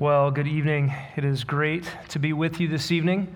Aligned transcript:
Well, 0.00 0.30
good 0.30 0.48
evening. 0.48 0.94
It 1.16 1.26
is 1.26 1.44
great 1.44 1.84
to 2.08 2.18
be 2.18 2.32
with 2.32 2.58
you 2.58 2.68
this 2.68 2.90
evening. 2.90 3.34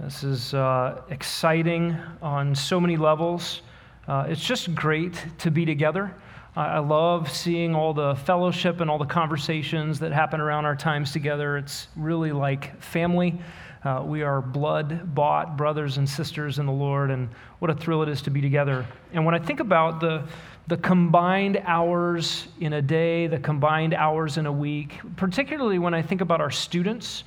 This 0.00 0.24
is 0.24 0.52
uh, 0.52 1.00
exciting 1.10 1.96
on 2.20 2.56
so 2.56 2.80
many 2.80 2.96
levels. 2.96 3.62
Uh, 4.08 4.26
it's 4.28 4.44
just 4.44 4.74
great 4.74 5.24
to 5.38 5.52
be 5.52 5.64
together. 5.64 6.12
I 6.56 6.80
love 6.80 7.30
seeing 7.30 7.76
all 7.76 7.94
the 7.94 8.16
fellowship 8.16 8.80
and 8.80 8.90
all 8.90 8.98
the 8.98 9.04
conversations 9.04 10.00
that 10.00 10.10
happen 10.10 10.40
around 10.40 10.64
our 10.64 10.74
times 10.74 11.12
together. 11.12 11.56
It's 11.56 11.86
really 11.94 12.32
like 12.32 12.82
family. 12.82 13.40
Uh, 13.84 14.02
we 14.04 14.22
are 14.22 14.42
blood 14.42 15.14
bought 15.14 15.56
brothers 15.56 15.98
and 15.98 16.08
sisters 16.08 16.58
in 16.58 16.66
the 16.66 16.72
Lord, 16.72 17.12
and 17.12 17.28
what 17.60 17.70
a 17.70 17.74
thrill 17.74 18.02
it 18.02 18.08
is 18.08 18.22
to 18.22 18.30
be 18.30 18.40
together. 18.40 18.84
And 19.12 19.24
when 19.24 19.36
I 19.36 19.38
think 19.38 19.60
about 19.60 20.00
the 20.00 20.24
the 20.68 20.76
combined 20.76 21.60
hours 21.64 22.46
in 22.60 22.74
a 22.74 22.82
day, 22.82 23.26
the 23.26 23.38
combined 23.38 23.94
hours 23.94 24.38
in 24.38 24.46
a 24.46 24.52
week, 24.52 25.00
particularly 25.16 25.78
when 25.78 25.94
I 25.94 26.02
think 26.02 26.20
about 26.20 26.40
our 26.40 26.50
students 26.50 27.24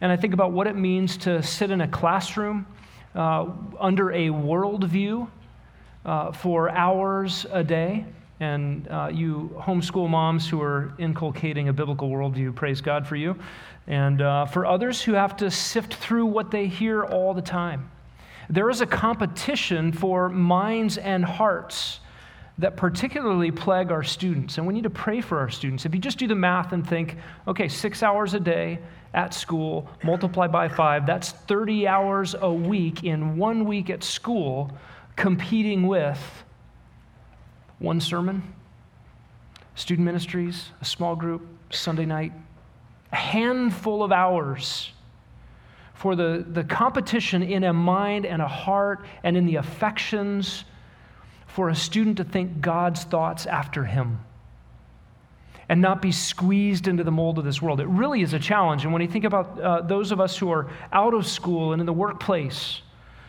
and 0.00 0.10
I 0.10 0.16
think 0.16 0.34
about 0.34 0.52
what 0.52 0.66
it 0.66 0.76
means 0.76 1.16
to 1.18 1.42
sit 1.42 1.70
in 1.70 1.80
a 1.80 1.88
classroom 1.88 2.66
uh, 3.14 3.46
under 3.78 4.10
a 4.12 4.28
worldview 4.28 5.28
uh, 6.04 6.32
for 6.32 6.68
hours 6.68 7.46
a 7.50 7.62
day. 7.62 8.04
And 8.40 8.88
uh, 8.88 9.10
you 9.12 9.56
homeschool 9.56 10.10
moms 10.10 10.48
who 10.48 10.60
are 10.60 10.92
inculcating 10.98 11.68
a 11.68 11.72
biblical 11.72 12.10
worldview, 12.10 12.54
praise 12.54 12.80
God 12.80 13.06
for 13.06 13.16
you. 13.16 13.36
And 13.86 14.20
uh, 14.20 14.46
for 14.46 14.66
others 14.66 15.00
who 15.00 15.12
have 15.12 15.36
to 15.36 15.50
sift 15.50 15.94
through 15.94 16.26
what 16.26 16.50
they 16.50 16.66
hear 16.66 17.04
all 17.04 17.32
the 17.32 17.42
time. 17.42 17.90
There 18.50 18.68
is 18.68 18.80
a 18.80 18.86
competition 18.86 19.92
for 19.92 20.28
minds 20.28 20.98
and 20.98 21.24
hearts 21.24 22.00
that 22.58 22.76
particularly 22.76 23.50
plague 23.50 23.90
our 23.90 24.02
students. 24.02 24.58
And 24.58 24.66
we 24.66 24.74
need 24.74 24.84
to 24.84 24.90
pray 24.90 25.20
for 25.20 25.38
our 25.38 25.48
students. 25.48 25.86
If 25.86 25.94
you 25.94 26.00
just 26.00 26.18
do 26.18 26.28
the 26.28 26.36
math 26.36 26.72
and 26.72 26.86
think, 26.86 27.16
okay, 27.48 27.66
six 27.68 28.02
hours 28.02 28.34
a 28.34 28.40
day 28.40 28.78
at 29.12 29.34
school, 29.34 29.88
multiply 30.04 30.46
by 30.46 30.68
five, 30.68 31.04
that's 31.04 31.32
30 31.32 31.88
hours 31.88 32.34
a 32.40 32.52
week 32.52 33.02
in 33.02 33.36
one 33.36 33.64
week 33.64 33.90
at 33.90 34.04
school, 34.04 34.70
competing 35.16 35.86
with 35.86 36.44
one 37.80 38.00
sermon, 38.00 38.42
student 39.74 40.04
ministries, 40.04 40.70
a 40.80 40.84
small 40.84 41.16
group, 41.16 41.46
Sunday 41.70 42.06
night, 42.06 42.32
a 43.10 43.16
handful 43.16 44.04
of 44.04 44.12
hours 44.12 44.92
for 45.94 46.14
the, 46.14 46.44
the 46.50 46.62
competition 46.64 47.42
in 47.42 47.64
a 47.64 47.72
mind 47.72 48.26
and 48.26 48.40
a 48.40 48.48
heart 48.48 49.04
and 49.24 49.36
in 49.36 49.46
the 49.46 49.56
affections 49.56 50.64
for 51.54 51.68
a 51.68 51.74
student 51.74 52.16
to 52.16 52.24
think 52.24 52.60
God's 52.60 53.04
thoughts 53.04 53.46
after 53.46 53.84
him 53.84 54.18
and 55.68 55.80
not 55.80 56.02
be 56.02 56.10
squeezed 56.10 56.88
into 56.88 57.04
the 57.04 57.12
mold 57.12 57.38
of 57.38 57.44
this 57.44 57.62
world. 57.62 57.80
It 57.80 57.86
really 57.86 58.22
is 58.22 58.32
a 58.32 58.40
challenge. 58.40 58.82
And 58.82 58.92
when 58.92 59.00
you 59.00 59.06
think 59.06 59.24
about 59.24 59.60
uh, 59.60 59.80
those 59.82 60.10
of 60.10 60.20
us 60.20 60.36
who 60.36 60.50
are 60.50 60.68
out 60.92 61.14
of 61.14 61.24
school 61.28 61.72
and 61.72 61.80
in 61.80 61.86
the 61.86 61.92
workplace, 61.92 62.82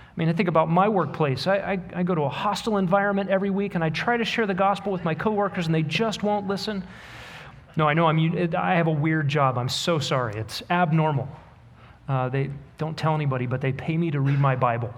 I 0.07 0.13
mean, 0.19 0.27
I 0.27 0.33
think 0.33 0.49
about 0.49 0.71
my 0.71 0.89
workplace. 0.89 1.45
I, 1.45 1.57
I, 1.57 1.79
I 1.97 2.03
go 2.03 2.15
to 2.15 2.23
a 2.23 2.29
hostile 2.29 2.77
environment 2.77 3.29
every 3.29 3.51
week 3.51 3.75
and 3.75 3.83
I 3.83 3.91
try 3.91 4.17
to 4.17 4.25
share 4.25 4.47
the 4.47 4.55
gospel 4.55 4.91
with 4.91 5.03
my 5.03 5.13
coworkers 5.13 5.67
and 5.67 5.75
they 5.75 5.83
just 5.83 6.23
won't 6.23 6.47
listen. 6.47 6.83
No, 7.75 7.87
I 7.87 7.93
know 7.93 8.07
I'm, 8.07 8.55
I 8.57 8.73
have 8.73 8.87
a 8.87 8.91
weird 8.91 9.27
job. 9.27 9.59
I'm 9.59 9.69
so 9.69 9.99
sorry. 9.99 10.33
It's 10.33 10.63
abnormal. 10.71 11.29
Uh, 12.09 12.29
they 12.29 12.49
don't 12.79 12.97
tell 12.97 13.13
anybody, 13.13 13.45
but 13.45 13.61
they 13.61 13.71
pay 13.71 13.95
me 13.95 14.09
to 14.09 14.19
read 14.19 14.39
my 14.39 14.55
Bible. 14.55 14.91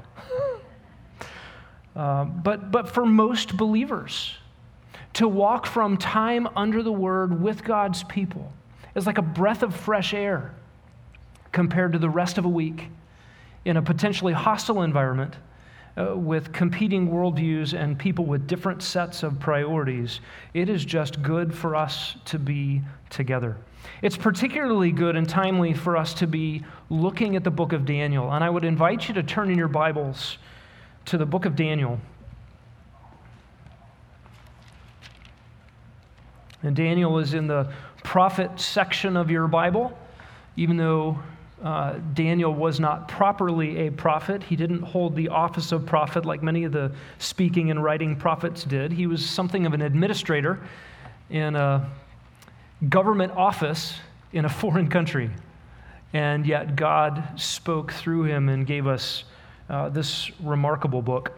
Uh, 1.97 2.25
but, 2.25 2.71
but 2.71 2.87
for 2.87 3.07
most 3.07 3.57
believers, 3.57 4.35
to 5.13 5.27
walk 5.27 5.65
from 5.65 5.97
time 5.97 6.47
under 6.55 6.83
the 6.83 6.91
word 6.91 7.41
with 7.41 7.63
God's 7.63 8.03
people 8.03 8.53
is 8.93 9.07
like 9.07 9.17
a 9.17 9.23
breath 9.23 9.63
of 9.63 9.75
fresh 9.75 10.13
air 10.13 10.53
compared 11.51 11.93
to 11.93 11.99
the 11.99 12.09
rest 12.09 12.37
of 12.37 12.45
a 12.45 12.49
week 12.49 12.89
in 13.65 13.77
a 13.77 13.81
potentially 13.81 14.31
hostile 14.31 14.83
environment 14.83 15.37
uh, 15.97 16.15
with 16.15 16.53
competing 16.53 17.09
worldviews 17.09 17.73
and 17.73 17.97
people 17.97 18.25
with 18.25 18.45
different 18.45 18.83
sets 18.83 19.23
of 19.23 19.39
priorities. 19.39 20.19
It 20.53 20.69
is 20.69 20.85
just 20.85 21.23
good 21.23 21.51
for 21.51 21.75
us 21.75 22.15
to 22.25 22.37
be 22.37 22.83
together. 23.09 23.57
It's 24.03 24.17
particularly 24.17 24.91
good 24.91 25.15
and 25.15 25.27
timely 25.27 25.73
for 25.73 25.97
us 25.97 26.13
to 26.15 26.27
be 26.27 26.63
looking 26.91 27.35
at 27.35 27.43
the 27.43 27.49
book 27.49 27.73
of 27.73 27.85
Daniel. 27.85 28.31
And 28.31 28.43
I 28.43 28.51
would 28.51 28.65
invite 28.65 29.07
you 29.07 29.15
to 29.15 29.23
turn 29.23 29.49
in 29.49 29.57
your 29.57 29.67
Bibles 29.67 30.37
to 31.07 31.17
the 31.17 31.25
book 31.25 31.45
of 31.45 31.55
Daniel. 31.55 31.99
And 36.63 36.75
Daniel 36.75 37.17
is 37.19 37.33
in 37.33 37.47
the 37.47 37.71
prophet 38.03 38.59
section 38.59 39.15
of 39.15 39.31
your 39.31 39.47
Bible, 39.47 39.97
even 40.57 40.75
though 40.75 41.17
uh, 41.63 41.99
Daniel 42.13 42.53
was 42.53 42.79
not 42.79 43.07
properly 43.07 43.87
a 43.87 43.91
prophet. 43.91 44.43
He 44.43 44.55
didn't 44.55 44.81
hold 44.81 45.15
the 45.15 45.29
office 45.29 45.71
of 45.71 45.85
prophet 45.85 46.25
like 46.25 46.43
many 46.43 46.65
of 46.65 46.73
the 46.73 46.91
speaking 47.19 47.71
and 47.71 47.81
writing 47.81 48.15
prophets 48.15 48.63
did. 48.65 48.91
He 48.91 49.07
was 49.07 49.25
something 49.25 49.65
of 49.65 49.73
an 49.73 49.81
administrator 49.81 50.59
in 51.29 51.55
a 51.55 51.89
government 52.89 53.31
office 53.31 53.95
in 54.33 54.43
a 54.43 54.49
foreign 54.61 54.89
country. 54.89 55.31
And 56.11 56.45
yet 56.45 56.75
God 56.75 57.39
spoke 57.39 57.93
through 57.93 58.23
him 58.23 58.49
and 58.49 58.67
gave 58.67 58.87
us 58.87 59.23
uh, 59.69 59.89
this 59.89 60.31
remarkable 60.39 61.01
book. 61.01 61.31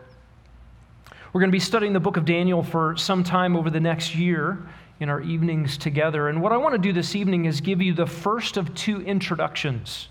We're 1.32 1.42
going 1.42 1.52
to 1.52 1.56
be 1.56 1.60
studying 1.60 1.94
the 1.94 2.00
book 2.00 2.18
of 2.18 2.26
Daniel 2.26 2.64
for 2.64 2.98
some 2.98 3.24
time 3.24 3.56
over 3.56 3.70
the 3.70 3.80
next 3.80 4.16
year 4.16 4.58
in 5.00 5.10
our 5.10 5.22
evenings 5.22 5.78
together. 5.78 6.28
And 6.28 6.42
what 6.42 6.52
I 6.52 6.58
want 6.58 6.74
to 6.74 6.80
do 6.80 6.92
this 6.92 7.16
evening 7.16 7.46
is 7.46 7.62
give 7.62 7.82
you 7.82 7.94
the 7.94 8.08
first 8.08 8.58
of 8.58 8.74
two 8.76 9.02
introductions. 9.02 10.08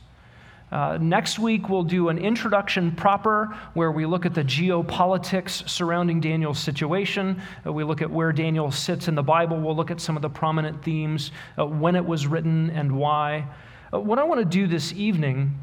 Uh, 0.71 0.99
next 1.01 1.39
week, 1.39 1.69
we'll 1.69 1.83
do 1.83 2.11
an 2.11 2.19
introduction 2.19 2.93
proper 2.93 3.57
where 3.73 3.91
we 3.91 4.05
look 4.05 4.27
at 4.27 4.35
the 4.35 4.45
geopolitics 4.45 5.67
surrounding 5.69 6.21
Daniel's 6.21 6.59
situation. 6.59 7.41
Uh, 7.67 7.73
we 7.73 7.85
look 7.85 8.03
at 8.03 8.11
where 8.11 8.33
Daniel 8.33 8.71
sits 8.71 9.09
in 9.09 9.15
the 9.15 9.23
Bible. 9.23 9.59
We'll 9.59 9.77
look 9.77 9.91
at 9.91 10.01
some 10.01 10.15
of 10.15 10.21
the 10.21 10.29
prominent 10.29 10.85
themes, 10.85 11.31
uh, 11.59 11.65
when 11.67 11.97
it 11.97 12.05
was 12.05 12.27
written, 12.27 12.71
and 12.71 12.93
why. 12.93 13.47
Uh, 13.93 14.01
what 14.01 14.19
I 14.19 14.25
want 14.25 14.41
to 14.41 14.45
do 14.45 14.67
this 14.67 14.93
evening 14.93 15.59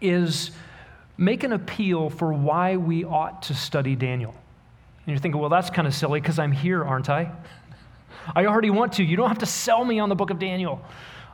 is 0.00 0.52
make 1.16 1.44
an 1.44 1.52
appeal 1.52 2.10
for 2.10 2.32
why 2.32 2.76
we 2.76 3.04
ought 3.04 3.42
to 3.42 3.54
study 3.54 3.94
Daniel. 3.94 4.32
And 4.32 5.12
you're 5.12 5.18
thinking, 5.18 5.40
well, 5.40 5.50
that's 5.50 5.70
kind 5.70 5.86
of 5.86 5.94
silly 5.94 6.20
because 6.20 6.38
I'm 6.38 6.52
here, 6.52 6.84
aren't 6.84 7.10
I? 7.10 7.30
I 8.34 8.46
already 8.46 8.70
want 8.70 8.94
to. 8.94 9.04
You 9.04 9.16
don't 9.16 9.28
have 9.28 9.38
to 9.38 9.46
sell 9.46 9.84
me 9.84 9.98
on 9.98 10.08
the 10.08 10.14
book 10.14 10.30
of 10.30 10.38
Daniel. 10.38 10.82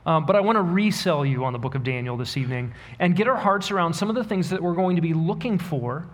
Um, 0.05 0.25
but 0.25 0.35
I 0.35 0.41
want 0.41 0.57
to 0.57 0.61
resell 0.61 1.25
you 1.25 1.45
on 1.45 1.53
the 1.53 1.59
book 1.59 1.75
of 1.75 1.83
Daniel 1.83 2.17
this 2.17 2.35
evening 2.35 2.73
and 2.99 3.15
get 3.15 3.27
our 3.27 3.37
hearts 3.37 3.69
around 3.69 3.93
some 3.93 4.09
of 4.09 4.15
the 4.15 4.23
things 4.23 4.49
that 4.49 4.61
we're 4.61 4.73
going 4.73 4.95
to 4.95 5.01
be 5.01 5.13
looking 5.13 5.57
for. 5.59 6.07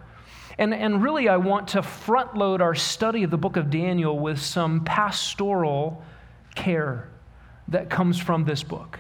And, 0.58 0.74
and 0.74 1.02
really, 1.02 1.30
I 1.30 1.38
want 1.38 1.70
to 1.70 1.82
front 1.82 2.36
load 2.36 2.62
our 2.62 2.76
study 2.76 3.24
of 3.24 3.32
the 3.32 3.38
book 3.38 3.58
of 3.58 3.70
Daniel 3.70 4.18
with 4.20 4.42
some 4.42 4.84
pastoral 4.84 6.04
care 6.56 7.10
that 7.70 7.90
comes 7.90 8.20
from 8.20 8.44
this 8.44 8.64
book. 8.64 9.00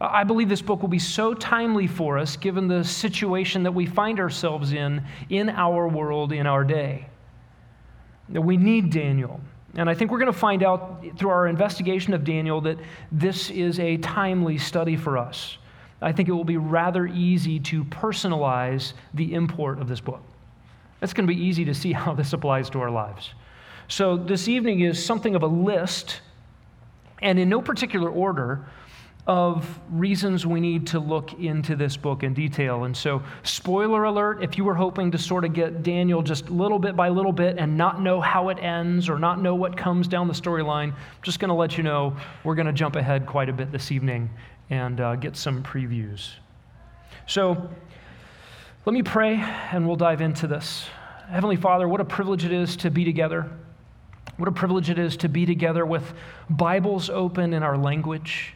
I 0.00 0.24
believe 0.24 0.48
this 0.48 0.62
book 0.62 0.82
will 0.82 0.88
be 0.88 0.98
so 0.98 1.32
timely 1.32 1.86
for 1.86 2.18
us 2.18 2.36
given 2.36 2.68
the 2.68 2.84
situation 2.84 3.62
that 3.62 3.72
we 3.72 3.86
find 3.86 4.20
ourselves 4.20 4.72
in 4.72 5.02
in 5.30 5.48
our 5.48 5.88
world, 5.88 6.32
in 6.32 6.46
our 6.46 6.64
day. 6.64 7.08
That 8.28 8.42
we 8.42 8.56
need 8.56 8.90
Daniel. 8.90 9.40
And 9.74 9.88
I 9.88 9.94
think 9.94 10.10
we're 10.10 10.18
going 10.18 10.32
to 10.32 10.38
find 10.38 10.62
out 10.62 11.04
through 11.16 11.30
our 11.30 11.46
investigation 11.46 12.14
of 12.14 12.24
Daniel 12.24 12.60
that 12.62 12.78
this 13.12 13.50
is 13.50 13.78
a 13.78 13.96
timely 13.98 14.58
study 14.58 14.96
for 14.96 15.18
us. 15.18 15.58
I 16.00 16.12
think 16.12 16.28
it 16.28 16.32
will 16.32 16.44
be 16.44 16.56
rather 16.56 17.06
easy 17.06 17.58
to 17.60 17.84
personalize 17.84 18.92
the 19.14 19.34
import 19.34 19.78
of 19.80 19.88
this 19.88 20.00
book. 20.00 20.22
It's 21.02 21.12
going 21.12 21.26
to 21.26 21.32
be 21.32 21.40
easy 21.40 21.64
to 21.66 21.74
see 21.74 21.92
how 21.94 22.14
this 22.14 22.32
applies 22.32 22.68
to 22.70 22.80
our 22.80 22.90
lives. 22.90 23.32
So, 23.88 24.16
this 24.16 24.48
evening 24.48 24.80
is 24.80 25.02
something 25.02 25.36
of 25.36 25.44
a 25.44 25.46
list, 25.46 26.20
and 27.22 27.38
in 27.38 27.48
no 27.48 27.62
particular 27.62 28.10
order, 28.10 28.64
of 29.26 29.80
reasons 29.90 30.46
we 30.46 30.60
need 30.60 30.86
to 30.86 31.00
look 31.00 31.32
into 31.40 31.74
this 31.74 31.96
book 31.96 32.22
in 32.22 32.32
detail. 32.32 32.84
And 32.84 32.96
so, 32.96 33.22
spoiler 33.42 34.04
alert 34.04 34.42
if 34.42 34.56
you 34.56 34.64
were 34.64 34.74
hoping 34.74 35.10
to 35.10 35.18
sort 35.18 35.44
of 35.44 35.52
get 35.52 35.82
Daniel 35.82 36.22
just 36.22 36.48
little 36.48 36.78
bit 36.78 36.94
by 36.94 37.08
little 37.08 37.32
bit 37.32 37.56
and 37.58 37.76
not 37.76 38.00
know 38.00 38.20
how 38.20 38.50
it 38.50 38.58
ends 38.60 39.08
or 39.08 39.18
not 39.18 39.42
know 39.42 39.56
what 39.56 39.76
comes 39.76 40.06
down 40.06 40.28
the 40.28 40.34
storyline, 40.34 40.94
just 41.22 41.40
going 41.40 41.48
to 41.48 41.54
let 41.54 41.76
you 41.76 41.82
know 41.82 42.16
we're 42.44 42.54
going 42.54 42.66
to 42.66 42.72
jump 42.72 42.94
ahead 42.94 43.26
quite 43.26 43.48
a 43.48 43.52
bit 43.52 43.72
this 43.72 43.90
evening 43.90 44.30
and 44.70 45.00
uh, 45.00 45.16
get 45.16 45.36
some 45.36 45.62
previews. 45.62 46.30
So, 47.26 47.68
let 48.84 48.92
me 48.92 49.02
pray 49.02 49.34
and 49.72 49.88
we'll 49.88 49.96
dive 49.96 50.20
into 50.20 50.46
this. 50.46 50.86
Heavenly 51.28 51.56
Father, 51.56 51.88
what 51.88 52.00
a 52.00 52.04
privilege 52.04 52.44
it 52.44 52.52
is 52.52 52.76
to 52.76 52.90
be 52.92 53.04
together. 53.04 53.50
What 54.36 54.48
a 54.48 54.52
privilege 54.52 54.88
it 54.88 55.00
is 55.00 55.16
to 55.18 55.28
be 55.28 55.46
together 55.46 55.84
with 55.84 56.14
Bibles 56.48 57.10
open 57.10 57.52
in 57.52 57.64
our 57.64 57.76
language 57.76 58.52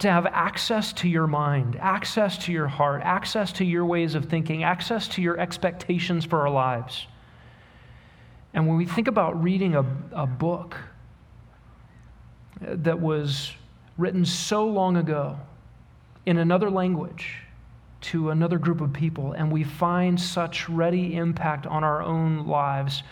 to 0.00 0.10
have 0.10 0.26
access 0.26 0.92
to 0.94 1.08
your 1.08 1.26
mind, 1.26 1.76
access 1.76 2.38
to 2.38 2.52
your 2.52 2.66
heart, 2.66 3.02
access 3.04 3.52
to 3.52 3.64
your 3.64 3.84
ways 3.84 4.14
of 4.14 4.26
thinking, 4.26 4.64
access 4.64 5.06
to 5.08 5.22
your 5.22 5.38
expectations 5.38 6.24
for 6.24 6.40
our 6.40 6.50
lives. 6.50 7.06
And 8.52 8.66
when 8.66 8.76
we 8.76 8.86
think 8.86 9.08
about 9.08 9.40
reading 9.42 9.76
a, 9.76 9.84
a 10.12 10.26
book 10.26 10.76
that 12.60 12.98
was 12.98 13.52
written 13.96 14.24
so 14.24 14.66
long 14.66 14.96
ago 14.96 15.38
in 16.26 16.38
another 16.38 16.70
language 16.70 17.36
to 18.00 18.30
another 18.30 18.58
group 18.58 18.80
of 18.80 18.92
people, 18.92 19.32
and 19.32 19.52
we 19.52 19.62
find 19.62 20.18
such 20.18 20.68
ready 20.68 21.14
impact 21.16 21.66
on 21.66 21.84
our 21.84 22.02
own 22.02 22.46
lives, 22.46 23.02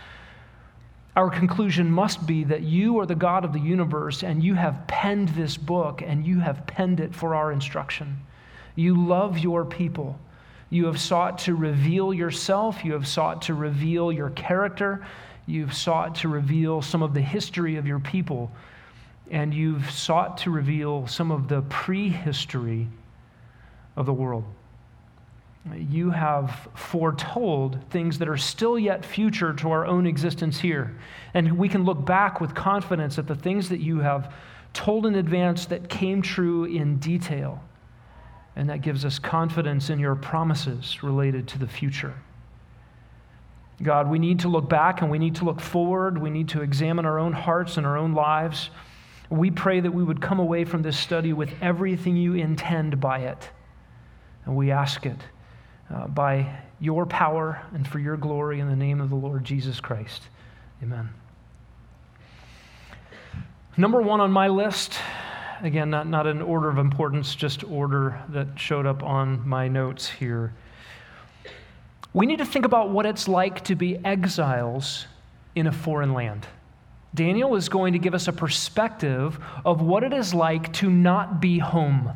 our 1.19 1.31
conclusion 1.31 1.91
must 1.91 2.29
be 2.29 2.45
that 2.45 2.63
you 2.63 3.01
are 3.01 3.05
the 3.07 3.13
God 3.17 3.45
of 3.45 3.53
the 3.53 3.59
universe 3.59 4.23
and 4.23 4.41
you 4.41 4.55
have 4.55 4.87
penned 4.87 5.31
this 5.31 5.57
book 5.57 6.01
and 6.01 6.25
you 6.25 6.39
have 6.39 6.65
penned 6.65 7.01
it 7.01 7.13
for 7.13 7.35
our 7.35 7.51
instruction. 7.51 8.19
You 8.77 9.05
love 9.05 9.37
your 9.37 9.65
people. 9.65 10.17
You 10.71 10.87
have 10.87 11.01
sought 11.01 11.39
to 11.39 11.57
reveal 11.57 12.15
yourself. 12.15 12.85
You 12.85 12.93
have 12.93 13.09
sought 13.09 13.43
to 13.43 13.55
reveal 13.55 14.13
your 14.13 14.31
character. 14.31 15.05
You've 15.45 15.75
sought 15.75 16.15
to 16.17 16.29
reveal 16.29 16.83
some 16.83 17.03
of 17.03 17.15
the 17.15 17.21
history 17.21 17.75
of 17.75 17.85
your 17.85 17.99
people. 17.99 18.53
And 19.29 19.53
you've 19.53 19.91
sought 19.91 20.39
to 20.39 20.53
reveal 20.53 21.09
some 21.09 21.33
of 21.33 21.49
the 21.49 21.63
prehistory 21.63 22.87
of 23.97 24.07
the 24.07 24.15
world. 24.15 24.45
You 25.77 26.11
have 26.11 26.69
foretold 26.75 27.79
things 27.91 28.19
that 28.19 28.29
are 28.29 28.37
still 28.37 28.79
yet 28.79 29.05
future 29.05 29.53
to 29.55 29.71
our 29.71 29.87
own 29.87 30.07
existence 30.07 30.61
here. 30.61 30.97
And 31.35 31.59
we 31.59 31.69
can 31.69 31.85
look 31.85 32.05
back 32.05 32.41
with 32.41 32.55
confidence 32.55 33.19
at 33.19 33.27
the 33.27 33.35
things 33.35 33.69
that 33.69 33.81
you 33.81 33.99
have 34.01 34.33
told 34.73 35.07
in 35.07 35.15
advance 35.15 35.67
that 35.67 35.89
came 35.89 36.23
true 36.23 36.65
in 36.65 36.99
detail. 36.99 37.63
And 38.57 38.69
that 38.71 38.83
gives 38.83 39.05
us 39.05 39.19
confidence 39.19 39.91
in 39.91 39.99
your 39.99 40.17
promises 40.17 41.03
related 41.03 41.47
to 41.49 41.59
the 41.59 41.69
future. 41.69 42.15
God, 43.83 44.11
we 44.11 44.19
need 44.19 44.41
to 44.41 44.49
look 44.49 44.69
back 44.69 45.03
and 45.03 45.11
we 45.11 45.19
need 45.19 45.37
to 45.37 45.45
look 45.45 45.61
forward. 45.61 46.19
We 46.19 46.31
need 46.31 46.49
to 46.51 46.63
examine 46.63 47.07
our 47.07 47.19
own 47.19 47.33
hearts 47.33 47.77
and 47.77 47.87
our 47.87 47.97
own 47.97 48.13
lives. 48.13 48.71
We 49.31 49.51
pray 49.51 49.81
that 49.81 49.93
we 49.93 50.03
would 50.03 50.21
come 50.21 50.41
away 50.41 50.65
from 50.65 50.83
this 50.83 50.99
study 50.99 51.33
with 51.33 51.51
everything 51.61 52.17
you 52.17 52.35
intend 52.35 53.01
by 53.01 53.21
it. 53.21 53.51
And 54.45 54.57
we 54.57 54.71
ask 54.71 55.07
it 55.07 55.19
uh, 55.93 56.07
by 56.09 56.61
your 56.81 57.07
power 57.07 57.63
and 57.75 57.87
for 57.87 57.99
your 57.99 58.17
glory 58.17 58.61
in 58.61 58.69
the 58.69 58.77
name 58.77 59.01
of 59.01 59.11
the 59.11 59.17
Lord 59.17 59.45
Jesus 59.45 59.81
Christ. 59.81 60.23
Amen. 60.83 61.11
Number 63.77 64.01
one 64.01 64.21
on 64.21 64.33
my 64.33 64.49
list, 64.49 64.99
again, 65.63 65.91
not, 65.91 66.07
not 66.07 66.27
in 66.27 66.43
order 66.43 66.69
of 66.69 66.79
importance, 66.79 67.35
just 67.35 67.65
order 67.65 68.21
that 68.31 68.49
showed 68.57 68.87
up 68.87 69.03
on 69.03 69.49
my 69.49 69.69
notes 69.69 70.09
here. 70.09 70.53
We 72.13 72.27
need 72.27 72.39
to 72.39 72.45
think 72.45 72.65
about 72.65 72.91
what 72.91 73.07
it's 73.07 73.29
like 73.29 73.65
to 73.65 73.77
be 73.77 74.05
exiles 74.05 75.07
in 75.55 75.67
a 75.67 75.73
foreign 75.73 76.13
land. 76.13 76.47
Daniel 77.15 77.57
is 77.57 77.69
going 77.69 77.93
to 77.95 77.99
give 77.99 78.15
us 78.15 78.29
a 78.29 78.33
perspective 78.33 79.39
of 79.65 79.81
what 79.81 80.03
it 80.05 80.13
is 80.13 80.35
like 80.35 80.73
to 80.75 80.91
not 80.91 81.41
be 81.41 81.59
home. 81.59 82.13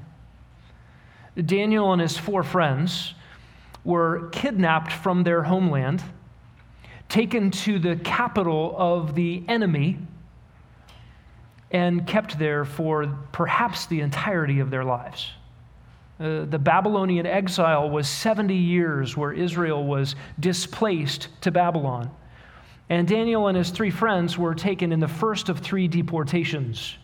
Daniel 1.47 1.93
and 1.93 2.03
his 2.03 2.19
four 2.19 2.43
friends 2.43 3.15
were 3.85 4.29
kidnapped 4.31 4.93
from 4.93 5.23
their 5.23 5.43
homeland, 5.43 6.03
taken 7.09 7.51
to 7.51 7.79
the 7.79 7.97
capital 7.97 8.75
of 8.79 9.15
the 9.15 9.43
enemy, 9.49 9.99
and 11.71 12.07
kept 12.07 12.39
there 12.39 12.65
for 12.65 13.19
perhaps 13.33 13.87
the 13.87 14.01
entirety 14.01 14.61
of 14.61 14.71
their 14.71 14.85
lives. 14.85 15.31
Uh, 16.21 16.45
the 16.45 16.59
Babylonian 16.59 17.27
exile 17.27 17.91
was 17.91 18.09
70 18.09 18.55
years 18.55 19.17
where 19.17 19.33
Israel 19.33 19.85
was 19.85 20.15
displaced 20.39 21.29
to 21.41 21.51
Babylon. 21.51 22.11
And 22.89 23.09
Daniel 23.09 23.49
and 23.49 23.57
his 23.57 23.71
three 23.71 23.91
friends 23.91 24.37
were 24.37 24.55
taken 24.55 24.93
in 24.93 25.01
the 25.01 25.09
first 25.09 25.49
of 25.49 25.61
three 25.61 25.89
deportations. 25.89 26.97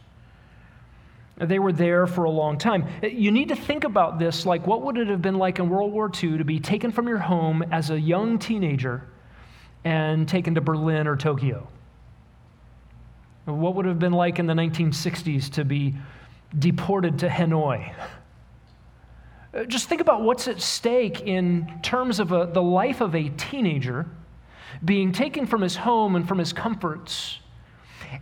They 1.41 1.59
were 1.61 1.73
there 1.73 2.07
for 2.07 2.25
a 2.25 2.31
long 2.31 2.59
time. 2.59 2.87
You 3.03 3.31
need 3.31 3.49
to 3.49 3.57
think 3.57 3.85
about 3.85 4.19
this 4.19 4.45
like 4.45 4.67
what 4.67 4.83
would 4.83 4.99
it 4.99 5.09
have 5.09 5.23
been 5.23 5.39
like 5.39 5.59
in 5.59 5.69
World 5.69 5.93
War 5.93 6.11
II 6.11 6.39
to 6.39 6.45
be 6.45 6.59
taken 6.59 6.91
from 6.91 7.07
your 7.07 7.19
home 7.19 7.63
as 7.71 7.91
a 7.91 8.01
young 8.01 8.39
teenager 8.39 9.05
and 9.85 10.29
taken 10.29 10.55
to 10.57 10.61
Berlin 10.61 11.07
or 11.07 11.17
Tokyo? 11.17 11.69
What 13.45 13.77
would 13.77 13.87
it 13.87 13.91
have 13.91 13.99
been 13.99 14.13
like 14.13 14.39
in 14.39 14.47
the 14.47 14.55
1960s 14.55 15.51
to 15.53 15.65
be 15.65 15.95
deported 16.59 17.21
to 17.21 17.29
Hanoi? 17.29 17.95
Just 19.69 19.89
think 19.89 20.01
about 20.01 20.23
what's 20.23 20.49
at 20.49 20.61
stake 20.61 21.23
in 21.23 21.81
terms 21.83 22.21
of 22.21 22.33
a, 22.33 22.51
the 22.53 22.63
life 22.63 23.01
of 23.01 23.15
a 23.15 23.31
teenager 23.31 24.07
being 24.85 25.13
taken 25.13 25.47
from 25.47 25.63
his 25.63 25.77
home 25.77 26.17
and 26.17 26.27
from 26.29 26.39
his 26.39 26.53
comforts 26.53 27.39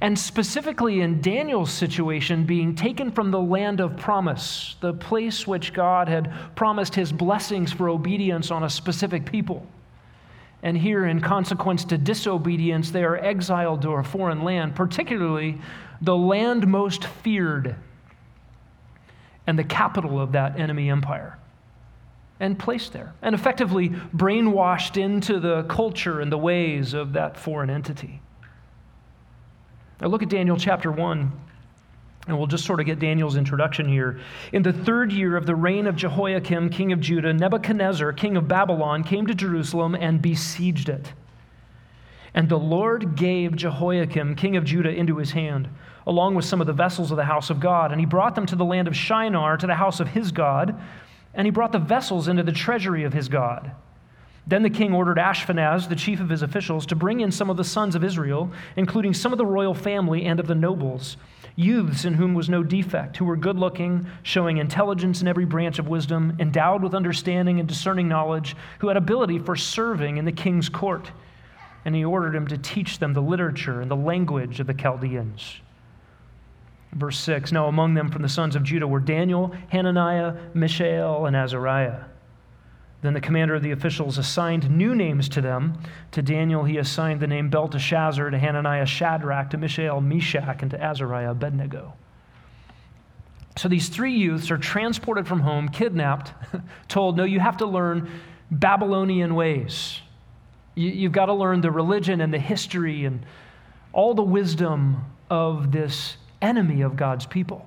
and 0.00 0.18
specifically 0.18 1.00
in 1.00 1.20
Daniel's 1.20 1.72
situation, 1.72 2.44
being 2.44 2.74
taken 2.74 3.10
from 3.10 3.30
the 3.30 3.40
land 3.40 3.80
of 3.80 3.96
promise, 3.96 4.76
the 4.80 4.92
place 4.92 5.46
which 5.46 5.72
God 5.72 6.08
had 6.08 6.32
promised 6.54 6.94
his 6.94 7.12
blessings 7.12 7.72
for 7.72 7.88
obedience 7.88 8.50
on 8.50 8.64
a 8.64 8.70
specific 8.70 9.24
people. 9.24 9.66
And 10.62 10.76
here, 10.76 11.06
in 11.06 11.20
consequence 11.20 11.84
to 11.86 11.98
disobedience, 11.98 12.90
they 12.90 13.04
are 13.04 13.16
exiled 13.16 13.82
to 13.82 13.90
a 13.92 14.02
foreign 14.02 14.42
land, 14.42 14.74
particularly 14.74 15.60
the 16.00 16.16
land 16.16 16.66
most 16.66 17.04
feared 17.04 17.76
and 19.46 19.58
the 19.58 19.64
capital 19.64 20.20
of 20.20 20.32
that 20.32 20.58
enemy 20.58 20.90
empire, 20.90 21.38
and 22.40 22.58
placed 22.58 22.92
there, 22.92 23.14
and 23.22 23.34
effectively 23.34 23.90
brainwashed 23.90 25.00
into 25.00 25.38
the 25.38 25.62
culture 25.64 26.20
and 26.20 26.32
the 26.32 26.38
ways 26.38 26.92
of 26.92 27.12
that 27.12 27.36
foreign 27.36 27.70
entity. 27.70 28.20
Now 30.00 30.08
look 30.08 30.22
at 30.22 30.28
Daniel 30.28 30.56
chapter 30.56 30.92
1, 30.92 31.32
and 32.28 32.36
we'll 32.36 32.46
just 32.46 32.66
sort 32.66 32.80
of 32.80 32.86
get 32.86 32.98
Daniel's 32.98 33.36
introduction 33.36 33.88
here. 33.88 34.20
In 34.52 34.62
the 34.62 34.72
third 34.72 35.10
year 35.10 35.36
of 35.36 35.46
the 35.46 35.54
reign 35.54 35.86
of 35.86 35.96
Jehoiakim, 35.96 36.68
king 36.70 36.92
of 36.92 37.00
Judah, 37.00 37.32
Nebuchadnezzar, 37.32 38.12
king 38.12 38.36
of 38.36 38.46
Babylon, 38.46 39.04
came 39.04 39.26
to 39.26 39.34
Jerusalem 39.34 39.94
and 39.94 40.20
besieged 40.20 40.88
it. 40.88 41.12
And 42.34 42.50
the 42.50 42.58
Lord 42.58 43.16
gave 43.16 43.56
Jehoiakim, 43.56 44.34
king 44.34 44.56
of 44.56 44.64
Judah, 44.64 44.90
into 44.90 45.16
his 45.16 45.30
hand, 45.30 45.68
along 46.06 46.34
with 46.34 46.44
some 46.44 46.60
of 46.60 46.66
the 46.66 46.74
vessels 46.74 47.10
of 47.10 47.16
the 47.16 47.24
house 47.24 47.48
of 47.48 47.60
God. 47.60 47.90
And 47.90 47.98
he 47.98 48.06
brought 48.06 48.34
them 48.34 48.44
to 48.46 48.56
the 48.56 48.64
land 48.64 48.88
of 48.88 48.94
Shinar, 48.94 49.56
to 49.56 49.66
the 49.66 49.74
house 49.74 50.00
of 50.00 50.08
his 50.08 50.30
God, 50.30 50.78
and 51.32 51.46
he 51.46 51.50
brought 51.50 51.72
the 51.72 51.78
vessels 51.78 52.28
into 52.28 52.42
the 52.42 52.52
treasury 52.52 53.04
of 53.04 53.14
his 53.14 53.30
God. 53.30 53.72
Then 54.46 54.62
the 54.62 54.70
king 54.70 54.94
ordered 54.94 55.18
Ashpenaz, 55.18 55.88
the 55.88 55.96
chief 55.96 56.20
of 56.20 56.28
his 56.28 56.42
officials, 56.42 56.86
to 56.86 56.96
bring 56.96 57.20
in 57.20 57.32
some 57.32 57.50
of 57.50 57.56
the 57.56 57.64
sons 57.64 57.96
of 57.96 58.04
Israel, 58.04 58.50
including 58.76 59.12
some 59.12 59.32
of 59.32 59.38
the 59.38 59.46
royal 59.46 59.74
family 59.74 60.24
and 60.24 60.38
of 60.38 60.46
the 60.46 60.54
nobles, 60.54 61.16
youths 61.56 62.04
in 62.04 62.14
whom 62.14 62.32
was 62.32 62.48
no 62.48 62.62
defect, 62.62 63.16
who 63.16 63.24
were 63.24 63.36
good 63.36 63.58
looking, 63.58 64.06
showing 64.22 64.58
intelligence 64.58 65.20
in 65.20 65.26
every 65.26 65.44
branch 65.44 65.80
of 65.80 65.88
wisdom, 65.88 66.36
endowed 66.38 66.82
with 66.82 66.94
understanding 66.94 67.58
and 67.58 67.68
discerning 67.68 68.06
knowledge, 68.06 68.54
who 68.78 68.88
had 68.88 68.96
ability 68.96 69.40
for 69.40 69.56
serving 69.56 70.16
in 70.16 70.24
the 70.24 70.32
king's 70.32 70.68
court. 70.68 71.10
And 71.84 71.94
he 71.94 72.04
ordered 72.04 72.34
him 72.34 72.46
to 72.48 72.58
teach 72.58 73.00
them 73.00 73.14
the 73.14 73.22
literature 73.22 73.80
and 73.80 73.90
the 73.90 73.96
language 73.96 74.60
of 74.60 74.68
the 74.68 74.74
Chaldeans. 74.74 75.60
Verse 76.92 77.18
6 77.18 77.50
Now 77.50 77.66
among 77.66 77.94
them 77.94 78.10
from 78.10 78.22
the 78.22 78.28
sons 78.28 78.54
of 78.54 78.62
Judah 78.62 78.86
were 78.86 79.00
Daniel, 79.00 79.54
Hananiah, 79.70 80.34
Mishael, 80.54 81.26
and 81.26 81.34
Azariah. 81.34 82.04
Then 83.02 83.14
the 83.14 83.20
commander 83.20 83.54
of 83.54 83.62
the 83.62 83.72
officials 83.72 84.18
assigned 84.18 84.70
new 84.70 84.94
names 84.94 85.28
to 85.30 85.40
them. 85.40 85.78
To 86.12 86.22
Daniel, 86.22 86.64
he 86.64 86.78
assigned 86.78 87.20
the 87.20 87.26
name 87.26 87.50
Belteshazzar, 87.50 88.30
to 88.30 88.38
Hananiah, 88.38 88.86
Shadrach, 88.86 89.50
to 89.50 89.58
Mishael, 89.58 90.00
Meshach, 90.00 90.62
and 90.62 90.70
to 90.70 90.82
Azariah, 90.82 91.32
Abednego. 91.32 91.94
So 93.56 93.68
these 93.68 93.88
three 93.88 94.12
youths 94.12 94.50
are 94.50 94.58
transported 94.58 95.26
from 95.26 95.40
home, 95.40 95.68
kidnapped, 95.68 96.32
told, 96.88 97.16
No, 97.16 97.24
you 97.24 97.40
have 97.40 97.58
to 97.58 97.66
learn 97.66 98.10
Babylonian 98.50 99.34
ways. 99.34 100.00
You, 100.74 101.04
have 101.04 101.12
got 101.12 101.26
to 101.26 101.32
learn 101.32 101.62
the 101.62 101.70
religion 101.70 102.20
and 102.20 102.32
the 102.32 102.38
history 102.38 103.06
and 103.06 103.24
all 103.92 104.12
the 104.12 104.22
wisdom 104.22 105.06
of 105.30 105.72
this 105.72 106.18
enemy 106.42 106.82
of 106.82 106.96
God's 106.96 107.24
people. 107.24 107.66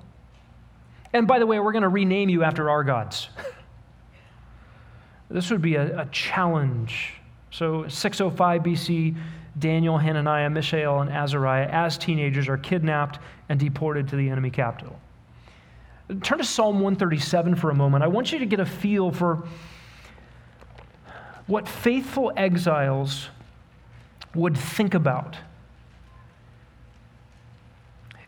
And 1.12 1.26
by 1.26 1.40
the 1.40 1.46
way, 1.46 1.58
we're 1.58 1.72
going 1.72 1.82
to 1.82 1.88
rename 1.88 2.28
you 2.28 2.44
after 2.44 2.70
our 2.70 2.84
gods. 2.84 3.28
This 5.30 5.50
would 5.50 5.62
be 5.62 5.76
a, 5.76 6.00
a 6.00 6.06
challenge. 6.06 7.14
So, 7.50 7.86
605 7.88 8.62
BC, 8.62 9.16
Daniel, 9.58 9.98
Hananiah, 9.98 10.50
Mishael, 10.50 11.00
and 11.00 11.10
Azariah, 11.10 11.68
as 11.70 11.98
teenagers, 11.98 12.48
are 12.48 12.56
kidnapped 12.56 13.18
and 13.48 13.58
deported 13.58 14.08
to 14.08 14.16
the 14.16 14.28
enemy 14.28 14.50
capital. 14.50 14.98
Turn 16.22 16.38
to 16.38 16.44
Psalm 16.44 16.76
137 16.76 17.54
for 17.54 17.70
a 17.70 17.74
moment. 17.74 18.02
I 18.02 18.08
want 18.08 18.32
you 18.32 18.38
to 18.40 18.46
get 18.46 18.60
a 18.60 18.66
feel 18.66 19.12
for 19.12 19.44
what 21.46 21.68
faithful 21.68 22.32
exiles 22.36 23.28
would 24.34 24.56
think 24.56 24.94
about 24.94 25.36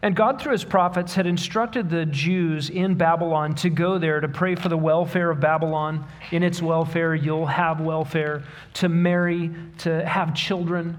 and 0.05 0.17
God, 0.17 0.41
through 0.41 0.53
his 0.53 0.65
prophets, 0.65 1.15
had 1.15 1.29
instructed 1.29 1.89
the 1.89 2.05
Jews 2.05 2.71
in 2.71 2.97
Babylon 2.97 3.55
to 3.57 3.71
go 3.71 3.99
there 3.99 4.21
to 4.21 4.29
pray 4.29 4.57
for 4.57 4.69
the 4.69 4.77
welfare 4.77 5.31
of 5.31 5.39
Babylon. 5.39 6.05
In 6.33 6.43
its 6.43 6.61
welfare, 6.61 7.15
you'll 7.15 7.47
have 7.47 7.81
welfare, 7.81 8.43
to 8.75 8.89
marry, 8.89 9.53
to 9.79 10.05
have 10.05 10.35
children. 10.35 10.99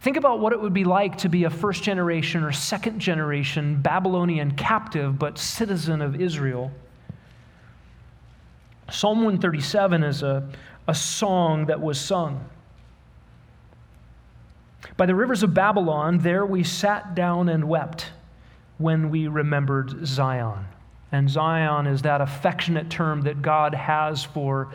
Think 0.00 0.16
about 0.16 0.40
what 0.40 0.52
it 0.52 0.60
would 0.60 0.74
be 0.74 0.82
like 0.82 1.18
to 1.18 1.28
be 1.28 1.44
a 1.44 1.50
first 1.50 1.84
generation 1.84 2.42
or 2.42 2.50
second 2.50 2.98
generation 2.98 3.80
Babylonian 3.80 4.56
captive, 4.56 5.20
but 5.20 5.38
citizen 5.38 6.02
of 6.02 6.20
Israel. 6.20 6.72
Psalm 8.90 9.18
137 9.18 10.02
is 10.02 10.24
a, 10.24 10.48
a 10.88 10.94
song 10.94 11.66
that 11.66 11.80
was 11.80 12.00
sung. 12.00 12.44
By 14.96 15.06
the 15.06 15.14
rivers 15.14 15.44
of 15.44 15.54
Babylon, 15.54 16.18
there 16.18 16.44
we 16.44 16.64
sat 16.64 17.14
down 17.14 17.48
and 17.48 17.68
wept 17.68 18.10
when 18.78 19.10
we 19.10 19.28
remembered 19.28 20.06
Zion. 20.06 20.66
And 21.12 21.30
Zion 21.30 21.86
is 21.86 22.02
that 22.02 22.20
affectionate 22.20 22.90
term 22.90 23.22
that 23.22 23.42
God 23.42 23.74
has 23.74 24.24
for 24.24 24.72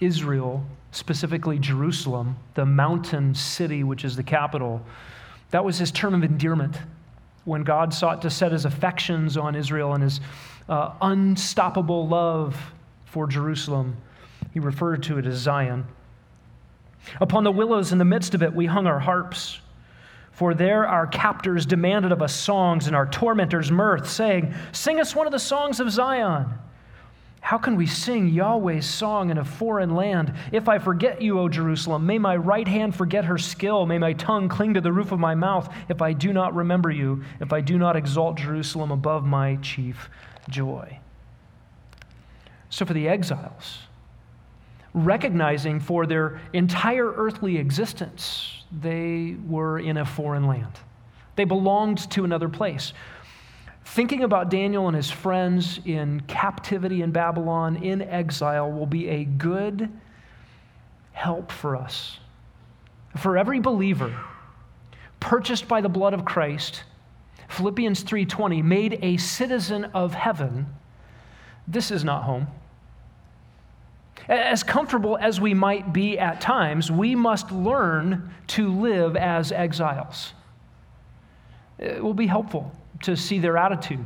Israel, 0.00 0.64
specifically 0.90 1.58
Jerusalem, 1.58 2.36
the 2.54 2.66
mountain 2.66 3.34
city 3.34 3.84
which 3.84 4.04
is 4.04 4.16
the 4.16 4.22
capital. 4.22 4.82
That 5.50 5.64
was 5.64 5.78
his 5.78 5.90
term 5.90 6.14
of 6.14 6.24
endearment 6.24 6.76
when 7.44 7.62
God 7.62 7.94
sought 7.94 8.22
to 8.22 8.30
set 8.30 8.52
his 8.52 8.64
affections 8.64 9.36
on 9.36 9.54
Israel 9.54 9.94
and 9.94 10.02
his 10.02 10.20
uh, 10.68 10.92
unstoppable 11.00 12.06
love 12.06 12.56
for 13.06 13.26
Jerusalem. 13.26 13.96
He 14.52 14.60
referred 14.60 15.02
to 15.04 15.18
it 15.18 15.26
as 15.26 15.38
Zion. 15.38 15.86
Upon 17.20 17.44
the 17.44 17.52
willows 17.52 17.92
in 17.92 17.98
the 17.98 18.04
midst 18.04 18.34
of 18.34 18.42
it, 18.42 18.54
we 18.54 18.66
hung 18.66 18.86
our 18.86 18.98
harps. 18.98 19.60
For 20.38 20.54
there 20.54 20.86
our 20.86 21.08
captors 21.08 21.66
demanded 21.66 22.12
of 22.12 22.22
us 22.22 22.32
songs 22.32 22.86
and 22.86 22.94
our 22.94 23.06
tormentors 23.06 23.72
mirth, 23.72 24.08
saying, 24.08 24.54
Sing 24.70 25.00
us 25.00 25.12
one 25.12 25.26
of 25.26 25.32
the 25.32 25.38
songs 25.40 25.80
of 25.80 25.90
Zion. 25.90 26.46
How 27.40 27.58
can 27.58 27.74
we 27.74 27.86
sing 27.86 28.30
Yahweh's 28.30 28.86
song 28.86 29.30
in 29.30 29.38
a 29.38 29.44
foreign 29.44 29.96
land? 29.96 30.32
If 30.52 30.68
I 30.68 30.78
forget 30.78 31.20
you, 31.20 31.40
O 31.40 31.48
Jerusalem, 31.48 32.06
may 32.06 32.20
my 32.20 32.36
right 32.36 32.68
hand 32.68 32.94
forget 32.94 33.24
her 33.24 33.36
skill. 33.36 33.84
May 33.84 33.98
my 33.98 34.12
tongue 34.12 34.48
cling 34.48 34.74
to 34.74 34.80
the 34.80 34.92
roof 34.92 35.10
of 35.10 35.18
my 35.18 35.34
mouth 35.34 35.74
if 35.88 36.00
I 36.00 36.12
do 36.12 36.32
not 36.32 36.54
remember 36.54 36.92
you, 36.92 37.24
if 37.40 37.52
I 37.52 37.60
do 37.60 37.76
not 37.76 37.96
exalt 37.96 38.36
Jerusalem 38.36 38.92
above 38.92 39.24
my 39.24 39.56
chief 39.56 40.08
joy. 40.48 41.00
So, 42.70 42.86
for 42.86 42.94
the 42.94 43.08
exiles, 43.08 43.78
recognizing 44.94 45.80
for 45.80 46.06
their 46.06 46.40
entire 46.52 47.12
earthly 47.12 47.56
existence, 47.56 48.57
they 48.70 49.36
were 49.46 49.78
in 49.78 49.96
a 49.96 50.04
foreign 50.04 50.46
land. 50.46 50.72
They 51.36 51.44
belonged 51.44 52.10
to 52.10 52.24
another 52.24 52.48
place. 52.48 52.92
Thinking 53.84 54.22
about 54.22 54.50
Daniel 54.50 54.86
and 54.86 54.96
his 54.96 55.10
friends 55.10 55.80
in 55.84 56.20
captivity 56.26 57.00
in 57.02 57.10
Babylon, 57.10 57.76
in 57.76 58.02
exile, 58.02 58.70
will 58.70 58.86
be 58.86 59.08
a 59.08 59.24
good 59.24 59.90
help 61.12 61.50
for 61.50 61.74
us. 61.74 62.18
For 63.16 63.38
every 63.38 63.60
believer 63.60 64.14
purchased 65.20 65.66
by 65.66 65.80
the 65.80 65.88
blood 65.88 66.14
of 66.14 66.24
Christ, 66.24 66.84
Philippians 67.48 68.02
3:20, 68.02 68.62
made 68.62 68.98
a 69.02 69.16
citizen 69.16 69.86
of 69.86 70.14
heaven, 70.14 70.66
this 71.66 71.90
is 71.90 72.04
not 72.04 72.24
home. 72.24 72.46
As 74.28 74.62
comfortable 74.62 75.16
as 75.18 75.40
we 75.40 75.54
might 75.54 75.92
be 75.92 76.18
at 76.18 76.40
times, 76.40 76.90
we 76.90 77.14
must 77.14 77.50
learn 77.50 78.30
to 78.48 78.70
live 78.70 79.16
as 79.16 79.52
exiles. 79.52 80.34
It 81.78 82.02
will 82.02 82.14
be 82.14 82.26
helpful 82.26 82.72
to 83.02 83.16
see 83.16 83.38
their 83.38 83.56
attitude, 83.56 84.04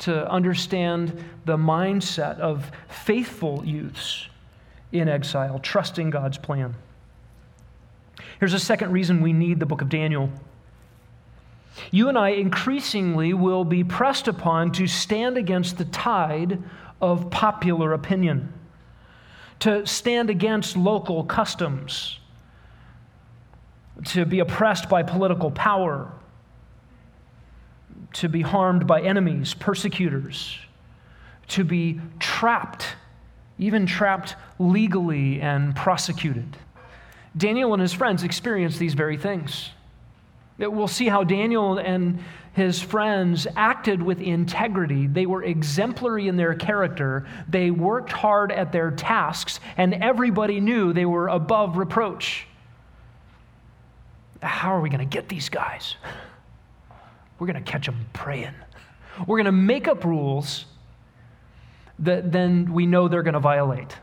to 0.00 0.30
understand 0.30 1.24
the 1.46 1.56
mindset 1.56 2.38
of 2.38 2.70
faithful 2.88 3.64
youths 3.64 4.28
in 4.92 5.08
exile, 5.08 5.58
trusting 5.58 6.10
God's 6.10 6.36
plan. 6.36 6.74
Here's 8.38 8.54
a 8.54 8.58
second 8.58 8.92
reason 8.92 9.22
we 9.22 9.32
need 9.32 9.58
the 9.58 9.66
book 9.66 9.80
of 9.80 9.88
Daniel. 9.88 10.30
You 11.90 12.08
and 12.08 12.18
I 12.18 12.30
increasingly 12.30 13.32
will 13.32 13.64
be 13.64 13.82
pressed 13.82 14.28
upon 14.28 14.72
to 14.72 14.86
stand 14.86 15.36
against 15.36 15.78
the 15.78 15.84
tide 15.86 16.62
of 17.00 17.30
popular 17.30 17.92
opinion, 17.92 18.52
to 19.64 19.86
stand 19.86 20.28
against 20.28 20.76
local 20.76 21.24
customs, 21.24 22.18
to 24.04 24.26
be 24.26 24.40
oppressed 24.40 24.90
by 24.90 25.02
political 25.02 25.50
power, 25.50 26.12
to 28.12 28.28
be 28.28 28.42
harmed 28.42 28.86
by 28.86 29.00
enemies, 29.00 29.54
persecutors, 29.54 30.58
to 31.48 31.64
be 31.64 31.98
trapped, 32.20 32.88
even 33.58 33.86
trapped 33.86 34.36
legally 34.58 35.40
and 35.40 35.74
prosecuted. 35.74 36.58
Daniel 37.34 37.72
and 37.72 37.80
his 37.80 37.94
friends 37.94 38.22
experienced 38.22 38.78
these 38.78 38.92
very 38.92 39.16
things. 39.16 39.70
We'll 40.58 40.88
see 40.88 41.06
how 41.06 41.24
Daniel 41.24 41.78
and 41.78 42.22
his 42.54 42.80
friends 42.80 43.46
acted 43.56 44.00
with 44.00 44.20
integrity. 44.20 45.08
They 45.08 45.26
were 45.26 45.42
exemplary 45.42 46.28
in 46.28 46.36
their 46.36 46.54
character. 46.54 47.26
They 47.48 47.70
worked 47.70 48.12
hard 48.12 48.52
at 48.52 48.70
their 48.70 48.92
tasks, 48.92 49.58
and 49.76 49.94
everybody 49.94 50.60
knew 50.60 50.92
they 50.92 51.04
were 51.04 51.28
above 51.28 51.76
reproach. 51.76 52.46
How 54.40 54.74
are 54.74 54.80
we 54.80 54.88
going 54.88 55.00
to 55.00 55.04
get 55.04 55.28
these 55.28 55.48
guys? 55.48 55.96
We're 57.38 57.48
going 57.48 57.62
to 57.62 57.70
catch 57.70 57.86
them 57.86 58.06
praying. 58.12 58.54
We're 59.26 59.38
going 59.38 59.46
to 59.46 59.52
make 59.52 59.88
up 59.88 60.04
rules 60.04 60.66
that 61.98 62.30
then 62.30 62.72
we 62.72 62.86
know 62.86 63.08
they're 63.08 63.24
going 63.24 63.34
to 63.34 63.40
violate. 63.40 63.96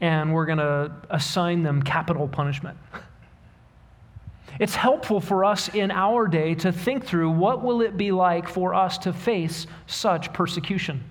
And 0.00 0.34
we're 0.34 0.46
going 0.46 0.58
to 0.58 0.92
assign 1.08 1.62
them 1.62 1.82
capital 1.82 2.28
punishment. 2.28 2.76
It's 4.60 4.74
helpful 4.74 5.20
for 5.20 5.44
us 5.44 5.68
in 5.74 5.90
our 5.90 6.28
day 6.28 6.54
to 6.56 6.70
think 6.70 7.04
through 7.04 7.30
what 7.30 7.62
will 7.62 7.80
it 7.80 7.96
be 7.96 8.12
like 8.12 8.48
for 8.48 8.74
us 8.74 8.98
to 8.98 9.12
face 9.12 9.66
such 9.86 10.32
persecution? 10.32 11.02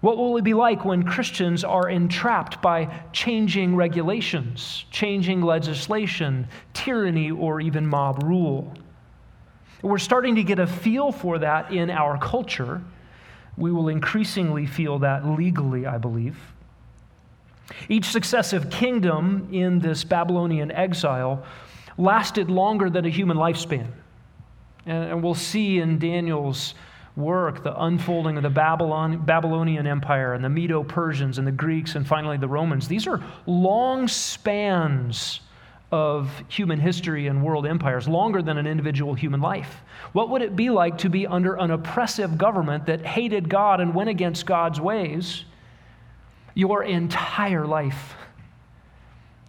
What 0.00 0.16
will 0.16 0.36
it 0.38 0.44
be 0.44 0.54
like 0.54 0.84
when 0.84 1.02
Christians 1.02 1.62
are 1.62 1.88
entrapped 1.88 2.62
by 2.62 2.90
changing 3.12 3.76
regulations, 3.76 4.86
changing 4.90 5.42
legislation, 5.42 6.48
tyranny, 6.72 7.30
or 7.30 7.60
even 7.60 7.86
mob 7.86 8.22
rule? 8.22 8.72
We're 9.82 9.98
starting 9.98 10.34
to 10.36 10.42
get 10.42 10.58
a 10.58 10.66
feel 10.66 11.12
for 11.12 11.38
that 11.38 11.72
in 11.72 11.90
our 11.90 12.18
culture. 12.18 12.82
We 13.56 13.72
will 13.72 13.88
increasingly 13.88 14.66
feel 14.66 14.98
that 15.00 15.26
legally, 15.26 15.86
I 15.86 15.98
believe. 15.98 16.38
Each 17.88 18.06
successive 18.06 18.70
kingdom 18.70 19.48
in 19.52 19.78
this 19.78 20.02
Babylonian 20.04 20.70
exile 20.70 21.44
lasted 21.98 22.50
longer 22.50 22.90
than 22.90 23.04
a 23.04 23.10
human 23.10 23.36
lifespan. 23.36 23.88
And 24.86 25.22
we'll 25.22 25.34
see 25.34 25.78
in 25.78 25.98
Daniel's 25.98 26.74
work 27.16 27.62
the 27.62 27.82
unfolding 27.82 28.36
of 28.36 28.42
the 28.42 28.50
Babylon, 28.50 29.24
Babylonian 29.24 29.86
Empire 29.86 30.34
and 30.34 30.44
the 30.44 30.48
Medo 30.48 30.82
Persians 30.82 31.38
and 31.38 31.46
the 31.46 31.52
Greeks 31.52 31.94
and 31.94 32.06
finally 32.06 32.36
the 32.36 32.48
Romans. 32.48 32.88
These 32.88 33.06
are 33.06 33.22
long 33.46 34.08
spans 34.08 35.40
of 35.92 36.30
human 36.48 36.78
history 36.78 37.26
and 37.26 37.42
world 37.42 37.66
empires, 37.66 38.06
longer 38.08 38.42
than 38.42 38.56
an 38.58 38.66
individual 38.66 39.12
human 39.14 39.40
life. 39.40 39.80
What 40.12 40.30
would 40.30 40.40
it 40.40 40.54
be 40.54 40.70
like 40.70 40.98
to 40.98 41.08
be 41.08 41.26
under 41.26 41.54
an 41.56 41.72
oppressive 41.72 42.38
government 42.38 42.86
that 42.86 43.04
hated 43.04 43.48
God 43.48 43.80
and 43.80 43.94
went 43.94 44.08
against 44.08 44.46
God's 44.46 44.80
ways 44.80 45.44
your 46.54 46.84
entire 46.84 47.66
life? 47.66 48.14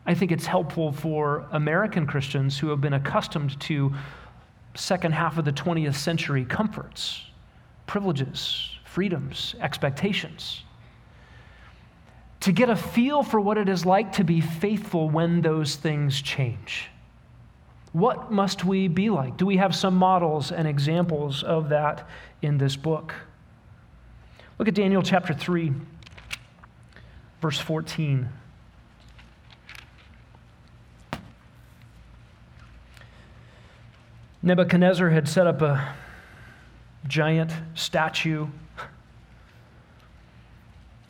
I 0.05 0.13
think 0.13 0.31
it's 0.31 0.45
helpful 0.45 0.91
for 0.91 1.45
American 1.51 2.07
Christians 2.07 2.57
who 2.57 2.69
have 2.69 2.81
been 2.81 2.93
accustomed 2.93 3.59
to 3.61 3.93
second 4.73 5.13
half 5.13 5.37
of 5.37 5.45
the 5.45 5.53
20th 5.53 5.95
century 5.95 6.45
comforts, 6.45 7.23
privileges, 7.85 8.69
freedoms, 8.85 9.55
expectations 9.59 10.63
to 12.41 12.51
get 12.51 12.69
a 12.69 12.75
feel 12.75 13.23
for 13.23 13.39
what 13.39 13.57
it 13.57 13.69
is 13.69 13.85
like 13.85 14.11
to 14.13 14.23
be 14.23 14.41
faithful 14.41 15.09
when 15.09 15.41
those 15.41 15.75
things 15.75 16.21
change. 16.21 16.89
What 17.93 18.31
must 18.31 18.65
we 18.65 18.87
be 18.87 19.09
like? 19.09 19.37
Do 19.37 19.45
we 19.45 19.57
have 19.57 19.75
some 19.75 19.95
models 19.95 20.51
and 20.51 20.67
examples 20.67 21.43
of 21.43 21.69
that 21.69 22.07
in 22.41 22.57
this 22.57 22.75
book? 22.75 23.13
Look 24.57 24.67
at 24.67 24.73
Daniel 24.73 25.03
chapter 25.03 25.33
3, 25.33 25.71
verse 27.41 27.59
14. 27.59 28.27
Nebuchadnezzar 34.43 35.09
had 35.09 35.27
set 35.27 35.45
up 35.45 35.61
a 35.61 35.93
giant 37.07 37.51
statue 37.75 38.47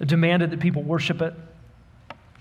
demanded 0.05 0.51
that 0.51 0.59
people 0.59 0.83
worship 0.83 1.21
it. 1.21 1.33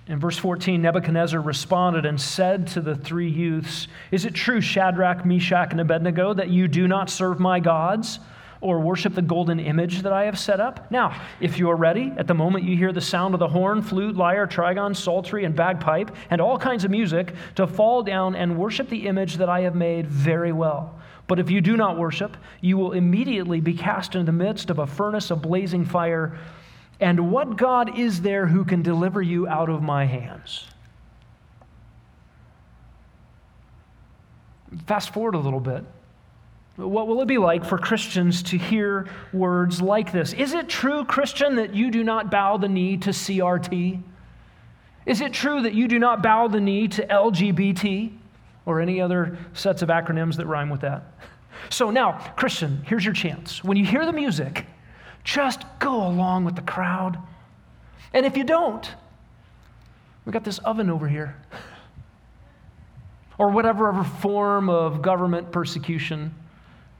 In 0.09 0.19
verse 0.19 0.37
14, 0.39 0.83
Nebuchadnezzar 0.83 1.41
responded 1.41 2.07
and 2.07 2.21
said 2.21 2.67
to 2.69 2.81
the 2.81 2.97
three 2.97 3.31
youths, 3.31 3.87
Is 4.11 4.25
it 4.25 4.35
true, 4.35 4.61
Shadrach, 4.61 5.25
Meshach, 5.25 5.71
and 5.71 5.81
Abednego, 5.81 6.35
that 6.35 6.49
you 6.49 6.67
do 6.67 6.89
not 6.89 7.09
serve 7.09 7.39
my 7.39 7.61
gods, 7.61 8.19
or 8.61 8.79
worship 8.79 9.15
the 9.15 9.23
golden 9.23 9.59
image 9.59 10.03
that 10.03 10.13
I 10.13 10.25
have 10.25 10.39
set 10.39 10.61
up. 10.61 10.91
Now, 10.91 11.19
if 11.41 11.59
you 11.59 11.71
are 11.71 11.77
ready, 11.77 12.13
at 12.19 12.27
the 12.27 12.35
moment 12.35 12.65
you 12.65 12.77
hear 12.77 12.93
the 12.93 13.01
sound 13.01 13.35
of 13.35 13.41
the 13.41 13.49
horn, 13.49 13.81
flute, 13.81 14.17
lyre, 14.17 14.47
trigon, 14.47 14.95
psaltery, 14.95 15.45
and 15.45 15.57
bagpipe, 15.57 16.15
and 16.29 16.41
all 16.41 16.59
kinds 16.59 16.85
of 16.85 16.91
music, 16.91 17.35
to 17.55 17.67
fall 17.67 18.03
down 18.03 18.35
and 18.35 18.59
worship 18.59 18.89
the 18.89 19.07
image 19.07 19.37
that 19.37 19.49
I 19.49 19.61
have 19.61 19.75
made 19.75 20.07
very 20.07 20.53
well. 20.53 20.99
But 21.27 21.39
if 21.39 21.51
you 21.51 21.61
do 21.61 21.77
not 21.77 21.97
worship, 21.97 22.37
you 22.61 22.77
will 22.77 22.93
immediately 22.93 23.61
be 23.61 23.73
cast 23.73 24.15
into 24.15 24.27
the 24.27 24.33
midst 24.33 24.69
of 24.69 24.79
a 24.79 24.87
furnace 24.87 25.31
of 25.31 25.41
blazing 25.41 25.85
fire. 25.85 26.37
And 26.99 27.31
what 27.31 27.57
God 27.57 27.99
is 27.99 28.21
there 28.21 28.47
who 28.47 28.65
can 28.65 28.83
deliver 28.83 29.23
you 29.23 29.49
out 29.49 29.71
of 29.71 29.81
my 29.81 30.05
hands? 30.05 30.67
Fast 34.87 35.15
forward 35.15 35.35
a 35.35 35.39
little 35.39 35.61
bit. 35.61 35.85
What 36.81 37.09
will 37.09 37.21
it 37.21 37.29
be 37.29 37.37
like 37.37 37.65
for 37.65 37.77
Christians 37.77 38.43
to 38.45 38.57
hear 38.57 39.07
words 39.33 39.83
like 39.83 40.13
this? 40.13 40.33
Is 40.33 40.55
it 40.55 40.69
true, 40.69 41.05
Christian, 41.05 41.57
that 41.57 41.75
you 41.75 41.91
do 41.91 42.03
not 42.03 42.31
bow 42.31 42.57
the 42.57 42.69
knee 42.69 42.97
to 42.99 43.11
CRT? 43.11 44.03
Is 45.05 45.21
it 45.21 45.33
true 45.33 45.63
that 45.63 45.75
you 45.75 45.89
do 45.89 45.99
not 45.99 46.23
bow 46.23 46.49
the 46.49 46.61
knee 46.61 46.89
to 46.89 47.07
LGBT 47.07 48.13
or 48.65 48.81
any 48.81 49.01
other 49.01 49.37
sets 49.53 49.83
of 49.83 49.91
acronyms 49.91 50.37
that 50.37 50.47
rhyme 50.47 50.71
with 50.71 50.81
that? 50.81 51.03
So 51.69 51.91
now, 51.91 52.13
Christian, 52.37 52.83
here's 52.87 53.05
your 53.05 53.15
chance. 53.15 53.63
When 53.63 53.77
you 53.77 53.85
hear 53.85 54.07
the 54.07 54.13
music, 54.13 54.65
just 55.23 55.65
go 55.79 56.07
along 56.07 56.47
with 56.47 56.57
the 56.57 56.63
crowd. 56.63 57.19
And 58.15 58.25
if 58.25 58.37
you 58.39 58.45
don't, 58.45 58.91
we 60.25 60.33
got 60.33 60.45
this 60.45 60.59
oven 60.61 60.89
over 60.89 61.07
here. 61.07 61.37
Or 63.37 63.51
whatever 63.51 63.91
other 63.91 64.05
form 64.05 64.71
of 64.71 65.03
government 65.03 65.53
persecution 65.53 66.35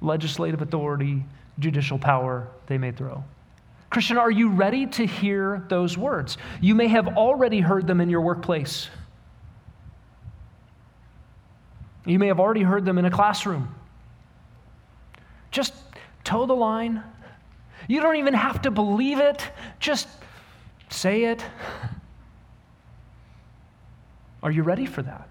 legislative 0.01 0.63
authority, 0.63 1.25
judicial 1.59 1.99
power 1.99 2.49
they 2.67 2.79
may 2.79 2.93
throw. 2.93 3.23
Christian, 3.91 4.17
are 4.17 4.31
you 4.31 4.51
ready 4.51 4.87
to 4.87 5.05
hear 5.05 5.65
those 5.69 5.99
words? 5.99 6.39
You 6.61 6.75
may 6.75 6.87
have 6.89 7.17
already 7.17 7.61
heard 7.61 7.87
them 7.87 8.01
in 8.01 8.09
your 8.09 8.21
workplace. 8.21 8.89
You 12.07 12.19
may 12.19 12.29
have 12.29 12.41
already 12.41 12.63
heard 12.63 12.85
them 12.85 12.99
in 12.99 13.05
a 13.05 13.11
classroom. 13.11 13.75
Just 15.51 15.75
toe 16.23 16.47
the 16.47 16.55
line. 16.55 17.03
You 17.89 18.01
don't 18.01 18.17
even 18.17 18.35
have 18.35 18.63
to 18.63 18.71
believe 18.71 19.19
it, 19.19 19.51
just 19.81 20.09
say 20.89 21.25
it. 21.25 21.45
Are 24.43 24.51
you 24.51 24.63
ready 24.63 24.87
for 24.87 25.03
that? 25.03 25.29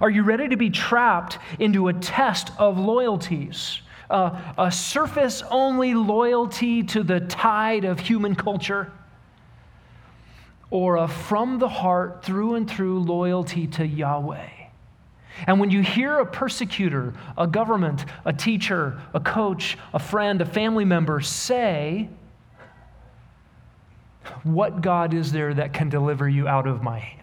Are 0.00 0.10
you 0.10 0.22
ready 0.22 0.48
to 0.48 0.56
be 0.56 0.70
trapped 0.70 1.38
into 1.58 1.88
a 1.88 1.92
test 1.92 2.52
of 2.58 2.78
loyalties? 2.78 3.80
A 4.10 4.70
surface 4.72 5.42
only 5.50 5.94
loyalty 5.94 6.82
to 6.82 7.02
the 7.02 7.20
tide 7.20 7.84
of 7.84 8.00
human 8.00 8.34
culture, 8.34 8.92
or 10.70 10.96
a 10.96 11.08
from 11.08 11.58
the 11.58 11.68
heart, 11.68 12.24
through 12.24 12.54
and 12.54 12.68
through 12.68 13.00
loyalty 13.00 13.66
to 13.66 13.86
Yahweh. 13.86 14.48
And 15.46 15.58
when 15.60 15.70
you 15.70 15.80
hear 15.80 16.18
a 16.18 16.26
persecutor, 16.26 17.14
a 17.38 17.46
government, 17.46 18.04
a 18.24 18.32
teacher, 18.32 19.00
a 19.14 19.20
coach, 19.20 19.78
a 19.94 19.98
friend, 19.98 20.40
a 20.40 20.46
family 20.46 20.84
member 20.84 21.20
say, 21.20 22.08
What 24.42 24.82
God 24.82 25.14
is 25.14 25.32
there 25.32 25.54
that 25.54 25.72
can 25.72 25.88
deliver 25.88 26.28
you 26.28 26.46
out 26.46 26.66
of 26.66 26.82
my 26.82 26.98
hand? 26.98 27.20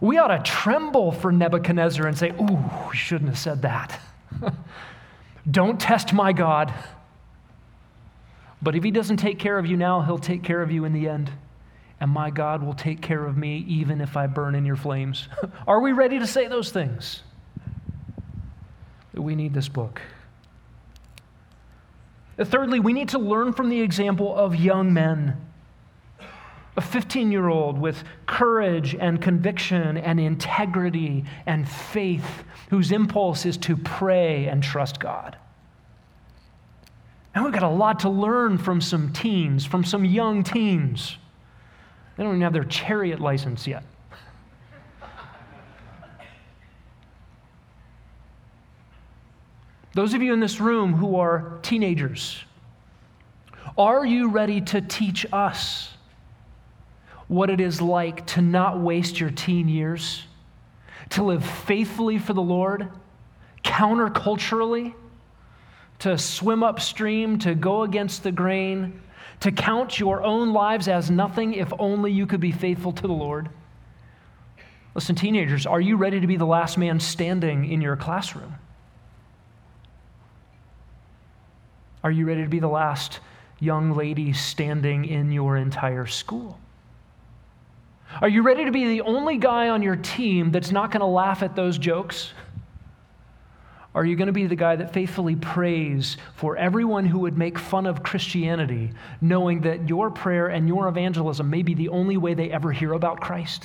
We 0.00 0.18
ought 0.18 0.28
to 0.28 0.38
tremble 0.42 1.12
for 1.12 1.32
Nebuchadnezzar 1.32 2.06
and 2.06 2.18
say, 2.18 2.30
Ooh, 2.30 2.70
we 2.90 2.96
shouldn't 2.96 3.30
have 3.30 3.38
said 3.38 3.62
that. 3.62 3.98
Don't 5.50 5.80
test 5.80 6.12
my 6.12 6.32
God. 6.32 6.72
But 8.62 8.74
if 8.74 8.82
he 8.82 8.90
doesn't 8.90 9.18
take 9.18 9.38
care 9.38 9.58
of 9.58 9.66
you 9.66 9.76
now, 9.76 10.00
he'll 10.00 10.18
take 10.18 10.42
care 10.42 10.62
of 10.62 10.70
you 10.70 10.84
in 10.84 10.92
the 10.92 11.08
end. 11.08 11.30
And 12.00 12.10
my 12.10 12.30
God 12.30 12.62
will 12.62 12.74
take 12.74 13.00
care 13.00 13.24
of 13.24 13.36
me 13.36 13.64
even 13.68 14.00
if 14.00 14.16
I 14.16 14.26
burn 14.26 14.54
in 14.54 14.64
your 14.64 14.76
flames. 14.76 15.28
Are 15.66 15.80
we 15.80 15.92
ready 15.92 16.18
to 16.18 16.26
say 16.26 16.48
those 16.48 16.70
things? 16.70 17.22
We 19.12 19.34
need 19.34 19.54
this 19.54 19.68
book. 19.68 20.00
Thirdly, 22.36 22.80
we 22.80 22.92
need 22.92 23.10
to 23.10 23.18
learn 23.18 23.52
from 23.52 23.68
the 23.68 23.80
example 23.80 24.34
of 24.34 24.56
young 24.56 24.92
men 24.92 25.40
a 26.76 26.80
15 26.80 27.30
year 27.30 27.48
old 27.48 27.78
with 27.78 28.04
courage 28.26 28.94
and 28.94 29.20
conviction 29.22 29.96
and 29.96 30.18
integrity 30.18 31.24
and 31.46 31.68
faith, 31.68 32.44
whose 32.70 32.90
impulse 32.90 33.46
is 33.46 33.56
to 33.58 33.76
pray 33.76 34.46
and 34.46 34.62
trust 34.62 34.98
God. 34.98 35.36
And 37.34 37.44
we've 37.44 37.52
got 37.52 37.62
a 37.62 37.68
lot 37.68 38.00
to 38.00 38.08
learn 38.08 38.58
from 38.58 38.80
some 38.80 39.12
teens, 39.12 39.64
from 39.64 39.84
some 39.84 40.04
young 40.04 40.44
teens. 40.44 41.16
They 42.16 42.22
don't 42.22 42.32
even 42.32 42.42
have 42.42 42.52
their 42.52 42.64
chariot 42.64 43.20
license 43.20 43.66
yet. 43.66 43.82
Those 49.94 50.12
of 50.12 50.22
you 50.22 50.32
in 50.32 50.40
this 50.40 50.60
room 50.60 50.92
who 50.92 51.16
are 51.16 51.58
teenagers, 51.62 52.44
are 53.78 54.04
you 54.04 54.28
ready 54.28 54.60
to 54.60 54.80
teach 54.80 55.24
us? 55.32 55.93
What 57.34 57.50
it 57.50 57.60
is 57.60 57.80
like 57.80 58.24
to 58.26 58.40
not 58.40 58.78
waste 58.78 59.18
your 59.18 59.30
teen 59.30 59.68
years, 59.68 60.24
to 61.10 61.24
live 61.24 61.44
faithfully 61.44 62.16
for 62.16 62.32
the 62.32 62.40
Lord, 62.40 62.88
counterculturally, 63.64 64.94
to 65.98 66.16
swim 66.16 66.62
upstream, 66.62 67.40
to 67.40 67.56
go 67.56 67.82
against 67.82 68.22
the 68.22 68.30
grain, 68.30 69.00
to 69.40 69.50
count 69.50 69.98
your 69.98 70.22
own 70.22 70.52
lives 70.52 70.86
as 70.86 71.10
nothing 71.10 71.54
if 71.54 71.72
only 71.80 72.12
you 72.12 72.24
could 72.24 72.40
be 72.40 72.52
faithful 72.52 72.92
to 72.92 73.02
the 73.02 73.12
Lord. 73.12 73.48
Listen, 74.94 75.16
teenagers, 75.16 75.66
are 75.66 75.80
you 75.80 75.96
ready 75.96 76.20
to 76.20 76.28
be 76.28 76.36
the 76.36 76.46
last 76.46 76.78
man 76.78 77.00
standing 77.00 77.68
in 77.68 77.80
your 77.80 77.96
classroom? 77.96 78.54
Are 82.04 82.12
you 82.12 82.26
ready 82.26 82.42
to 82.42 82.48
be 82.48 82.60
the 82.60 82.68
last 82.68 83.18
young 83.58 83.96
lady 83.96 84.32
standing 84.32 85.04
in 85.04 85.32
your 85.32 85.56
entire 85.56 86.06
school? 86.06 86.60
Are 88.20 88.28
you 88.28 88.42
ready 88.42 88.64
to 88.64 88.70
be 88.70 88.86
the 88.86 89.00
only 89.02 89.38
guy 89.38 89.68
on 89.68 89.82
your 89.82 89.96
team 89.96 90.50
that's 90.50 90.70
not 90.70 90.90
going 90.90 91.00
to 91.00 91.06
laugh 91.06 91.42
at 91.42 91.56
those 91.56 91.78
jokes? 91.78 92.32
Are 93.94 94.04
you 94.04 94.16
going 94.16 94.26
to 94.26 94.32
be 94.32 94.46
the 94.46 94.56
guy 94.56 94.74
that 94.76 94.92
faithfully 94.92 95.36
prays 95.36 96.16
for 96.34 96.56
everyone 96.56 97.06
who 97.06 97.20
would 97.20 97.38
make 97.38 97.58
fun 97.58 97.86
of 97.86 98.02
Christianity, 98.02 98.90
knowing 99.20 99.60
that 99.62 99.88
your 99.88 100.10
prayer 100.10 100.48
and 100.48 100.66
your 100.66 100.88
evangelism 100.88 101.48
may 101.48 101.62
be 101.62 101.74
the 101.74 101.88
only 101.88 102.16
way 102.16 102.34
they 102.34 102.50
ever 102.50 102.72
hear 102.72 102.92
about 102.92 103.20
Christ? 103.20 103.64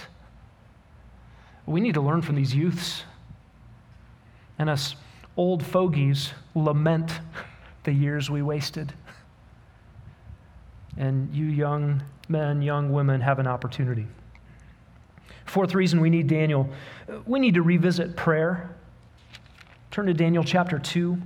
We 1.66 1.82
need 1.82 1.96
to 1.96 2.02
learn 2.02 2.22
from 2.22 2.36
these 2.36 2.54
youths. 2.54 3.04
And 4.60 4.70
us 4.70 4.96
old 5.36 5.66
fogies 5.66 6.32
lament 6.54 7.12
the 7.84 7.94
years 7.94 8.30
we 8.30 8.42
wasted. 8.42 8.94
And 10.98 11.34
you 11.34 11.46
young 11.46 12.04
men, 12.28 12.62
young 12.62 12.92
women 12.92 13.22
have 13.22 13.40
an 13.40 13.48
opportunity. 13.48 14.06
Fourth 15.50 15.74
reason 15.74 16.00
we 16.00 16.12
need 16.12 16.28
Daniel 16.28 16.70
we 17.26 17.40
need 17.40 17.56
to 17.56 17.64
revisit 17.64 18.16
prayer. 18.16 18.70
Turn 19.90 20.06
to 20.06 20.14
Daniel 20.14 20.44
chapter 20.44 20.78
2. 20.78 21.18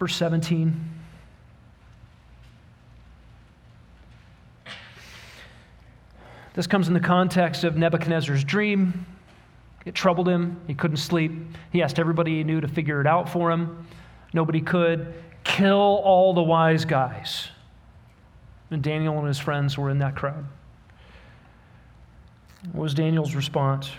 Verse 0.00 0.16
17. 0.16 0.90
This 6.54 6.66
comes 6.66 6.88
in 6.88 6.94
the 6.94 7.00
context 7.00 7.62
of 7.62 7.76
Nebuchadnezzar's 7.76 8.42
dream. 8.42 9.06
It 9.84 9.94
troubled 9.94 10.28
him. 10.28 10.60
He 10.66 10.74
couldn't 10.74 10.96
sleep. 10.96 11.32
He 11.70 11.82
asked 11.82 12.00
everybody 12.00 12.38
he 12.38 12.44
knew 12.44 12.60
to 12.60 12.68
figure 12.68 13.00
it 13.00 13.06
out 13.06 13.28
for 13.28 13.52
him. 13.52 13.86
Nobody 14.32 14.60
could. 14.60 15.14
Kill 15.44 16.00
all 16.04 16.34
the 16.34 16.42
wise 16.42 16.84
guys. 16.84 17.50
And 18.70 18.82
Daniel 18.82 19.18
and 19.18 19.28
his 19.28 19.38
friends 19.38 19.76
were 19.76 19.90
in 19.90 19.98
that 19.98 20.16
crowd. 20.16 20.44
What 22.72 22.82
was 22.82 22.94
Daniel's 22.94 23.34
response? 23.34 23.90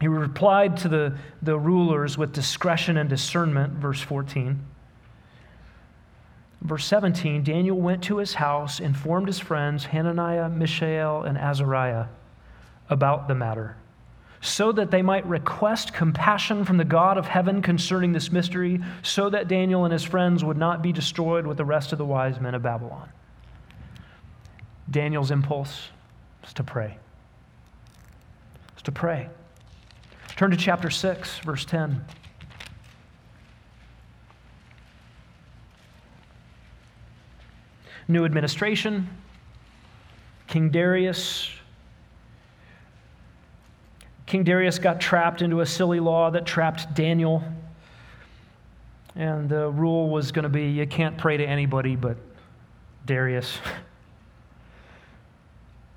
He 0.00 0.08
replied 0.08 0.78
to 0.78 0.88
the, 0.88 1.14
the 1.42 1.58
rulers 1.58 2.16
with 2.16 2.32
discretion 2.32 2.96
and 2.96 3.08
discernment, 3.08 3.74
verse 3.74 4.00
14. 4.00 4.58
Verse 6.62 6.84
17 6.86 7.42
Daniel 7.42 7.78
went 7.78 8.02
to 8.04 8.18
his 8.18 8.34
house, 8.34 8.80
informed 8.80 9.26
his 9.26 9.38
friends, 9.38 9.84
Hananiah, 9.84 10.48
Mishael, 10.48 11.22
and 11.22 11.36
Azariah, 11.38 12.06
about 12.88 13.28
the 13.28 13.34
matter, 13.34 13.76
so 14.40 14.72
that 14.72 14.90
they 14.90 15.02
might 15.02 15.26
request 15.26 15.92
compassion 15.92 16.64
from 16.64 16.78
the 16.78 16.84
God 16.84 17.18
of 17.18 17.26
heaven 17.26 17.60
concerning 17.60 18.12
this 18.12 18.32
mystery, 18.32 18.80
so 19.02 19.30
that 19.30 19.48
Daniel 19.48 19.84
and 19.84 19.92
his 19.92 20.04
friends 20.04 20.42
would 20.42 20.58
not 20.58 20.82
be 20.82 20.92
destroyed 20.92 21.46
with 21.46 21.58
the 21.58 21.64
rest 21.64 21.92
of 21.92 21.98
the 21.98 22.04
wise 22.04 22.40
men 22.40 22.54
of 22.54 22.62
Babylon. 22.62 23.10
Daniel's 24.90 25.30
impulse 25.30 25.88
is 26.44 26.52
to 26.54 26.64
pray. 26.64 26.96
Is 28.76 28.82
to 28.82 28.92
pray. 28.92 29.28
Turn 30.36 30.50
to 30.50 30.56
chapter 30.56 30.90
6, 30.90 31.38
verse 31.40 31.64
10. 31.64 32.04
New 38.08 38.24
administration, 38.24 39.08
King 40.48 40.70
Darius. 40.70 41.48
King 44.26 44.42
Darius 44.42 44.78
got 44.80 45.00
trapped 45.00 45.42
into 45.42 45.60
a 45.60 45.66
silly 45.66 46.00
law 46.00 46.30
that 46.30 46.44
trapped 46.46 46.94
Daniel. 46.94 47.44
And 49.14 49.48
the 49.48 49.68
rule 49.68 50.08
was 50.08 50.32
going 50.32 50.42
to 50.44 50.48
be 50.48 50.70
you 50.70 50.86
can't 50.86 51.18
pray 51.18 51.36
to 51.36 51.44
anybody 51.44 51.94
but 51.94 52.16
Darius. 53.06 53.58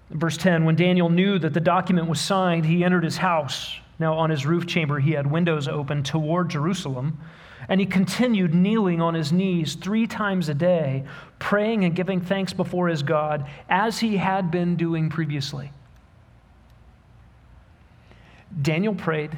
Verse 0.09 0.37
10 0.37 0.65
When 0.65 0.75
Daniel 0.75 1.09
knew 1.09 1.39
that 1.39 1.53
the 1.53 1.59
document 1.59 2.07
was 2.07 2.19
signed, 2.19 2.65
he 2.65 2.83
entered 2.83 3.03
his 3.03 3.17
house. 3.17 3.75
Now, 3.99 4.15
on 4.15 4.29
his 4.29 4.45
roof 4.45 4.65
chamber, 4.65 4.99
he 4.99 5.11
had 5.11 5.29
windows 5.29 5.67
open 5.67 6.03
toward 6.03 6.49
Jerusalem. 6.49 7.19
And 7.69 7.79
he 7.79 7.85
continued 7.85 8.53
kneeling 8.53 9.01
on 9.01 9.13
his 9.13 9.31
knees 9.31 9.75
three 9.75 10.05
times 10.05 10.49
a 10.49 10.53
day, 10.53 11.05
praying 11.39 11.85
and 11.85 11.95
giving 11.95 12.19
thanks 12.19 12.51
before 12.51 12.89
his 12.89 13.03
God, 13.03 13.47
as 13.69 13.99
he 13.99 14.17
had 14.17 14.51
been 14.51 14.75
doing 14.75 15.09
previously. 15.09 15.71
Daniel 18.61 18.93
prayed, 18.93 19.31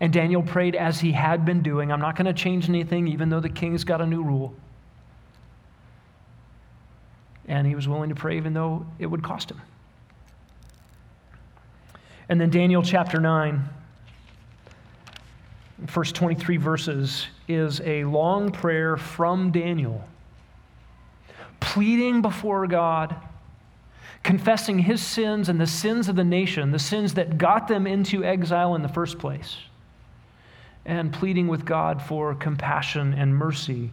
and 0.00 0.12
Daniel 0.12 0.42
prayed 0.42 0.76
as 0.76 1.00
he 1.00 1.10
had 1.12 1.44
been 1.44 1.62
doing. 1.62 1.90
I'm 1.90 2.00
not 2.00 2.14
going 2.14 2.26
to 2.26 2.32
change 2.32 2.68
anything, 2.68 3.08
even 3.08 3.28
though 3.28 3.40
the 3.40 3.48
king's 3.48 3.82
got 3.82 4.00
a 4.00 4.06
new 4.06 4.22
rule. 4.22 4.54
And 7.48 7.66
he 7.66 7.74
was 7.74 7.88
willing 7.88 8.08
to 8.10 8.14
pray, 8.14 8.36
even 8.36 8.54
though 8.54 8.86
it 8.98 9.06
would 9.06 9.22
cost 9.22 9.50
him. 9.50 9.60
And 12.28 12.40
then 12.40 12.50
Daniel 12.50 12.82
chapter 12.82 13.20
9, 13.20 13.62
first 15.88 16.14
23 16.14 16.56
verses, 16.56 17.26
is 17.48 17.80
a 17.82 18.04
long 18.04 18.52
prayer 18.52 18.96
from 18.96 19.50
Daniel, 19.50 20.02
pleading 21.60 22.22
before 22.22 22.66
God, 22.66 23.16
confessing 24.22 24.78
his 24.78 25.02
sins 25.02 25.48
and 25.48 25.60
the 25.60 25.66
sins 25.66 26.08
of 26.08 26.16
the 26.16 26.24
nation, 26.24 26.70
the 26.70 26.78
sins 26.78 27.14
that 27.14 27.38
got 27.38 27.66
them 27.66 27.86
into 27.86 28.24
exile 28.24 28.76
in 28.76 28.82
the 28.82 28.88
first 28.88 29.18
place, 29.18 29.56
and 30.86 31.12
pleading 31.12 31.48
with 31.48 31.64
God 31.64 32.00
for 32.00 32.34
compassion 32.34 33.12
and 33.14 33.36
mercy. 33.36 33.90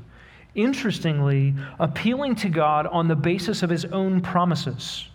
Interestingly, 0.56 1.54
appealing 1.80 2.36
to 2.36 2.50
God 2.50 2.88
on 2.88 3.08
the 3.08 3.16
basis 3.16 3.64
of 3.64 3.70
his 3.70 3.86
own 3.86 4.22
promises. 4.22 5.08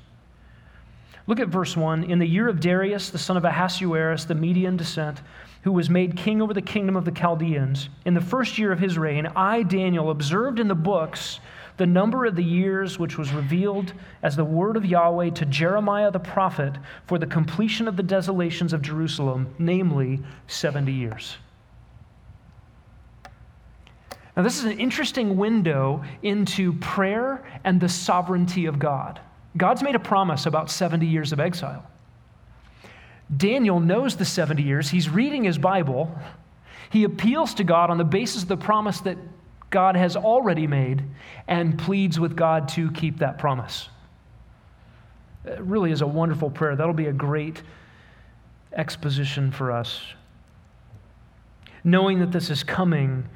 Look 1.26 1.40
at 1.40 1.48
verse 1.48 1.76
1. 1.76 2.04
In 2.04 2.18
the 2.18 2.26
year 2.26 2.48
of 2.48 2.60
Darius, 2.60 3.10
the 3.10 3.18
son 3.18 3.36
of 3.36 3.44
Ahasuerus, 3.44 4.26
the 4.26 4.34
Median 4.34 4.76
descent, 4.76 5.22
who 5.62 5.72
was 5.72 5.88
made 5.88 6.16
king 6.16 6.42
over 6.42 6.52
the 6.52 6.60
kingdom 6.60 6.96
of 6.96 7.06
the 7.06 7.10
Chaldeans, 7.10 7.88
in 8.04 8.12
the 8.12 8.20
first 8.20 8.58
year 8.58 8.70
of 8.70 8.78
his 8.78 8.98
reign, 8.98 9.26
I, 9.34 9.62
Daniel, 9.62 10.10
observed 10.10 10.60
in 10.60 10.68
the 10.68 10.74
books 10.74 11.40
the 11.76 11.86
number 11.86 12.26
of 12.26 12.36
the 12.36 12.44
years 12.44 12.98
which 12.98 13.18
was 13.18 13.32
revealed 13.32 13.94
as 14.22 14.36
the 14.36 14.44
word 14.44 14.76
of 14.76 14.84
Yahweh 14.84 15.30
to 15.30 15.46
Jeremiah 15.46 16.10
the 16.10 16.20
prophet 16.20 16.74
for 17.06 17.18
the 17.18 17.26
completion 17.26 17.88
of 17.88 17.96
the 17.96 18.02
desolations 18.02 18.72
of 18.72 18.82
Jerusalem, 18.82 19.52
namely 19.58 20.22
70 20.46 20.92
years. 20.92 21.38
Now, 24.36 24.42
this 24.42 24.58
is 24.58 24.64
an 24.64 24.80
interesting 24.80 25.36
window 25.36 26.02
into 26.22 26.72
prayer 26.74 27.44
and 27.62 27.80
the 27.80 27.88
sovereignty 27.88 28.66
of 28.66 28.78
God. 28.78 29.20
God's 29.56 29.82
made 29.82 29.94
a 29.94 30.00
promise 30.00 30.46
about 30.46 30.70
70 30.70 31.06
years 31.06 31.32
of 31.32 31.38
exile. 31.38 31.86
Daniel 33.34 33.80
knows 33.80 34.16
the 34.16 34.24
70 34.24 34.62
years. 34.62 34.90
He's 34.90 35.08
reading 35.08 35.44
his 35.44 35.56
Bible. 35.56 36.16
He 36.90 37.04
appeals 37.04 37.54
to 37.54 37.64
God 37.64 37.90
on 37.90 37.98
the 37.98 38.04
basis 38.04 38.42
of 38.42 38.48
the 38.48 38.56
promise 38.56 39.00
that 39.00 39.16
God 39.70 39.96
has 39.96 40.16
already 40.16 40.66
made 40.66 41.02
and 41.48 41.78
pleads 41.78 42.18
with 42.18 42.36
God 42.36 42.68
to 42.70 42.90
keep 42.90 43.18
that 43.18 43.38
promise. 43.38 43.88
It 45.44 45.60
really 45.60 45.90
is 45.90 46.00
a 46.00 46.06
wonderful 46.06 46.50
prayer. 46.50 46.74
That'll 46.74 46.92
be 46.92 47.06
a 47.06 47.12
great 47.12 47.62
exposition 48.72 49.52
for 49.52 49.70
us. 49.72 50.00
Knowing 51.82 52.18
that 52.20 52.32
this 52.32 52.50
is 52.50 52.62
coming, 52.62 53.28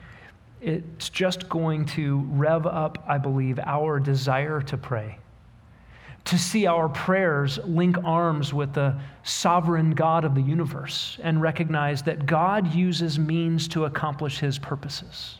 it's 0.60 1.08
just 1.08 1.48
going 1.48 1.86
to 1.86 2.26
rev 2.30 2.66
up, 2.66 3.04
I 3.06 3.18
believe, 3.18 3.58
our 3.60 4.00
desire 4.00 4.60
to 4.62 4.76
pray 4.76 5.18
to 6.28 6.36
see 6.36 6.66
our 6.66 6.90
prayers 6.90 7.58
link 7.64 7.96
arms 8.04 8.52
with 8.52 8.74
the 8.74 8.94
sovereign 9.22 9.92
God 9.92 10.26
of 10.26 10.34
the 10.34 10.42
universe 10.42 11.16
and 11.22 11.40
recognize 11.40 12.02
that 12.02 12.26
God 12.26 12.74
uses 12.74 13.18
means 13.18 13.66
to 13.68 13.86
accomplish 13.86 14.38
his 14.38 14.58
purposes. 14.58 15.38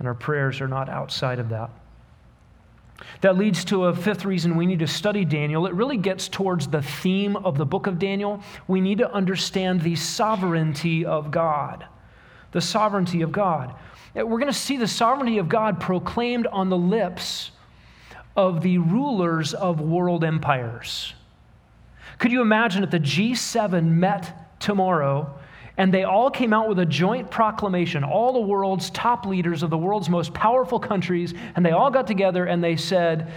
And 0.00 0.08
our 0.08 0.14
prayers 0.14 0.60
are 0.60 0.66
not 0.66 0.88
outside 0.88 1.38
of 1.38 1.48
that. 1.50 1.70
That 3.20 3.38
leads 3.38 3.64
to 3.66 3.84
a 3.84 3.94
fifth 3.94 4.24
reason 4.24 4.56
we 4.56 4.66
need 4.66 4.80
to 4.80 4.88
study 4.88 5.24
Daniel. 5.24 5.64
It 5.66 5.74
really 5.74 5.96
gets 5.96 6.28
towards 6.28 6.66
the 6.66 6.82
theme 6.82 7.36
of 7.36 7.56
the 7.56 7.64
book 7.64 7.86
of 7.86 8.00
Daniel. 8.00 8.42
We 8.66 8.80
need 8.80 8.98
to 8.98 9.12
understand 9.12 9.80
the 9.82 9.94
sovereignty 9.94 11.04
of 11.04 11.30
God. 11.30 11.86
The 12.52 12.60
sovereignty 12.60 13.22
of 13.22 13.32
God. 13.32 13.74
We're 14.14 14.24
going 14.24 14.46
to 14.46 14.52
see 14.52 14.76
the 14.76 14.88
sovereignty 14.88 15.38
of 15.38 15.48
God 15.48 15.80
proclaimed 15.80 16.46
on 16.48 16.68
the 16.68 16.76
lips 16.76 17.52
of 18.36 18.62
the 18.62 18.78
rulers 18.78 19.54
of 19.54 19.80
world 19.80 20.24
empires. 20.24 21.14
Could 22.18 22.32
you 22.32 22.42
imagine 22.42 22.82
if 22.82 22.90
the 22.90 23.00
G7 23.00 23.84
met 23.84 24.60
tomorrow 24.60 25.38
and 25.76 25.94
they 25.94 26.04
all 26.04 26.30
came 26.30 26.52
out 26.52 26.68
with 26.68 26.78
a 26.78 26.84
joint 26.84 27.30
proclamation, 27.30 28.04
all 28.04 28.32
the 28.32 28.40
world's 28.40 28.90
top 28.90 29.24
leaders 29.24 29.62
of 29.62 29.70
the 29.70 29.78
world's 29.78 30.10
most 30.10 30.34
powerful 30.34 30.78
countries, 30.78 31.32
and 31.56 31.64
they 31.64 31.70
all 31.70 31.90
got 31.90 32.06
together 32.06 32.44
and 32.44 32.62
they 32.62 32.76
said, 32.76 33.32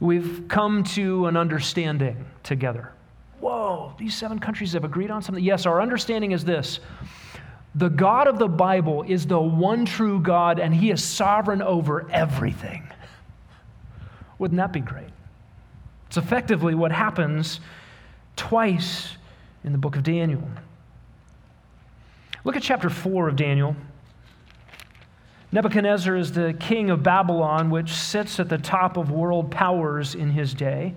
We've 0.00 0.44
come 0.46 0.84
to 0.84 1.26
an 1.26 1.36
understanding 1.36 2.24
together. 2.44 2.92
Whoa, 3.40 3.94
these 3.98 4.14
seven 4.14 4.38
countries 4.38 4.74
have 4.74 4.84
agreed 4.84 5.10
on 5.10 5.22
something? 5.22 5.42
Yes, 5.42 5.66
our 5.66 5.80
understanding 5.82 6.30
is 6.30 6.44
this. 6.44 6.78
The 7.74 7.88
God 7.88 8.26
of 8.26 8.38
the 8.38 8.48
Bible 8.48 9.02
is 9.02 9.26
the 9.26 9.40
one 9.40 9.84
true 9.84 10.20
God, 10.20 10.58
and 10.58 10.74
He 10.74 10.90
is 10.90 11.02
sovereign 11.02 11.62
over 11.62 12.10
everything. 12.10 12.88
Wouldn't 14.38 14.58
that 14.58 14.72
be 14.72 14.80
great? 14.80 15.10
It's 16.06 16.16
effectively 16.16 16.74
what 16.74 16.92
happens 16.92 17.60
twice 18.36 19.16
in 19.64 19.72
the 19.72 19.78
book 19.78 19.96
of 19.96 20.02
Daniel. 20.02 20.42
Look 22.44 22.56
at 22.56 22.62
chapter 22.62 22.88
4 22.88 23.28
of 23.28 23.36
Daniel. 23.36 23.76
Nebuchadnezzar 25.50 26.14
is 26.16 26.32
the 26.32 26.54
king 26.54 26.90
of 26.90 27.02
Babylon, 27.02 27.70
which 27.70 27.92
sits 27.92 28.38
at 28.38 28.48
the 28.48 28.58
top 28.58 28.96
of 28.96 29.10
world 29.10 29.50
powers 29.50 30.14
in 30.14 30.30
his 30.30 30.54
day. 30.54 30.94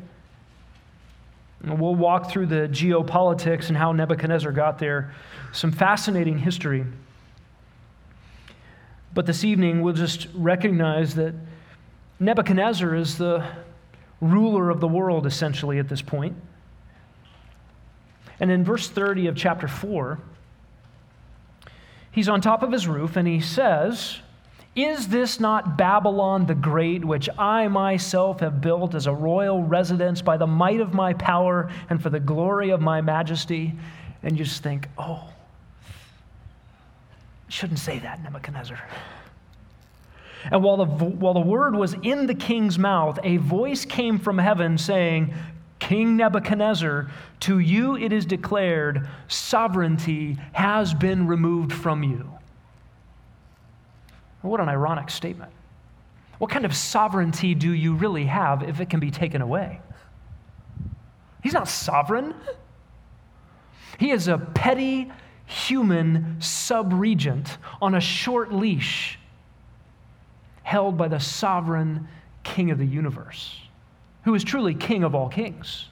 And 1.64 1.80
we'll 1.80 1.96
walk 1.96 2.30
through 2.30 2.48
the 2.48 2.68
geopolitics 2.68 3.70
and 3.70 3.78
how 3.78 3.92
Nebuchadnezzar 3.92 4.52
got 4.52 4.80
there. 4.80 5.14
Some 5.52 5.72
fascinating 5.72 6.38
history. 6.38 6.86
But 9.14 9.26
this 9.26 9.44
evening, 9.44 9.82
we'll 9.82 9.94
just 9.94 10.28
recognize 10.34 11.16
that 11.16 11.34
Nebuchadnezzar 12.20 12.96
is 12.96 13.18
the 13.18 13.46
ruler 14.22 14.70
of 14.70 14.80
the 14.80 14.88
world, 14.88 15.26
essentially, 15.26 15.80
at 15.80 15.90
this 15.90 16.02
point. 16.02 16.36
And 18.40 18.50
in 18.50 18.64
verse 18.64 18.90
30 18.90 19.28
of 19.28 19.36
chapter 19.36 19.68
4, 19.68 20.20
he's 22.12 22.30
on 22.30 22.40
top 22.42 22.64
of 22.64 22.72
his 22.72 22.88
roof 22.88 23.18
and 23.18 23.28
he 23.28 23.42
says, 23.42 24.18
Is 24.76 25.10
this 25.10 25.40
not 25.40 25.78
Babylon 25.78 26.46
the 26.46 26.56
Great, 26.56 27.04
which 27.04 27.30
I 27.38 27.68
myself 27.68 28.40
have 28.40 28.62
built 28.62 28.96
as 28.96 29.08
a 29.08 29.14
royal 29.14 29.62
residence 29.62 30.22
by 30.22 30.38
the 30.38 30.48
might 30.48 30.80
of 30.80 30.94
my 30.94 31.14
power 31.14 31.70
and 31.90 32.02
for 32.02 32.10
the 32.10 32.20
glory 32.20 32.70
of 32.70 32.82
my 32.82 33.02
majesty? 33.02 33.74
And 34.24 34.38
you 34.38 34.46
just 34.46 34.64
think, 34.64 34.88
Oh, 34.98 35.30
shouldn't 37.52 37.80
say 37.80 38.00
that, 38.00 38.24
Nebuchadnezzar. 38.24 38.80
And 40.50 40.64
while 40.64 40.78
the, 40.78 40.86
while 40.86 41.34
the 41.34 41.40
word 41.40 41.76
was 41.76 41.96
in 42.02 42.26
the 42.26 42.34
king's 42.34 42.80
mouth, 42.80 43.20
a 43.24 43.38
voice 43.38 43.86
came 43.86 44.18
from 44.18 44.38
heaven 44.38 44.78
saying, 44.78 45.34
King 45.80 46.18
Nebuchadnezzar, 46.18 47.12
to 47.42 47.60
you 47.60 47.98
it 47.98 48.14
is 48.14 48.26
declared, 48.26 49.08
sovereignty 49.28 50.38
has 50.54 50.94
been 50.94 51.28
removed 51.28 51.74
from 51.74 52.04
you. 52.04 52.32
What 54.42 54.60
an 54.60 54.70
ironic 54.70 55.10
statement. 55.10 55.52
What 56.40 56.50
kind 56.50 56.66
of 56.66 56.76
sovereignty 56.76 57.54
do 57.54 57.72
you 57.72 57.94
really 57.94 58.26
have 58.26 58.64
if 58.64 58.80
it 58.80 58.90
can 58.90 59.00
be 59.00 59.12
taken 59.12 59.42
away? 59.42 59.80
He's 61.44 61.54
not 61.54 61.68
sovereign. 61.68 62.34
He 64.00 64.12
is 64.12 64.28
a 64.28 64.38
petty 64.38 65.12
human 65.52 66.38
sub 66.40 66.94
regent 66.94 67.58
on 67.82 67.96
a 67.96 68.00
short 68.00 68.54
leash 68.54 69.20
held 70.64 70.98
by 70.98 71.08
the 71.08 71.20
sovereign 71.20 72.08
King 72.44 72.72
of 72.72 72.78
the 72.78 72.86
universe, 72.86 73.60
who 74.24 74.34
is 74.34 74.44
truly 74.44 74.74
King 74.74 75.04
of 75.04 75.14
all 75.14 75.30
kings. 75.30 75.90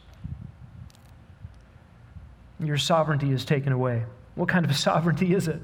Your 2.59 2.77
sovereignty 2.77 3.31
is 3.31 3.45
taken 3.45 3.73
away. 3.73 4.03
What 4.35 4.47
kind 4.47 4.65
of 4.65 4.75
sovereignty 4.77 5.33
is 5.33 5.47
it? 5.47 5.61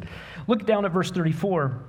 Look 0.47 0.65
down 0.65 0.85
at 0.85 0.91
verse 0.91 1.09
34. 1.11 1.79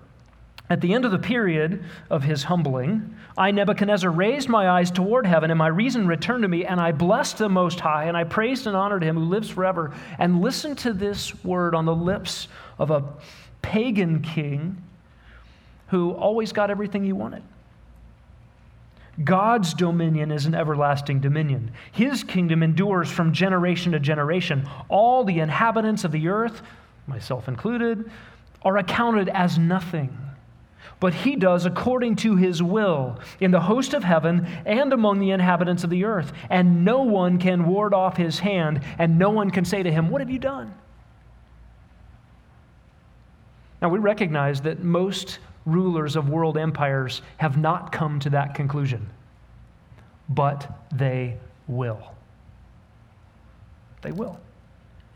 At 0.68 0.80
the 0.80 0.94
end 0.94 1.04
of 1.04 1.12
the 1.12 1.18
period 1.18 1.84
of 2.10 2.24
his 2.24 2.44
humbling, 2.44 3.14
I, 3.38 3.52
Nebuchadnezzar, 3.52 4.10
raised 4.10 4.48
my 4.48 4.68
eyes 4.68 4.90
toward 4.90 5.24
heaven, 5.24 5.50
and 5.50 5.58
my 5.58 5.68
reason 5.68 6.08
returned 6.08 6.42
to 6.42 6.48
me, 6.48 6.64
and 6.64 6.80
I 6.80 6.90
blessed 6.90 7.38
the 7.38 7.48
Most 7.48 7.78
High, 7.78 8.04
and 8.04 8.16
I 8.16 8.24
praised 8.24 8.66
and 8.66 8.76
honored 8.76 9.04
him 9.04 9.16
who 9.16 9.24
lives 9.24 9.48
forever. 9.48 9.94
And 10.18 10.40
listen 10.40 10.74
to 10.76 10.92
this 10.92 11.44
word 11.44 11.74
on 11.74 11.84
the 11.84 11.94
lips 11.94 12.48
of 12.78 12.90
a 12.90 13.04
pagan 13.62 14.22
king 14.22 14.82
who 15.88 16.12
always 16.12 16.52
got 16.52 16.70
everything 16.70 17.04
he 17.04 17.12
wanted. 17.12 17.44
God's 19.22 19.72
dominion 19.72 20.32
is 20.32 20.46
an 20.46 20.54
everlasting 20.54 21.20
dominion. 21.20 21.70
His 21.92 22.24
kingdom 22.24 22.62
endures 22.62 23.10
from 23.10 23.32
generation 23.32 23.92
to 23.92 24.00
generation. 24.00 24.68
All 24.88 25.24
the 25.24 25.38
inhabitants 25.38 26.04
of 26.04 26.10
the 26.10 26.28
earth, 26.28 26.60
myself 27.06 27.46
included, 27.48 28.10
are 28.62 28.78
accounted 28.78 29.28
as 29.28 29.58
nothing 29.58 30.25
but 31.00 31.14
he 31.14 31.36
does 31.36 31.66
according 31.66 32.16
to 32.16 32.36
his 32.36 32.62
will 32.62 33.18
in 33.40 33.50
the 33.50 33.60
host 33.60 33.94
of 33.94 34.04
heaven 34.04 34.46
and 34.64 34.92
among 34.92 35.18
the 35.18 35.30
inhabitants 35.30 35.84
of 35.84 35.90
the 35.90 36.04
earth. 36.04 36.32
And 36.50 36.84
no 36.84 37.02
one 37.02 37.38
can 37.38 37.66
ward 37.66 37.94
off 37.94 38.16
his 38.16 38.38
hand, 38.38 38.80
and 38.98 39.18
no 39.18 39.30
one 39.30 39.50
can 39.50 39.64
say 39.64 39.82
to 39.82 39.90
him, 39.90 40.10
What 40.10 40.20
have 40.20 40.30
you 40.30 40.38
done? 40.38 40.74
Now, 43.82 43.88
we 43.90 43.98
recognize 43.98 44.62
that 44.62 44.82
most 44.82 45.38
rulers 45.66 46.16
of 46.16 46.28
world 46.28 46.56
empires 46.56 47.22
have 47.36 47.58
not 47.58 47.92
come 47.92 48.18
to 48.20 48.30
that 48.30 48.54
conclusion, 48.54 49.10
but 50.28 50.70
they 50.94 51.36
will. 51.66 52.14
They 54.02 54.12
will. 54.12 54.40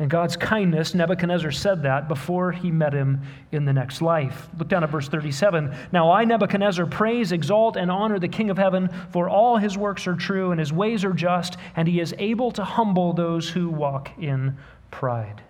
In 0.00 0.08
God's 0.08 0.34
kindness, 0.34 0.94
Nebuchadnezzar 0.94 1.50
said 1.52 1.82
that 1.82 2.08
before 2.08 2.52
he 2.52 2.70
met 2.70 2.94
him 2.94 3.20
in 3.52 3.66
the 3.66 3.72
next 3.72 4.00
life. 4.00 4.48
Look 4.58 4.68
down 4.68 4.82
at 4.82 4.88
verse 4.88 5.08
37. 5.08 5.74
Now 5.92 6.10
I, 6.10 6.24
Nebuchadnezzar, 6.24 6.86
praise, 6.86 7.32
exalt, 7.32 7.76
and 7.76 7.90
honor 7.90 8.18
the 8.18 8.26
King 8.26 8.48
of 8.48 8.56
heaven, 8.56 8.88
for 9.10 9.28
all 9.28 9.58
his 9.58 9.76
works 9.76 10.06
are 10.06 10.16
true, 10.16 10.52
and 10.52 10.58
his 10.58 10.72
ways 10.72 11.04
are 11.04 11.12
just, 11.12 11.58
and 11.76 11.86
he 11.86 12.00
is 12.00 12.14
able 12.16 12.50
to 12.52 12.64
humble 12.64 13.12
those 13.12 13.50
who 13.50 13.68
walk 13.68 14.10
in 14.18 14.56
pride. 14.90 15.42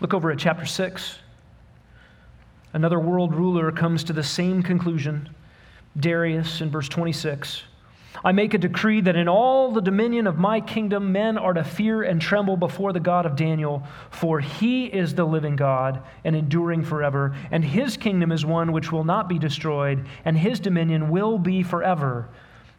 Look 0.00 0.14
over 0.14 0.30
at 0.30 0.38
chapter 0.38 0.64
6. 0.64 1.18
Another 2.72 3.00
world 3.00 3.34
ruler 3.34 3.72
comes 3.72 4.04
to 4.04 4.12
the 4.12 4.22
same 4.22 4.62
conclusion. 4.62 5.28
Darius 5.98 6.60
in 6.60 6.70
verse 6.70 6.88
26. 6.88 7.64
I 8.24 8.32
make 8.32 8.54
a 8.54 8.58
decree 8.58 9.00
that 9.02 9.16
in 9.16 9.28
all 9.28 9.72
the 9.72 9.80
dominion 9.80 10.26
of 10.26 10.36
my 10.36 10.60
kingdom, 10.60 11.12
men 11.12 11.38
are 11.38 11.54
to 11.54 11.64
fear 11.64 12.02
and 12.02 12.20
tremble 12.20 12.56
before 12.56 12.92
the 12.92 13.00
God 13.00 13.24
of 13.24 13.36
Daniel, 13.36 13.84
for 14.10 14.40
he 14.40 14.86
is 14.86 15.14
the 15.14 15.24
living 15.24 15.56
God 15.56 16.02
and 16.24 16.34
enduring 16.34 16.84
forever, 16.84 17.34
and 17.50 17.64
his 17.64 17.96
kingdom 17.96 18.32
is 18.32 18.44
one 18.44 18.72
which 18.72 18.92
will 18.92 19.04
not 19.04 19.28
be 19.28 19.38
destroyed, 19.38 20.04
and 20.24 20.36
his 20.36 20.60
dominion 20.60 21.08
will 21.08 21.38
be 21.38 21.62
forever. 21.62 22.28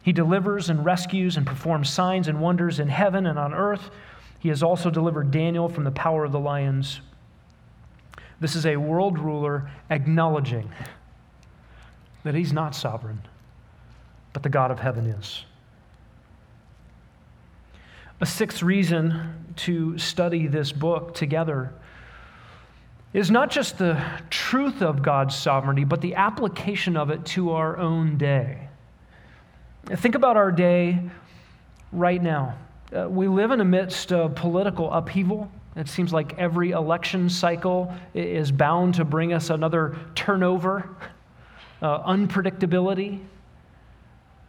He 0.02 0.12
delivers 0.12 0.68
and 0.68 0.84
rescues 0.84 1.36
and 1.36 1.46
performs 1.46 1.88
signs 1.88 2.28
and 2.28 2.40
wonders 2.40 2.78
in 2.78 2.88
heaven 2.88 3.26
and 3.26 3.38
on 3.38 3.54
earth. 3.54 3.90
He 4.38 4.48
has 4.48 4.62
also 4.62 4.90
delivered 4.90 5.30
Daniel 5.30 5.68
from 5.68 5.84
the 5.84 5.90
power 5.92 6.24
of 6.24 6.32
the 6.32 6.40
lions. 6.40 7.00
This 8.38 8.54
is 8.54 8.66
a 8.66 8.76
world 8.76 9.18
ruler 9.18 9.70
acknowledging 9.88 10.70
that 12.22 12.34
he's 12.34 12.52
not 12.52 12.74
sovereign 12.74 13.22
but 14.32 14.42
the 14.42 14.48
God 14.48 14.70
of 14.70 14.78
heaven 14.78 15.06
is. 15.06 15.44
A 18.20 18.26
sixth 18.26 18.62
reason 18.62 19.54
to 19.56 19.98
study 19.98 20.46
this 20.46 20.70
book 20.70 21.14
together 21.14 21.72
is 23.12 23.30
not 23.30 23.50
just 23.50 23.78
the 23.78 24.02
truth 24.30 24.80
of 24.80 25.02
God's 25.02 25.34
sovereignty, 25.36 25.84
but 25.84 26.00
the 26.00 26.14
application 26.14 26.96
of 26.96 27.10
it 27.10 27.24
to 27.26 27.50
our 27.50 27.76
own 27.76 28.16
day. 28.16 28.68
Think 29.86 30.14
about 30.14 30.36
our 30.36 30.52
day 30.52 31.00
right 31.90 32.22
now. 32.22 32.56
Uh, 32.94 33.08
we 33.08 33.26
live 33.26 33.50
in 33.50 33.58
the 33.58 33.64
midst 33.64 34.12
of 34.12 34.34
political 34.34 34.90
upheaval. 34.92 35.50
It 35.76 35.88
seems 35.88 36.12
like 36.12 36.38
every 36.38 36.70
election 36.70 37.28
cycle 37.28 37.92
is 38.14 38.52
bound 38.52 38.94
to 38.94 39.04
bring 39.04 39.32
us 39.32 39.50
another 39.50 39.96
turnover, 40.14 40.88
uh, 41.82 42.02
unpredictability. 42.04 43.20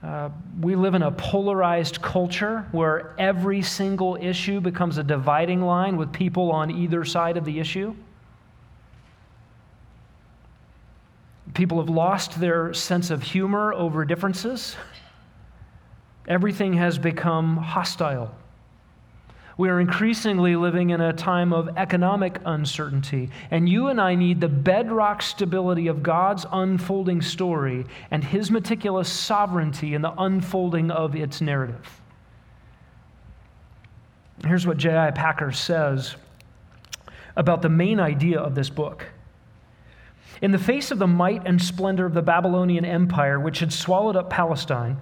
Uh, 0.04 0.30
we 0.60 0.76
live 0.76 0.96
in 0.96 1.04
a 1.04 1.12
polarized 1.12 2.02
culture 2.02 2.68
where 2.74 3.16
every 3.18 3.62
single 3.62 4.18
issue 4.20 4.60
becomes 4.60 4.98
a 4.98 5.04
dividing 5.04 5.62
line 5.62 5.96
with 5.96 6.12
people 6.12 6.52
on 6.52 6.70
either 6.70 7.06
side 7.06 7.38
of 7.38 7.46
the 7.46 7.58
issue. 7.58 7.96
People 11.54 11.80
have 11.80 11.90
lost 11.90 12.40
their 12.40 12.74
sense 12.74 13.12
of 13.12 13.24
humor 13.24 13.74
over 13.74 14.04
differences. 14.04 14.76
Everything 16.28 16.74
has 16.74 16.98
become 16.98 17.56
hostile. 17.56 18.36
We 19.58 19.70
are 19.70 19.80
increasingly 19.80 20.56
living 20.56 20.90
in 20.90 21.00
a 21.00 21.14
time 21.14 21.54
of 21.54 21.78
economic 21.78 22.40
uncertainty, 22.44 23.30
and 23.52 23.70
you 23.70 23.88
and 23.88 24.02
I 24.02 24.16
need 24.16 24.42
the 24.42 24.48
bedrock 24.48 25.22
stability 25.22 25.88
of 25.88 26.02
God's 26.02 26.46
unfolding 26.52 27.22
story 27.22 27.86
and 28.10 28.24
His 28.24 28.50
meticulous 28.50 29.10
sovereignty 29.10 29.94
in 29.94 30.02
the 30.02 30.14
unfolding 30.18 30.90
of 30.90 31.16
its 31.16 31.40
narrative. 31.40 32.02
Here's 34.46 34.66
what 34.66 34.78
J.I. 34.78 35.12
Packer 35.12 35.52
says 35.52 36.16
about 37.36 37.62
the 37.62 37.70
main 37.70 38.00
idea 38.00 38.40
of 38.40 38.56
this 38.56 38.70
book. 38.70 39.06
In 40.42 40.52
the 40.52 40.58
face 40.58 40.92
of 40.92 41.00
the 41.00 41.08
might 41.08 41.48
and 41.48 41.62
splendor 41.62 42.06
of 42.06 42.14
the 42.14 42.22
Babylonian 42.22 42.86
Empire, 42.86 43.40
which 43.40 43.60
had 43.60 43.72
swallowed 43.72 44.16
up 44.16 44.30
Palestine, 44.30 45.00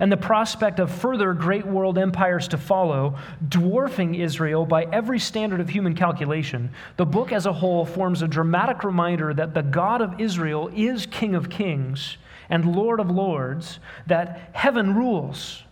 and 0.00 0.10
the 0.10 0.16
prospect 0.16 0.78
of 0.78 0.90
further 0.90 1.32
great 1.34 1.66
world 1.66 1.98
empires 1.98 2.48
to 2.48 2.58
follow, 2.58 3.16
dwarfing 3.48 4.14
Israel 4.14 4.66
by 4.66 4.84
every 4.84 5.18
standard 5.18 5.60
of 5.60 5.68
human 5.68 5.94
calculation, 5.94 6.70
the 6.96 7.06
book 7.06 7.32
as 7.32 7.46
a 7.46 7.52
whole 7.52 7.84
forms 7.84 8.22
a 8.22 8.28
dramatic 8.28 8.84
reminder 8.84 9.34
that 9.34 9.54
the 9.54 9.62
God 9.62 10.00
of 10.00 10.20
Israel 10.20 10.70
is 10.74 11.06
King 11.06 11.34
of 11.34 11.50
kings 11.50 12.16
and 12.48 12.76
Lord 12.76 13.00
of 13.00 13.10
lords, 13.10 13.78
that 14.06 14.50
heaven 14.52 14.94
rules, 14.94 15.62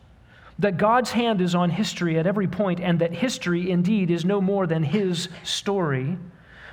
that 0.58 0.76
God's 0.76 1.10
hand 1.10 1.40
is 1.40 1.54
on 1.54 1.70
history 1.70 2.18
at 2.18 2.26
every 2.26 2.46
point, 2.46 2.80
and 2.80 2.98
that 2.98 3.12
history 3.12 3.70
indeed 3.70 4.10
is 4.10 4.24
no 4.24 4.40
more 4.40 4.66
than 4.66 4.82
his 4.82 5.28
story 5.42 6.16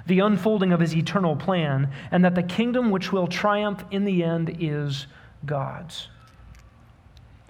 the 0.08 0.20
unfolding 0.20 0.72
of 0.72 0.80
his 0.80 0.96
eternal 0.96 1.36
plan, 1.36 1.92
and 2.12 2.24
that 2.24 2.34
the 2.34 2.44
kingdom 2.44 2.90
which 2.90 3.12
will 3.12 3.28
triumph 3.28 3.84
in 3.92 4.06
the 4.06 4.24
end 4.24 4.58
is 4.60 5.06
God's. 5.46 6.08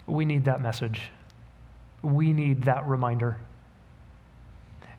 We 0.08 0.26
need 0.26 0.46
that 0.46 0.62
message. 0.62 1.12
We 2.02 2.34
need 2.34 2.64
that 2.64 2.88
reminder. 2.88 3.38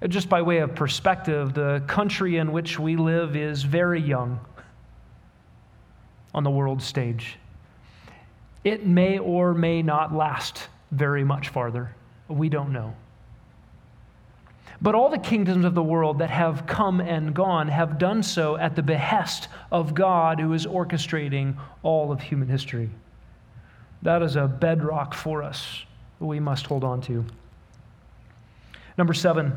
Just 0.06 0.28
by 0.28 0.42
way 0.42 0.58
of 0.58 0.74
perspective, 0.74 1.54
the 1.54 1.82
country 1.88 2.36
in 2.36 2.52
which 2.52 2.78
we 2.78 2.96
live 2.96 3.34
is 3.34 3.62
very 3.64 4.00
young 4.00 4.38
on 6.34 6.44
the 6.44 6.50
world 6.50 6.80
stage. 6.80 7.36
It 8.62 8.86
may 8.86 9.18
or 9.18 9.54
may 9.54 9.82
not 9.82 10.14
last 10.14 10.68
very 10.92 11.24
much 11.24 11.48
farther. 11.48 11.94
We 12.28 12.48
don't 12.48 12.72
know. 12.72 12.94
But 14.80 14.94
all 14.94 15.08
the 15.08 15.18
kingdoms 15.18 15.64
of 15.64 15.74
the 15.74 15.82
world 15.82 16.18
that 16.20 16.30
have 16.30 16.66
come 16.66 17.00
and 17.00 17.34
gone 17.34 17.66
have 17.68 17.98
done 17.98 18.22
so 18.22 18.56
at 18.56 18.76
the 18.76 18.82
behest 18.82 19.48
of 19.72 19.94
God 19.94 20.38
who 20.38 20.52
is 20.52 20.66
orchestrating 20.66 21.56
all 21.82 22.12
of 22.12 22.20
human 22.20 22.48
history. 22.48 22.90
That 24.02 24.22
is 24.22 24.36
a 24.36 24.46
bedrock 24.46 25.14
for 25.14 25.42
us 25.42 25.84
that 26.18 26.26
we 26.26 26.40
must 26.40 26.66
hold 26.66 26.84
on 26.84 27.00
to. 27.02 27.24
Number 28.96 29.14
seven, 29.14 29.56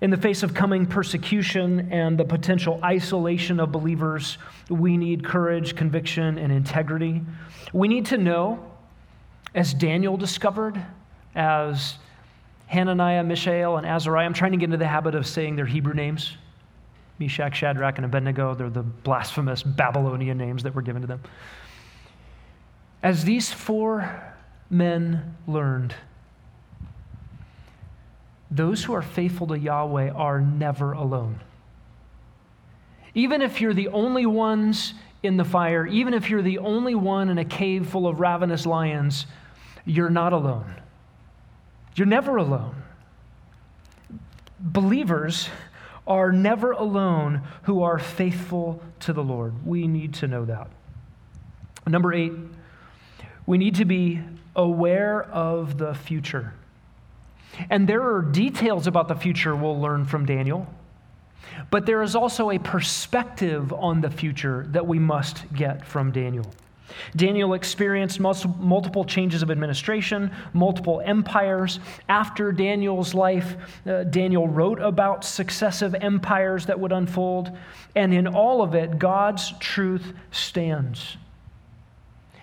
in 0.00 0.10
the 0.10 0.16
face 0.16 0.42
of 0.42 0.52
coming 0.52 0.86
persecution 0.86 1.92
and 1.92 2.18
the 2.18 2.24
potential 2.24 2.80
isolation 2.82 3.60
of 3.60 3.70
believers, 3.70 4.36
we 4.68 4.96
need 4.96 5.24
courage, 5.24 5.76
conviction, 5.76 6.38
and 6.38 6.52
integrity. 6.52 7.22
We 7.72 7.86
need 7.86 8.06
to 8.06 8.18
know, 8.18 8.68
as 9.54 9.74
Daniel 9.74 10.16
discovered, 10.16 10.84
as 11.36 11.98
Hananiah, 12.66 13.22
Mishael, 13.22 13.76
and 13.76 13.86
Azariah, 13.86 14.26
I'm 14.26 14.32
trying 14.32 14.52
to 14.52 14.58
get 14.58 14.64
into 14.64 14.76
the 14.76 14.88
habit 14.88 15.14
of 15.14 15.26
saying 15.26 15.56
their 15.56 15.66
Hebrew 15.66 15.94
names 15.94 16.36
Meshach, 17.18 17.54
Shadrach, 17.54 17.98
and 17.98 18.04
Abednego. 18.04 18.54
They're 18.54 18.70
the 18.70 18.82
blasphemous 18.82 19.62
Babylonian 19.62 20.36
names 20.36 20.64
that 20.64 20.74
were 20.74 20.82
given 20.82 21.02
to 21.02 21.08
them. 21.08 21.20
As 23.02 23.24
these 23.24 23.52
four 23.52 24.34
men 24.70 25.36
learned, 25.46 25.94
those 28.50 28.84
who 28.84 28.92
are 28.92 29.02
faithful 29.02 29.46
to 29.48 29.58
Yahweh 29.58 30.10
are 30.10 30.40
never 30.40 30.92
alone. 30.92 31.40
Even 33.14 33.42
if 33.42 33.60
you're 33.60 33.74
the 33.74 33.88
only 33.88 34.26
ones 34.26 34.94
in 35.22 35.36
the 35.36 35.44
fire, 35.44 35.86
even 35.86 36.14
if 36.14 36.30
you're 36.30 36.42
the 36.42 36.58
only 36.58 36.94
one 36.94 37.28
in 37.28 37.38
a 37.38 37.44
cave 37.44 37.86
full 37.86 38.06
of 38.06 38.20
ravenous 38.20 38.66
lions, 38.66 39.26
you're 39.84 40.10
not 40.10 40.32
alone. 40.32 40.74
You're 41.94 42.06
never 42.06 42.36
alone. 42.36 42.76
believers 44.58 45.48
are 46.06 46.32
never 46.32 46.72
alone 46.72 47.42
who 47.62 47.82
are 47.82 47.98
faithful 47.98 48.82
to 49.00 49.12
the 49.12 49.22
Lord. 49.22 49.66
We 49.66 49.86
need 49.86 50.14
to 50.14 50.28
know 50.28 50.44
that. 50.44 50.68
Number 51.86 52.12
eight, 52.12 52.32
we 53.46 53.58
need 53.58 53.76
to 53.76 53.84
be 53.84 54.20
aware 54.54 55.24
of 55.24 55.78
the 55.78 55.94
future. 55.94 56.52
And 57.70 57.88
there 57.88 58.02
are 58.02 58.22
details 58.22 58.86
about 58.86 59.08
the 59.08 59.14
future 59.14 59.54
we'll 59.54 59.80
learn 59.80 60.04
from 60.04 60.26
Daniel, 60.26 60.66
but 61.70 61.86
there 61.86 62.02
is 62.02 62.16
also 62.16 62.50
a 62.50 62.58
perspective 62.58 63.72
on 63.72 64.00
the 64.00 64.10
future 64.10 64.66
that 64.70 64.86
we 64.86 64.98
must 64.98 65.52
get 65.52 65.86
from 65.86 66.12
Daniel. 66.12 66.46
Daniel 67.16 67.54
experienced 67.54 68.20
multiple 68.20 69.04
changes 69.04 69.42
of 69.42 69.50
administration, 69.50 70.30
multiple 70.52 71.00
empires. 71.04 71.80
After 72.08 72.52
Daniel's 72.52 73.14
life, 73.14 73.56
uh, 73.86 74.04
Daniel 74.04 74.46
wrote 74.46 74.80
about 74.80 75.24
successive 75.24 75.94
empires 75.94 76.66
that 76.66 76.78
would 76.78 76.92
unfold. 76.92 77.56
And 77.96 78.12
in 78.12 78.26
all 78.26 78.62
of 78.62 78.74
it, 78.74 78.98
God's 78.98 79.52
truth 79.58 80.12
stands. 80.30 81.16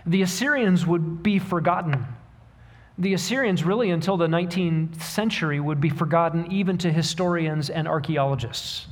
The 0.09 0.21
Assyrians 0.21 0.85
would 0.85 1.23
be 1.23 1.39
forgotten. 1.39 2.05
The 2.97 3.13
Assyrians, 3.13 3.63
really, 3.63 3.91
until 3.91 4.17
the 4.17 4.27
19th 4.27 5.01
century, 5.01 5.59
would 5.59 5.79
be 5.79 5.89
forgotten 5.89 6.51
even 6.51 6.77
to 6.79 6.91
historians 6.91 7.69
and 7.69 7.87
archaeologists 7.87 8.87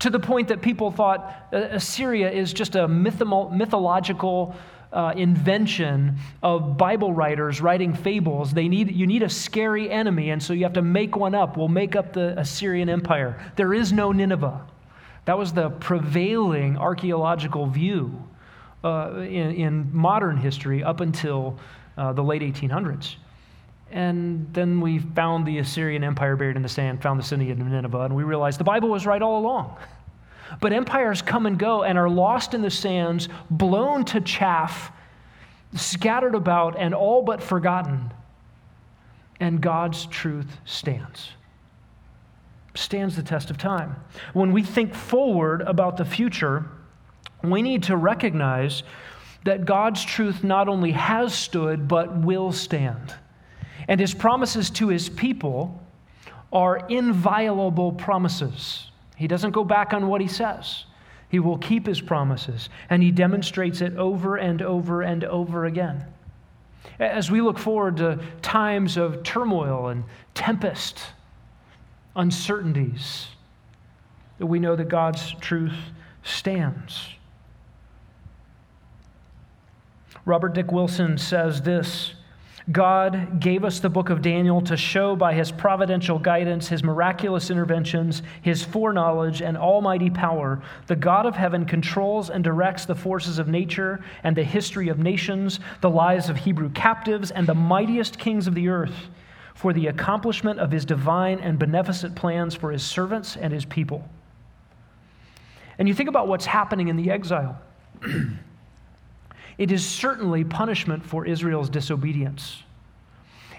to 0.00 0.10
the 0.10 0.20
point 0.20 0.48
that 0.48 0.62
people 0.62 0.90
thought 0.90 1.48
Assyria 1.52 2.30
is 2.30 2.52
just 2.52 2.76
a 2.76 2.86
mythological 2.86 4.54
uh, 4.92 5.12
invention 5.16 6.18
of 6.42 6.78
Bible 6.78 7.12
writers 7.12 7.60
writing 7.60 7.92
fables. 7.92 8.52
They 8.52 8.68
need, 8.68 8.94
you 8.94 9.06
need 9.06 9.22
a 9.22 9.28
scary 9.28 9.90
enemy, 9.90 10.30
and 10.30 10.42
so 10.42 10.52
you 10.52 10.62
have 10.62 10.72
to 10.74 10.82
make 10.82 11.16
one 11.16 11.34
up. 11.34 11.56
We'll 11.56 11.68
make 11.68 11.96
up 11.96 12.12
the 12.12 12.38
Assyrian 12.38 12.88
Empire. 12.88 13.52
There 13.56 13.74
is 13.74 13.92
no 13.92 14.12
Nineveh. 14.12 14.60
That 15.24 15.36
was 15.36 15.52
the 15.52 15.70
prevailing 15.70 16.78
archaeological 16.78 17.66
view 17.66 18.27
uh, 18.84 19.12
in, 19.16 19.52
in, 19.52 19.90
modern 19.92 20.36
history 20.36 20.84
up 20.84 21.00
until 21.00 21.58
uh, 21.96 22.12
the 22.12 22.22
late 22.22 22.42
1800s. 22.42 23.16
And 23.90 24.46
then 24.52 24.80
we 24.80 24.98
found 24.98 25.46
the 25.46 25.58
Assyrian 25.58 26.04
Empire 26.04 26.36
buried 26.36 26.56
in 26.56 26.62
the 26.62 26.68
sand, 26.68 27.02
found 27.02 27.18
the 27.18 27.24
city 27.24 27.50
of 27.50 27.58
Nineveh, 27.58 28.02
and 28.02 28.14
we 28.14 28.22
realized 28.22 28.60
the 28.60 28.64
Bible 28.64 28.88
was 28.88 29.06
right 29.06 29.22
all 29.22 29.40
along. 29.40 29.76
But 30.60 30.72
empires 30.72 31.22
come 31.22 31.46
and 31.46 31.58
go 31.58 31.82
and 31.82 31.98
are 31.98 32.08
lost 32.08 32.54
in 32.54 32.62
the 32.62 32.70
sands, 32.70 33.28
blown 33.50 34.04
to 34.06 34.20
chaff, 34.20 34.92
scattered 35.74 36.34
about, 36.34 36.76
and 36.78 36.94
all 36.94 37.22
but 37.22 37.42
forgotten. 37.42 38.12
And 39.40 39.60
God's 39.60 40.06
truth 40.06 40.58
stands. 40.64 41.30
Stands 42.74 43.16
the 43.16 43.22
test 43.22 43.50
of 43.50 43.58
time. 43.58 43.96
When 44.32 44.52
we 44.52 44.62
think 44.62 44.94
forward 44.94 45.62
about 45.62 45.96
the 45.96 46.04
future, 46.04 46.66
we 47.42 47.62
need 47.62 47.84
to 47.84 47.96
recognize 47.96 48.82
that 49.44 49.64
God's 49.64 50.04
truth 50.04 50.42
not 50.42 50.68
only 50.68 50.92
has 50.92 51.34
stood, 51.34 51.88
but 51.88 52.16
will 52.18 52.52
stand. 52.52 53.14
And 53.86 54.00
his 54.00 54.12
promises 54.12 54.70
to 54.70 54.88
his 54.88 55.08
people 55.08 55.82
are 56.52 56.86
inviolable 56.88 57.92
promises. 57.92 58.90
He 59.16 59.26
doesn't 59.26 59.52
go 59.52 59.64
back 59.64 59.92
on 59.92 60.08
what 60.08 60.20
he 60.20 60.28
says. 60.28 60.84
He 61.28 61.38
will 61.38 61.58
keep 61.58 61.86
his 61.86 62.00
promises, 62.00 62.68
and 62.88 63.02
he 63.02 63.10
demonstrates 63.10 63.80
it 63.80 63.96
over 63.96 64.36
and 64.36 64.62
over 64.62 65.02
and 65.02 65.24
over 65.24 65.66
again. 65.66 66.04
As 66.98 67.30
we 67.30 67.40
look 67.40 67.58
forward 67.58 67.98
to 67.98 68.18
times 68.40 68.96
of 68.96 69.22
turmoil 69.22 69.88
and 69.88 70.04
tempest, 70.34 71.00
uncertainties, 72.16 73.28
we 74.38 74.58
know 74.58 74.74
that 74.74 74.88
God's 74.88 75.34
truth 75.40 75.76
stands. 76.22 77.14
Robert 80.28 80.52
Dick 80.52 80.70
Wilson 80.70 81.16
says 81.16 81.62
this 81.62 82.12
God 82.70 83.40
gave 83.40 83.64
us 83.64 83.80
the 83.80 83.88
book 83.88 84.10
of 84.10 84.20
Daniel 84.20 84.60
to 84.60 84.76
show 84.76 85.16
by 85.16 85.32
his 85.32 85.50
providential 85.50 86.18
guidance, 86.18 86.68
his 86.68 86.84
miraculous 86.84 87.48
interventions, 87.48 88.22
his 88.42 88.62
foreknowledge, 88.62 89.40
and 89.40 89.56
almighty 89.56 90.10
power, 90.10 90.60
the 90.86 90.94
God 90.94 91.24
of 91.24 91.34
heaven 91.34 91.64
controls 91.64 92.28
and 92.28 92.44
directs 92.44 92.84
the 92.84 92.94
forces 92.94 93.38
of 93.38 93.48
nature 93.48 94.04
and 94.22 94.36
the 94.36 94.44
history 94.44 94.90
of 94.90 94.98
nations, 94.98 95.60
the 95.80 95.88
lives 95.88 96.28
of 96.28 96.36
Hebrew 96.36 96.68
captives, 96.72 97.30
and 97.30 97.46
the 97.46 97.54
mightiest 97.54 98.18
kings 98.18 98.46
of 98.46 98.54
the 98.54 98.68
earth 98.68 99.08
for 99.54 99.72
the 99.72 99.86
accomplishment 99.86 100.60
of 100.60 100.70
his 100.70 100.84
divine 100.84 101.40
and 101.40 101.58
beneficent 101.58 102.14
plans 102.14 102.54
for 102.54 102.70
his 102.70 102.84
servants 102.84 103.36
and 103.36 103.50
his 103.50 103.64
people. 103.64 104.06
And 105.78 105.88
you 105.88 105.94
think 105.94 106.10
about 106.10 106.28
what's 106.28 106.44
happening 106.44 106.88
in 106.88 106.96
the 106.96 107.10
exile. 107.10 107.58
It 109.58 109.72
is 109.72 109.84
certainly 109.84 110.44
punishment 110.44 111.04
for 111.04 111.26
Israel's 111.26 111.68
disobedience. 111.68 112.62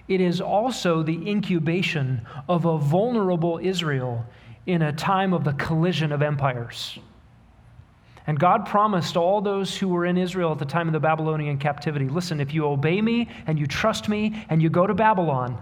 It 0.07 0.21
is 0.21 0.41
also 0.41 1.03
the 1.03 1.29
incubation 1.29 2.25
of 2.47 2.65
a 2.65 2.77
vulnerable 2.77 3.59
Israel 3.61 4.25
in 4.65 4.81
a 4.81 4.93
time 4.93 5.33
of 5.33 5.43
the 5.43 5.53
collision 5.53 6.11
of 6.11 6.21
empires. 6.21 6.97
And 8.25 8.39
God 8.39 8.65
promised 8.65 9.17
all 9.17 9.41
those 9.41 9.75
who 9.75 9.87
were 9.87 10.05
in 10.05 10.17
Israel 10.17 10.51
at 10.51 10.59
the 10.59 10.65
time 10.65 10.87
of 10.87 10.93
the 10.93 10.99
Babylonian 10.99 11.57
captivity 11.57 12.07
listen, 12.07 12.39
if 12.39 12.53
you 12.53 12.65
obey 12.65 13.01
me 13.01 13.27
and 13.47 13.59
you 13.59 13.65
trust 13.65 14.07
me 14.07 14.45
and 14.49 14.61
you 14.61 14.69
go 14.69 14.87
to 14.87 14.93
Babylon, 14.93 15.61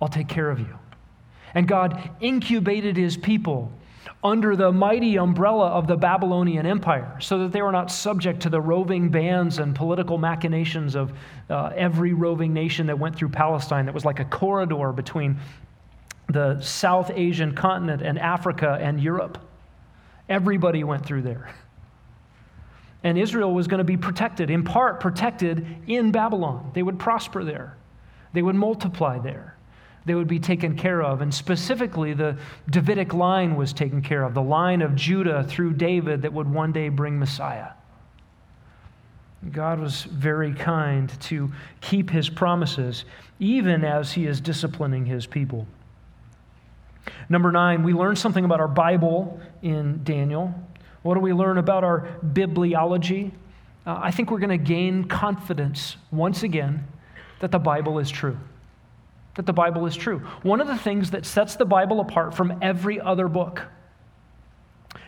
I'll 0.00 0.08
take 0.08 0.28
care 0.28 0.50
of 0.50 0.60
you. 0.60 0.78
And 1.54 1.66
God 1.66 2.10
incubated 2.20 2.96
his 2.96 3.16
people 3.16 3.72
under 4.22 4.56
the 4.56 4.72
mighty 4.72 5.16
umbrella 5.16 5.68
of 5.68 5.86
the 5.86 5.96
Babylonian 5.96 6.66
Empire, 6.66 7.16
so 7.20 7.38
that 7.38 7.52
they 7.52 7.62
were 7.62 7.70
not 7.70 7.90
subject 7.90 8.40
to 8.42 8.50
the 8.50 8.60
roving 8.60 9.10
bands 9.10 9.58
and 9.58 9.76
political 9.76 10.18
machinations 10.18 10.96
of 10.96 11.12
uh, 11.48 11.70
every 11.76 12.14
roving 12.14 12.52
nation 12.52 12.88
that 12.88 12.98
went 12.98 13.14
through 13.14 13.28
Palestine, 13.28 13.86
that 13.86 13.94
was 13.94 14.04
like 14.04 14.18
a 14.18 14.24
corridor 14.24 14.92
between 14.92 15.38
the 16.28 16.60
South 16.60 17.12
Asian 17.14 17.54
continent 17.54 18.02
and 18.02 18.18
Africa 18.18 18.76
and 18.80 19.00
Europe. 19.00 19.38
Everybody 20.28 20.82
went 20.82 21.06
through 21.06 21.22
there. 21.22 21.54
And 23.04 23.16
Israel 23.16 23.54
was 23.54 23.68
going 23.68 23.78
to 23.78 23.84
be 23.84 23.96
protected, 23.96 24.50
in 24.50 24.64
part 24.64 24.98
protected 24.98 25.64
in 25.86 26.10
Babylon. 26.10 26.72
They 26.74 26.82
would 26.82 26.98
prosper 26.98 27.44
there, 27.44 27.76
they 28.32 28.42
would 28.42 28.56
multiply 28.56 29.20
there 29.20 29.57
they 30.08 30.14
would 30.14 30.28
be 30.28 30.40
taken 30.40 30.76
care 30.76 31.02
of. 31.02 31.20
And 31.20 31.32
specifically, 31.32 32.14
the 32.14 32.36
Davidic 32.70 33.12
line 33.12 33.56
was 33.56 33.72
taken 33.72 34.02
care 34.02 34.22
of, 34.22 34.34
the 34.34 34.42
line 34.42 34.82
of 34.82 34.94
Judah 34.96 35.44
through 35.44 35.74
David 35.74 36.22
that 36.22 36.32
would 36.32 36.50
one 36.50 36.72
day 36.72 36.88
bring 36.88 37.18
Messiah. 37.18 37.68
God 39.52 39.78
was 39.78 40.02
very 40.02 40.52
kind 40.52 41.12
to 41.22 41.52
keep 41.80 42.10
his 42.10 42.28
promises, 42.28 43.04
even 43.38 43.84
as 43.84 44.12
he 44.12 44.26
is 44.26 44.40
disciplining 44.40 45.06
his 45.06 45.26
people. 45.26 45.66
Number 47.28 47.52
nine, 47.52 47.82
we 47.82 47.92
learn 47.92 48.16
something 48.16 48.44
about 48.44 48.60
our 48.60 48.68
Bible 48.68 49.40
in 49.62 50.02
Daniel. 50.02 50.52
What 51.02 51.14
do 51.14 51.20
we 51.20 51.32
learn 51.32 51.58
about 51.58 51.84
our 51.84 52.08
bibliology? 52.24 53.30
Uh, 53.86 54.00
I 54.02 54.10
think 54.10 54.30
we're 54.30 54.40
going 54.40 54.50
to 54.50 54.58
gain 54.58 55.04
confidence 55.04 55.96
once 56.10 56.42
again 56.42 56.86
that 57.40 57.52
the 57.52 57.58
Bible 57.58 57.98
is 57.98 58.10
true 58.10 58.38
that 59.38 59.46
the 59.46 59.52
Bible 59.52 59.86
is 59.86 59.94
true. 59.94 60.18
One 60.42 60.60
of 60.60 60.66
the 60.66 60.76
things 60.76 61.12
that 61.12 61.24
sets 61.24 61.54
the 61.54 61.64
Bible 61.64 62.00
apart 62.00 62.34
from 62.34 62.58
every 62.60 63.00
other 63.00 63.28
book. 63.28 63.62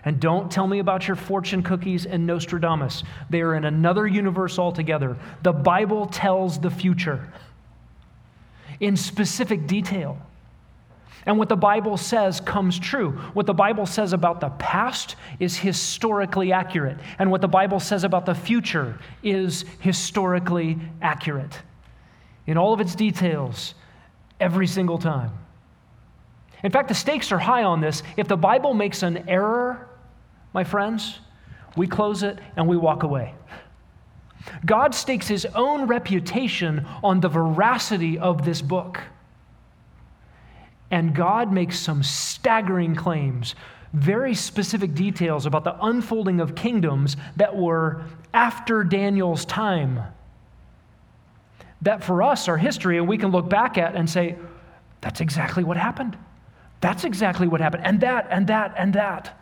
And 0.05 0.21
don't 0.21 0.53
tell 0.53 0.69
me 0.69 0.79
about 0.79 1.09
your 1.09 1.17
fortune 1.17 1.65
cookies 1.65 2.07
and 2.07 2.29
Nostradamus. 2.29 3.03
They 3.29 3.41
are 3.41 3.57
in 3.57 3.65
another 3.65 4.07
universe 4.07 4.57
altogether. 4.57 5.17
The 5.43 5.53
Bible 5.53 6.07
tells 6.07 6.61
the 6.61 6.71
future 6.71 7.33
in 8.79 8.97
specific 8.97 9.67
detail. 9.67 10.17
And 11.27 11.37
what 11.37 11.49
the 11.49 11.57
Bible 11.57 11.97
says 11.97 12.41
comes 12.41 12.79
true. 12.79 13.11
What 13.33 13.47
the 13.47 13.53
Bible 13.53 13.85
says 13.85 14.13
about 14.13 14.41
the 14.41 14.51
past 14.51 15.17
is 15.41 15.57
historically 15.57 16.53
accurate. 16.53 16.99
And 17.19 17.33
what 17.33 17.41
the 17.41 17.49
Bible 17.49 17.81
says 17.81 18.05
about 18.05 18.27
the 18.27 18.35
future 18.37 18.97
is 19.25 19.65
historically 19.81 20.79
accurate. 21.03 21.59
In 22.47 22.57
all 22.57 22.73
of 22.73 22.81
its 22.81 22.95
details, 22.95 23.75
every 24.41 24.67
single 24.67 24.99
time. 24.99 25.33
In 26.63 26.71
fact, 26.71 26.89
the 26.89 26.95
stakes 26.95 27.33
are 27.33 27.39
high 27.39 27.63
on 27.63 27.81
this. 27.81 28.03
If 28.17 28.29
the 28.29 28.37
Bible 28.37 28.75
makes 28.75 29.03
an 29.03 29.29
error, 29.29 29.89
my 30.53 30.65
friends, 30.65 31.21
we 31.77 31.87
close 31.87 32.23
it 32.23 32.39
and 32.57 32.67
we 32.67 32.77
walk 32.77 33.03
away. 33.03 33.35
God 34.65 34.95
stakes 34.95 35.29
his 35.29 35.47
own 35.55 35.87
reputation 35.87 36.87
on 37.03 37.21
the 37.21 37.29
veracity 37.29 38.19
of 38.19 38.45
this 38.45 38.63
book. 38.63 39.01
And 40.91 41.15
God 41.15 41.53
makes 41.53 41.79
some 41.79 42.03
staggering 42.03 42.95
claims, 42.97 43.55
very 43.93 44.35
specific 44.35 44.95
details 44.95 45.47
about 45.47 45.65
the 45.65 45.77
unfolding 45.85 46.41
of 46.41 46.55
kingdoms 46.55 47.17
that 47.37 47.57
were 47.57 48.03
after 48.35 48.83
Daniel's 48.83 49.45
time 49.45 50.03
that 51.83 52.05
for 52.05 52.23
us 52.23 52.49
are 52.49 52.57
history, 52.57 52.99
and 52.99 53.09
we 53.09 53.19
can 53.19 53.31
look 53.31 53.49
back 53.49 53.79
at 53.79 53.95
and 53.95 54.09
say, 54.09 54.37
that's 55.01 55.21
exactly 55.21 55.65
what 55.65 55.77
happened. 55.77 56.17
That's 56.81 57.05
exactly 57.05 57.49
what 57.49 57.61
happened. 57.61 57.85
And 57.87 58.01
that, 58.01 58.29
and 58.31 58.47
that, 58.49 58.75
and 58.77 58.95
that. 58.95 59.37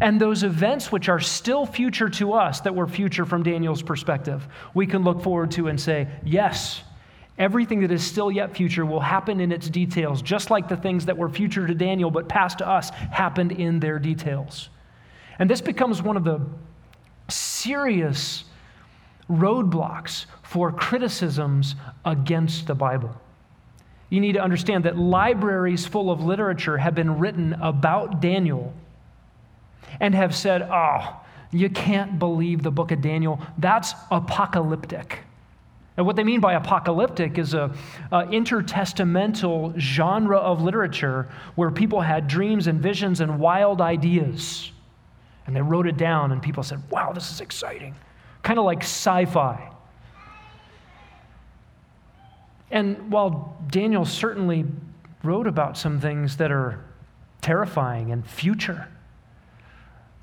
And 0.00 0.20
those 0.20 0.42
events 0.42 0.90
which 0.90 1.08
are 1.08 1.20
still 1.20 1.64
future 1.64 2.08
to 2.10 2.32
us, 2.32 2.60
that 2.60 2.74
were 2.74 2.86
future 2.86 3.24
from 3.24 3.42
Daniel's 3.42 3.82
perspective, 3.82 4.46
we 4.74 4.86
can 4.86 5.04
look 5.04 5.22
forward 5.22 5.52
to 5.52 5.68
and 5.68 5.80
say, 5.80 6.08
yes, 6.24 6.82
everything 7.38 7.80
that 7.82 7.92
is 7.92 8.04
still 8.04 8.30
yet 8.30 8.56
future 8.56 8.84
will 8.84 9.00
happen 9.00 9.40
in 9.40 9.52
its 9.52 9.68
details, 9.68 10.22
just 10.22 10.50
like 10.50 10.68
the 10.68 10.76
things 10.76 11.06
that 11.06 11.16
were 11.16 11.28
future 11.28 11.66
to 11.66 11.74
Daniel 11.74 12.10
but 12.10 12.28
past 12.28 12.58
to 12.58 12.68
us 12.68 12.90
happened 12.90 13.52
in 13.52 13.78
their 13.78 13.98
details. 13.98 14.70
And 15.38 15.48
this 15.48 15.60
becomes 15.60 16.02
one 16.02 16.16
of 16.16 16.24
the 16.24 16.40
serious 17.28 18.44
roadblocks 19.30 20.26
for 20.42 20.72
criticisms 20.72 21.74
against 22.04 22.66
the 22.66 22.74
Bible. 22.74 23.14
You 24.08 24.20
need 24.20 24.32
to 24.32 24.42
understand 24.42 24.84
that 24.84 24.96
libraries 24.96 25.86
full 25.86 26.10
of 26.10 26.22
literature 26.22 26.78
have 26.78 26.94
been 26.94 27.18
written 27.18 27.54
about 27.54 28.20
Daniel 28.20 28.72
and 30.00 30.14
have 30.14 30.34
said, 30.34 30.62
oh, 30.62 31.20
you 31.50 31.70
can't 31.70 32.18
believe 32.18 32.62
the 32.62 32.70
book 32.70 32.92
of 32.92 33.00
Daniel. 33.00 33.40
That's 33.58 33.94
apocalyptic. 34.10 35.20
And 35.96 36.04
what 36.04 36.14
they 36.16 36.24
mean 36.24 36.40
by 36.40 36.54
apocalyptic 36.54 37.38
is 37.38 37.54
a, 37.54 37.74
a, 38.12 38.24
intertestamental 38.24 39.78
genre 39.78 40.36
of 40.36 40.62
literature 40.62 41.28
where 41.54 41.70
people 41.70 42.02
had 42.02 42.28
dreams 42.28 42.66
and 42.66 42.80
visions 42.80 43.20
and 43.20 43.38
wild 43.38 43.80
ideas. 43.80 44.70
And 45.46 45.56
they 45.56 45.62
wrote 45.62 45.86
it 45.86 45.96
down, 45.96 46.32
and 46.32 46.42
people 46.42 46.62
said, 46.62 46.82
wow, 46.90 47.12
this 47.12 47.30
is 47.30 47.40
exciting. 47.40 47.94
Kind 48.46 48.60
of 48.60 48.64
like 48.64 48.84
sci 48.84 49.24
fi. 49.24 49.72
And 52.70 53.10
while 53.10 53.56
Daniel 53.66 54.04
certainly 54.04 54.64
wrote 55.24 55.48
about 55.48 55.76
some 55.76 55.98
things 55.98 56.36
that 56.36 56.52
are 56.52 56.78
terrifying 57.40 58.12
and 58.12 58.24
future, 58.24 58.86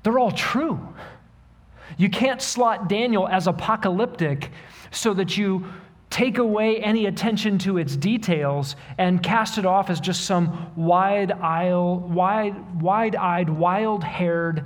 they're 0.02 0.18
all 0.18 0.30
true. 0.30 0.80
You 1.98 2.08
can't 2.08 2.40
slot 2.40 2.88
Daniel 2.88 3.28
as 3.28 3.46
apocalyptic 3.46 4.50
so 4.90 5.12
that 5.12 5.36
you 5.36 5.66
take 6.08 6.38
away 6.38 6.78
any 6.78 7.04
attention 7.04 7.58
to 7.58 7.76
its 7.76 7.94
details 7.94 8.74
and 8.96 9.22
cast 9.22 9.58
it 9.58 9.66
off 9.66 9.90
as 9.90 10.00
just 10.00 10.24
some 10.24 10.72
wide-eyed, 10.76 11.74
wide, 11.74 12.80
wide-eyed, 12.80 13.50
wild-haired 13.50 14.64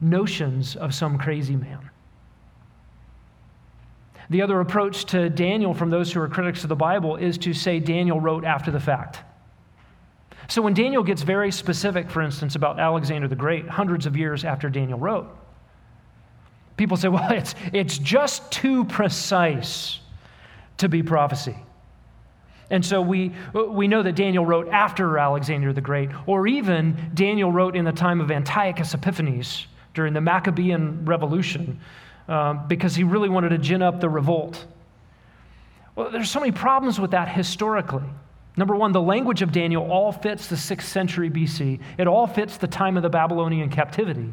notions 0.00 0.74
of 0.74 0.94
some 0.94 1.18
crazy 1.18 1.54
man. 1.54 1.90
The 4.32 4.40
other 4.40 4.60
approach 4.60 5.04
to 5.06 5.28
Daniel 5.28 5.74
from 5.74 5.90
those 5.90 6.10
who 6.10 6.18
are 6.22 6.26
critics 6.26 6.62
of 6.62 6.70
the 6.70 6.74
Bible 6.74 7.16
is 7.16 7.36
to 7.38 7.52
say 7.52 7.78
Daniel 7.78 8.18
wrote 8.18 8.46
after 8.46 8.70
the 8.70 8.80
fact. 8.80 9.18
So 10.48 10.62
when 10.62 10.72
Daniel 10.72 11.02
gets 11.02 11.20
very 11.20 11.52
specific, 11.52 12.10
for 12.10 12.22
instance, 12.22 12.54
about 12.54 12.80
Alexander 12.80 13.28
the 13.28 13.36
Great, 13.36 13.68
hundreds 13.68 14.06
of 14.06 14.16
years 14.16 14.46
after 14.46 14.70
Daniel 14.70 14.98
wrote, 14.98 15.28
people 16.78 16.96
say, 16.96 17.08
well, 17.10 17.30
it's, 17.30 17.54
it's 17.74 17.98
just 17.98 18.50
too 18.50 18.86
precise 18.86 20.00
to 20.78 20.88
be 20.88 21.02
prophecy. 21.02 21.56
And 22.70 22.82
so 22.82 23.02
we, 23.02 23.34
we 23.52 23.86
know 23.86 24.02
that 24.02 24.14
Daniel 24.14 24.46
wrote 24.46 24.68
after 24.68 25.18
Alexander 25.18 25.74
the 25.74 25.82
Great, 25.82 26.08
or 26.26 26.46
even 26.46 27.10
Daniel 27.12 27.52
wrote 27.52 27.76
in 27.76 27.84
the 27.84 27.92
time 27.92 28.22
of 28.22 28.30
Antiochus 28.30 28.94
Epiphanes 28.94 29.66
during 29.92 30.14
the 30.14 30.22
Maccabean 30.22 31.04
Revolution 31.04 31.78
um, 32.32 32.66
because 32.66 32.96
he 32.96 33.04
really 33.04 33.28
wanted 33.28 33.50
to 33.50 33.58
gin 33.58 33.82
up 33.82 34.00
the 34.00 34.08
revolt. 34.08 34.64
Well, 35.94 36.10
there's 36.10 36.30
so 36.30 36.40
many 36.40 36.50
problems 36.50 36.98
with 36.98 37.10
that 37.10 37.28
historically. 37.28 38.08
Number 38.56 38.74
one, 38.74 38.92
the 38.92 39.02
language 39.02 39.42
of 39.42 39.52
Daniel 39.52 39.90
all 39.90 40.12
fits 40.12 40.46
the 40.46 40.56
6th 40.56 40.84
century 40.84 41.28
BC, 41.28 41.80
it 41.98 42.06
all 42.06 42.26
fits 42.26 42.56
the 42.56 42.66
time 42.66 42.96
of 42.96 43.02
the 43.02 43.10
Babylonian 43.10 43.68
captivity. 43.68 44.32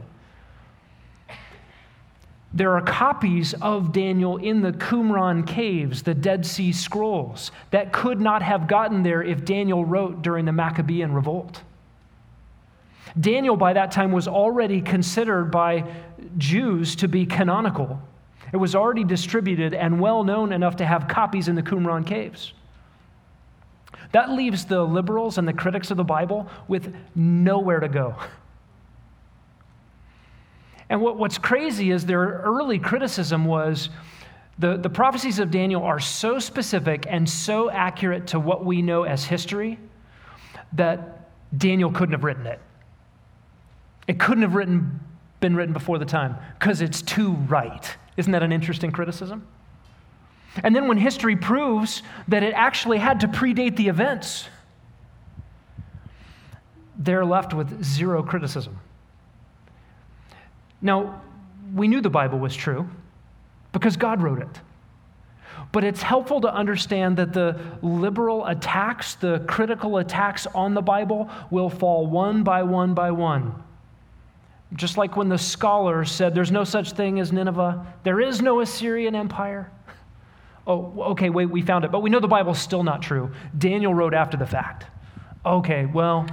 There 2.54 2.76
are 2.76 2.82
copies 2.82 3.54
of 3.62 3.92
Daniel 3.92 4.38
in 4.38 4.62
the 4.62 4.72
Qumran 4.72 5.46
caves, 5.46 6.02
the 6.02 6.16
Dead 6.16 6.46
Sea 6.46 6.72
Scrolls, 6.72 7.52
that 7.72 7.92
could 7.92 8.22
not 8.22 8.42
have 8.42 8.68
gotten 8.68 9.04
there 9.04 9.22
if 9.22 9.44
Daniel 9.44 9.84
wrote 9.84 10.22
during 10.22 10.46
the 10.46 10.54
Maccabean 10.54 11.14
revolt. 11.14 11.62
Daniel, 13.20 13.56
by 13.56 13.74
that 13.74 13.92
time, 13.92 14.12
was 14.12 14.28
already 14.28 14.82
considered 14.82 15.52
by 15.52 15.84
Jews 16.38 16.96
to 16.98 17.08
be 17.08 17.26
canonical. 17.26 18.00
It 18.52 18.58
was 18.58 18.76
already 18.76 19.04
distributed 19.04 19.74
and 19.74 20.00
well 20.00 20.24
known 20.24 20.52
enough 20.52 20.78
to 20.78 20.86
have 20.86 21.08
copies 21.08 21.48
in 21.48 21.56
the 21.56 21.64
Qumran 21.64 22.06
caves. 22.06 22.54
That 24.12 24.32
leaves 24.32 24.66
the 24.66 24.82
liberals 24.82 25.38
and 25.38 25.48
the 25.48 25.54
critics 25.54 25.92
of 25.92 25.98
the 25.98 26.04
Bible 26.04 26.48
with 26.68 26.94
nowhere 27.16 27.80
to 27.80 27.88
go. 27.88 28.16
And 30.90 31.02
what, 31.02 31.18
what's 31.18 31.38
crazy 31.38 31.92
is 31.92 32.06
their 32.06 32.42
early 32.44 32.80
criticism 32.80 33.46
was 33.46 33.90
the, 34.58 34.76
the 34.78 34.90
prophecies 34.90 35.40
of 35.40 35.52
Daniel 35.52 35.84
are 35.84 36.00
so 36.00 36.40
specific 36.40 37.06
and 37.08 37.30
so 37.30 37.70
accurate 37.70 38.28
to 38.28 38.40
what 38.40 38.66
we 38.66 38.82
know 38.82 39.04
as 39.04 39.24
history 39.24 39.80
that 40.74 41.30
Daniel 41.58 41.92
couldn't 41.92 42.14
have 42.14 42.24
written 42.24 42.48
it. 42.48 42.60
It 44.08 44.20
couldn't 44.20 44.42
have 44.42 44.56
written, 44.56 45.00
been 45.40 45.56
written 45.56 45.74
before 45.74 45.98
the 45.98 46.06
time 46.06 46.38
because 46.58 46.82
it's 46.82 47.02
too 47.02 47.34
right. 47.34 47.96
Isn't 48.18 48.32
that 48.32 48.44
an 48.44 48.52
interesting 48.52 48.92
criticism? 48.92 49.48
And 50.64 50.76
then 50.76 50.88
when 50.88 50.98
history 50.98 51.36
proves 51.36 52.04
that 52.28 52.44
it 52.44 52.54
actually 52.54 52.98
had 52.98 53.22
to 53.22 53.28
predate 53.28 53.78
the 53.78 53.88
events, 53.88 54.50
they're 56.98 57.26
left 57.26 57.54
with 57.54 57.84
zero 57.84 58.24
criticism. 58.24 58.80
Now, 60.82 61.22
we 61.74 61.88
knew 61.88 62.02
the 62.02 62.10
Bible 62.10 62.40
was 62.40 62.56
true 62.56 62.90
because 63.72 63.96
God 63.96 64.22
wrote 64.22 64.42
it. 64.42 64.60
But 65.72 65.84
it's 65.84 66.02
helpful 66.02 66.42
to 66.42 66.54
understand 66.54 67.18
that 67.18 67.32
the 67.32 67.60
liberal 67.82 68.46
attacks, 68.48 69.16
the 69.16 69.40
critical 69.48 69.98
attacks 69.98 70.48
on 70.48 70.74
the 70.74 70.82
Bible, 70.82 71.30
will 71.52 71.70
fall 71.70 72.08
one 72.08 72.44
by 72.44 72.64
one 72.64 72.94
by 72.94 73.12
one 73.12 73.64
just 74.76 74.98
like 74.98 75.18
when 75.18 75.30
the 75.30 75.38
scholars 75.38 76.12
said 76.12 76.36
there's 76.36 76.52
no 76.52 76.64
such 76.64 76.92
thing 76.92 77.20
as 77.20 77.32
Nineveh, 77.32 77.86
there 78.04 78.20
is 78.22 78.42
no 78.42 78.62
Assyrian 78.62 79.16
Empire. 79.16 79.72
Oh, 80.68 80.94
okay, 81.12 81.30
wait, 81.30 81.48
we 81.48 81.62
found 81.62 81.86
it, 81.86 81.92
but 81.92 82.02
we 82.02 82.10
know 82.10 82.20
the 82.20 82.28
Bible's 82.28 82.60
still 82.60 82.84
not 82.84 83.02
true. 83.02 83.32
Daniel 83.58 83.94
wrote 83.94 84.14
after 84.14 84.38
the 84.38 84.46
fact. 84.46 84.86
Okay, 85.44 85.86
well, 85.86 86.28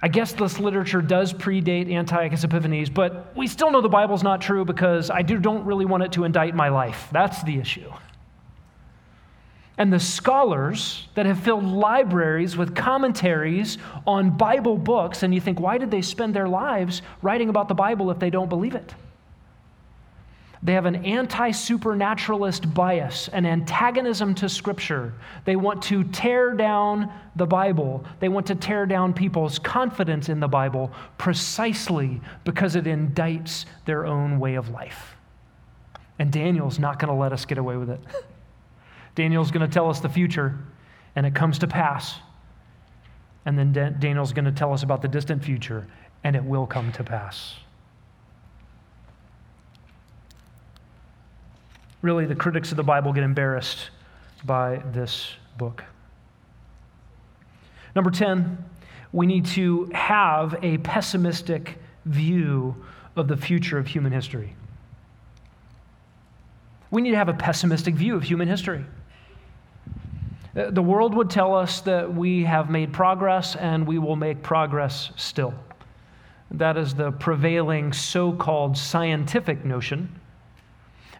I 0.00 0.08
guess 0.08 0.32
this 0.32 0.58
literature 0.58 1.02
does 1.02 1.32
predate 1.32 1.92
Antiochus 1.92 2.44
Epiphanes, 2.44 2.88
but 2.88 3.36
we 3.36 3.46
still 3.46 3.70
know 3.70 3.82
the 3.82 3.88
Bible's 3.88 4.22
not 4.22 4.40
true 4.40 4.64
because 4.64 5.10
I 5.10 5.22
do, 5.22 5.38
don't 5.38 5.64
really 5.66 5.84
want 5.84 6.02
it 6.02 6.12
to 6.12 6.24
indict 6.24 6.54
my 6.54 6.68
life. 6.68 7.08
That's 7.12 7.42
the 7.42 7.58
issue 7.58 7.92
and 9.76 9.92
the 9.92 9.98
scholars 9.98 11.08
that 11.14 11.26
have 11.26 11.40
filled 11.40 11.64
libraries 11.64 12.56
with 12.56 12.76
commentaries 12.76 13.78
on 14.06 14.36
Bible 14.36 14.78
books, 14.78 15.22
and 15.22 15.34
you 15.34 15.40
think, 15.40 15.58
why 15.58 15.78
did 15.78 15.90
they 15.90 16.02
spend 16.02 16.34
their 16.34 16.48
lives 16.48 17.02
writing 17.22 17.48
about 17.48 17.68
the 17.68 17.74
Bible 17.74 18.10
if 18.10 18.18
they 18.18 18.30
don't 18.30 18.48
believe 18.48 18.74
it? 18.74 18.94
They 20.62 20.72
have 20.72 20.86
an 20.86 21.04
anti 21.04 21.50
supernaturalist 21.50 22.72
bias, 22.72 23.28
an 23.28 23.44
antagonism 23.44 24.34
to 24.36 24.48
Scripture. 24.48 25.12
They 25.44 25.56
want 25.56 25.82
to 25.84 26.04
tear 26.04 26.54
down 26.54 27.12
the 27.36 27.44
Bible. 27.44 28.02
They 28.20 28.30
want 28.30 28.46
to 28.46 28.54
tear 28.54 28.86
down 28.86 29.12
people's 29.12 29.58
confidence 29.58 30.30
in 30.30 30.40
the 30.40 30.48
Bible 30.48 30.90
precisely 31.18 32.18
because 32.44 32.76
it 32.76 32.84
indicts 32.84 33.66
their 33.84 34.06
own 34.06 34.40
way 34.40 34.54
of 34.54 34.70
life. 34.70 35.16
And 36.18 36.32
Daniel's 36.32 36.78
not 36.78 36.98
going 36.98 37.12
to 37.12 37.20
let 37.20 37.32
us 37.34 37.44
get 37.44 37.58
away 37.58 37.76
with 37.76 37.90
it. 37.90 38.00
Daniel's 39.14 39.50
going 39.50 39.66
to 39.68 39.72
tell 39.72 39.88
us 39.88 40.00
the 40.00 40.08
future, 40.08 40.58
and 41.16 41.24
it 41.24 41.34
comes 41.34 41.58
to 41.60 41.66
pass. 41.66 42.16
And 43.46 43.58
then 43.58 43.72
Daniel's 43.98 44.32
going 44.32 44.46
to 44.46 44.52
tell 44.52 44.72
us 44.72 44.82
about 44.82 45.02
the 45.02 45.08
distant 45.08 45.44
future, 45.44 45.86
and 46.24 46.34
it 46.34 46.44
will 46.44 46.66
come 46.66 46.92
to 46.92 47.04
pass. 47.04 47.56
Really, 52.02 52.26
the 52.26 52.34
critics 52.34 52.70
of 52.70 52.76
the 52.76 52.82
Bible 52.82 53.12
get 53.12 53.24
embarrassed 53.24 53.90
by 54.44 54.82
this 54.92 55.32
book. 55.56 55.84
Number 57.94 58.10
10, 58.10 58.62
we 59.12 59.26
need 59.26 59.46
to 59.46 59.90
have 59.94 60.56
a 60.62 60.78
pessimistic 60.78 61.78
view 62.04 62.84
of 63.16 63.28
the 63.28 63.36
future 63.36 63.78
of 63.78 63.86
human 63.86 64.12
history. 64.12 64.56
We 66.90 67.00
need 67.00 67.12
to 67.12 67.16
have 67.16 67.28
a 67.28 67.34
pessimistic 67.34 67.94
view 67.94 68.16
of 68.16 68.24
human 68.24 68.48
history. 68.48 68.84
The 70.54 70.82
world 70.82 71.14
would 71.14 71.30
tell 71.30 71.52
us 71.52 71.80
that 71.80 72.14
we 72.14 72.44
have 72.44 72.70
made 72.70 72.92
progress 72.92 73.56
and 73.56 73.84
we 73.84 73.98
will 73.98 74.14
make 74.14 74.40
progress 74.40 75.10
still. 75.16 75.52
That 76.52 76.76
is 76.76 76.94
the 76.94 77.10
prevailing 77.10 77.92
so 77.92 78.32
called 78.32 78.78
scientific 78.78 79.64
notion. 79.64 80.08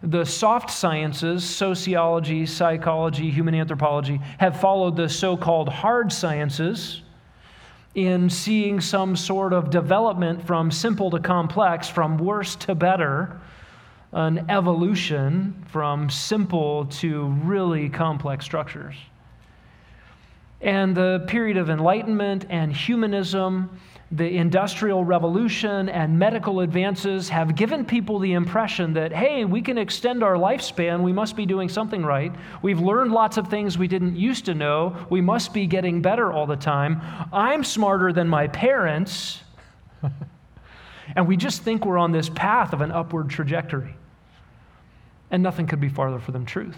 The 0.01 0.23
soft 0.23 0.71
sciences, 0.71 1.43
sociology, 1.43 2.45
psychology, 2.45 3.29
human 3.29 3.55
anthropology, 3.55 4.21
have 4.37 4.61
followed 4.61 4.95
the 4.95 5.09
so 5.09 5.35
called 5.35 5.67
hard 5.67 6.13
sciences 6.13 7.01
in 7.95 8.29
seeing 8.29 8.79
some 8.79 9.17
sort 9.17 9.51
of 9.51 9.69
development 9.69 10.45
from 10.45 10.71
simple 10.71 11.09
to 11.11 11.19
complex, 11.19 11.89
from 11.89 12.17
worse 12.17 12.55
to 12.57 12.75
better, 12.75 13.41
an 14.13 14.45
evolution 14.49 15.65
from 15.67 16.09
simple 16.09 16.85
to 16.85 17.27
really 17.43 17.89
complex 17.89 18.45
structures. 18.45 18.95
And 20.61 20.95
the 20.95 21.23
period 21.27 21.57
of 21.57 21.69
enlightenment 21.69 22.45
and 22.49 22.71
humanism 22.73 23.79
the 24.11 24.37
Industrial 24.37 25.03
Revolution 25.03 25.89
and 25.89 26.17
medical 26.17 26.59
advances 26.59 27.27
have 27.29 27.55
given 27.55 27.83
people 27.83 28.19
the 28.19 28.33
impression 28.33 28.93
that, 28.93 29.11
hey, 29.11 29.45
we 29.45 29.61
can 29.61 29.79
extend 29.79 30.23
our 30.23 30.35
lifespan. 30.35 31.01
We 31.01 31.11
must 31.11 31.35
be 31.35 31.45
doing 31.45 31.69
something 31.69 32.05
right. 32.05 32.33
We've 32.61 32.79
learned 32.79 33.11
lots 33.11 33.37
of 33.37 33.47
things 33.47 33.77
we 33.77 33.87
didn't 33.87 34.15
used 34.15 34.45
to 34.45 34.53
know. 34.53 34.95
We 35.09 35.21
must 35.21 35.53
be 35.53 35.65
getting 35.65 36.01
better 36.01 36.31
all 36.31 36.45
the 36.45 36.55
time. 36.55 37.01
I'm 37.33 37.63
smarter 37.63 38.13
than 38.13 38.27
my 38.27 38.47
parents. 38.47 39.41
and 41.15 41.27
we 41.27 41.35
just 41.35 41.63
think 41.63 41.83
we're 41.83 41.97
on 41.97 42.11
this 42.11 42.29
path 42.29 42.73
of 42.73 42.81
an 42.81 42.91
upward 42.91 43.29
trajectory. 43.29 43.95
And 45.31 45.41
nothing 45.41 45.65
could 45.65 45.81
be 45.81 45.89
farther 45.89 46.19
from 46.19 46.35
the 46.35 46.45
truth. 46.45 46.77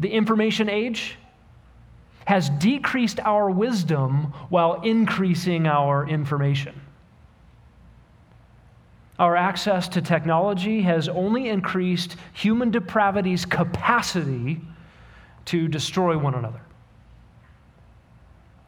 The 0.00 0.10
information 0.10 0.68
age, 0.68 1.16
has 2.28 2.50
decreased 2.50 3.18
our 3.20 3.50
wisdom 3.50 4.34
while 4.50 4.82
increasing 4.82 5.66
our 5.66 6.06
information. 6.06 6.78
Our 9.18 9.34
access 9.34 9.88
to 9.88 10.02
technology 10.02 10.82
has 10.82 11.08
only 11.08 11.48
increased 11.48 12.16
human 12.34 12.70
depravity's 12.70 13.46
capacity 13.46 14.60
to 15.46 15.68
destroy 15.68 16.18
one 16.18 16.34
another. 16.34 16.60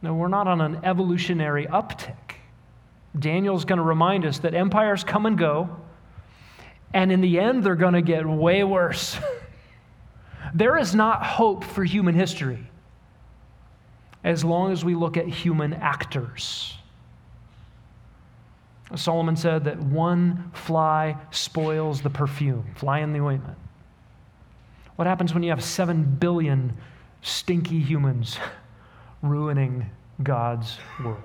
No, 0.01 0.15
we're 0.15 0.27
not 0.27 0.47
on 0.47 0.59
an 0.59 0.79
evolutionary 0.83 1.67
uptick. 1.67 2.37
Daniel's 3.19 3.63
going 3.63 3.77
to 3.77 3.83
remind 3.83 4.25
us 4.25 4.39
that 4.39 4.55
empires 4.55 5.03
come 5.03 5.27
and 5.27 5.37
go, 5.37 5.69
and 6.95 7.11
in 7.11 7.21
the 7.21 7.39
end, 7.39 7.63
they're 7.63 7.75
going 7.75 7.93
to 7.93 8.01
get 8.01 8.25
way 8.25 8.63
worse. 8.63 9.19
there 10.55 10.79
is 10.79 10.95
not 10.95 11.23
hope 11.23 11.63
for 11.63 11.83
human 11.83 12.15
history 12.15 12.70
as 14.23 14.43
long 14.45 14.71
as 14.71 14.85
we 14.85 14.95
look 14.95 15.17
at 15.17 15.27
human 15.27 15.73
actors. 15.73 16.77
Solomon 18.95 19.35
said 19.35 19.63
that 19.65 19.79
one 19.79 20.51
fly 20.53 21.17
spoils 21.31 22.01
the 22.01 22.09
perfume, 22.09 22.65
fly 22.75 22.99
in 22.99 23.13
the 23.13 23.19
ointment. 23.19 23.57
What 24.97 25.07
happens 25.07 25.33
when 25.33 25.43
you 25.43 25.49
have 25.49 25.63
seven 25.63 26.03
billion 26.03 26.77
stinky 27.21 27.79
humans 27.79 28.37
ruining 29.21 29.89
God's 30.21 30.77
world? 31.03 31.21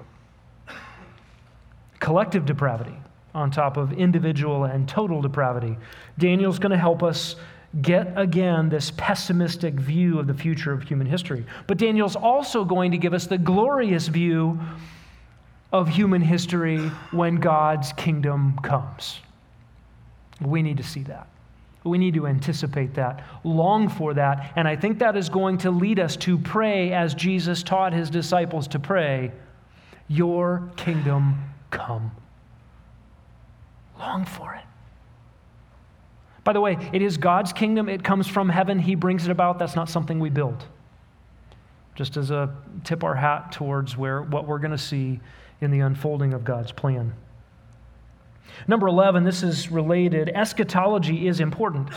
Collective 1.99 2.47
depravity 2.47 2.97
on 3.34 3.51
top 3.51 3.76
of 3.76 3.92
individual 3.92 4.64
and 4.64 4.88
total 4.88 5.20
depravity. 5.20 5.76
Daniel's 6.18 6.59
going 6.59 6.70
to 6.70 6.78
help 6.78 7.03
us 7.03 7.36
get 7.83 8.12
again 8.16 8.68
this 8.68 8.93
pessimistic 8.97 9.74
view 9.74 10.18
of 10.18 10.27
the 10.27 10.35
future 10.35 10.72
of 10.72 10.83
human 10.83 11.07
history. 11.07 11.45
But 11.66 11.79
Daniel's 11.79 12.16
also 12.16 12.64
going 12.64 12.91
to 12.93 12.99
give 12.99 13.12
us 13.12 13.27
the 13.27 13.39
glorious 13.39 14.09
view 14.09 14.59
of 15.72 15.89
human 15.89 16.22
history 16.22 16.79
when 17.11 17.37
God's 17.37 17.93
kingdom 17.93 18.59
comes. 18.62 19.20
We 20.41 20.62
need 20.62 20.77
to 20.79 20.83
see 20.83 21.03
that. 21.05 21.29
We 21.85 21.99
need 21.99 22.14
to 22.14 22.27
anticipate 22.27 22.95
that, 22.95 23.24
long 23.45 23.89
for 23.89 24.14
that. 24.14 24.53
And 24.57 24.66
I 24.66 24.74
think 24.74 24.99
that 24.99 25.16
is 25.16 25.29
going 25.29 25.59
to 25.59 25.70
lead 25.70 26.01
us 26.01 26.16
to 26.16 26.37
pray 26.39 26.93
as 26.93 27.14
Jesus 27.14 27.62
taught 27.62 27.93
his 27.93 28.11
disciples 28.11 28.66
to 28.68 28.79
pray 28.79 29.33
Your 30.09 30.70
kingdom 30.77 31.37
come. 31.70 32.11
Long 33.99 34.24
for 34.24 34.55
it. 34.55 34.64
By 36.47 36.53
the 36.53 36.61
way, 36.61 36.78
it 36.92 37.03
is 37.03 37.16
God's 37.16 37.53
kingdom. 37.53 37.88
It 37.88 38.05
comes 38.05 38.28
from 38.28 38.49
heaven. 38.49 38.78
He 38.78 38.94
brings 38.94 39.24
it 39.24 39.32
about. 39.32 39.59
That's 39.59 39.74
not 39.74 39.90
something 39.90 40.20
we 40.20 40.30
build. 40.30 40.64
Just 41.97 42.16
as 42.16 42.30
a 42.30 42.55
tip 42.84 43.03
our 43.03 43.16
hat 43.16 43.51
towards 43.51 43.97
where 43.97 44.22
what 44.22 44.47
we're 44.47 44.61
going 44.61 44.70
to 44.70 44.78
see 44.78 45.18
in 45.61 45.72
the 45.72 45.80
unfolding 45.80 46.34
of 46.34 46.44
God's 46.44 46.70
plan. 46.70 47.14
Number 48.68 48.86
11, 48.86 49.24
this 49.24 49.42
is 49.42 49.72
related. 49.72 50.28
Eschatology 50.28 51.26
is 51.26 51.40
important. 51.40 51.88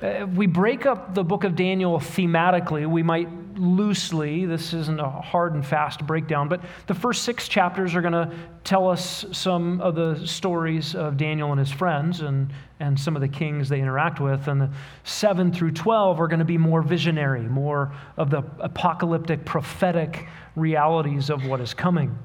Uh, 0.00 0.26
we 0.34 0.46
break 0.46 0.86
up 0.86 1.14
the 1.14 1.22
book 1.22 1.44
of 1.44 1.54
Daniel 1.54 1.98
thematically. 1.98 2.88
We 2.88 3.02
might 3.02 3.28
loosely, 3.56 4.46
this 4.46 4.72
isn't 4.72 5.00
a 5.00 5.08
hard 5.08 5.54
and 5.54 5.66
fast 5.66 6.06
breakdown, 6.06 6.48
but 6.48 6.60
the 6.86 6.94
first 6.94 7.22
six 7.22 7.48
chapters 7.48 7.94
are 7.94 8.00
going 8.00 8.12
to 8.12 8.30
tell 8.64 8.88
us 8.88 9.24
some 9.32 9.80
of 9.80 9.94
the 9.94 10.26
stories 10.26 10.94
of 10.94 11.16
Daniel 11.16 11.50
and 11.50 11.58
his 11.58 11.70
friends 11.70 12.20
and, 12.20 12.52
and 12.80 12.98
some 12.98 13.16
of 13.16 13.22
the 13.22 13.28
kings 13.28 13.68
they 13.68 13.80
interact 13.80 14.20
with. 14.20 14.48
And 14.48 14.60
the 14.60 14.70
7 15.04 15.52
through 15.52 15.72
12 15.72 16.20
are 16.20 16.28
going 16.28 16.38
to 16.38 16.44
be 16.44 16.58
more 16.58 16.82
visionary, 16.82 17.42
more 17.42 17.92
of 18.16 18.30
the 18.30 18.42
apocalyptic, 18.58 19.44
prophetic 19.44 20.26
realities 20.56 21.30
of 21.30 21.44
what 21.46 21.60
is 21.60 21.74
coming. 21.74 22.18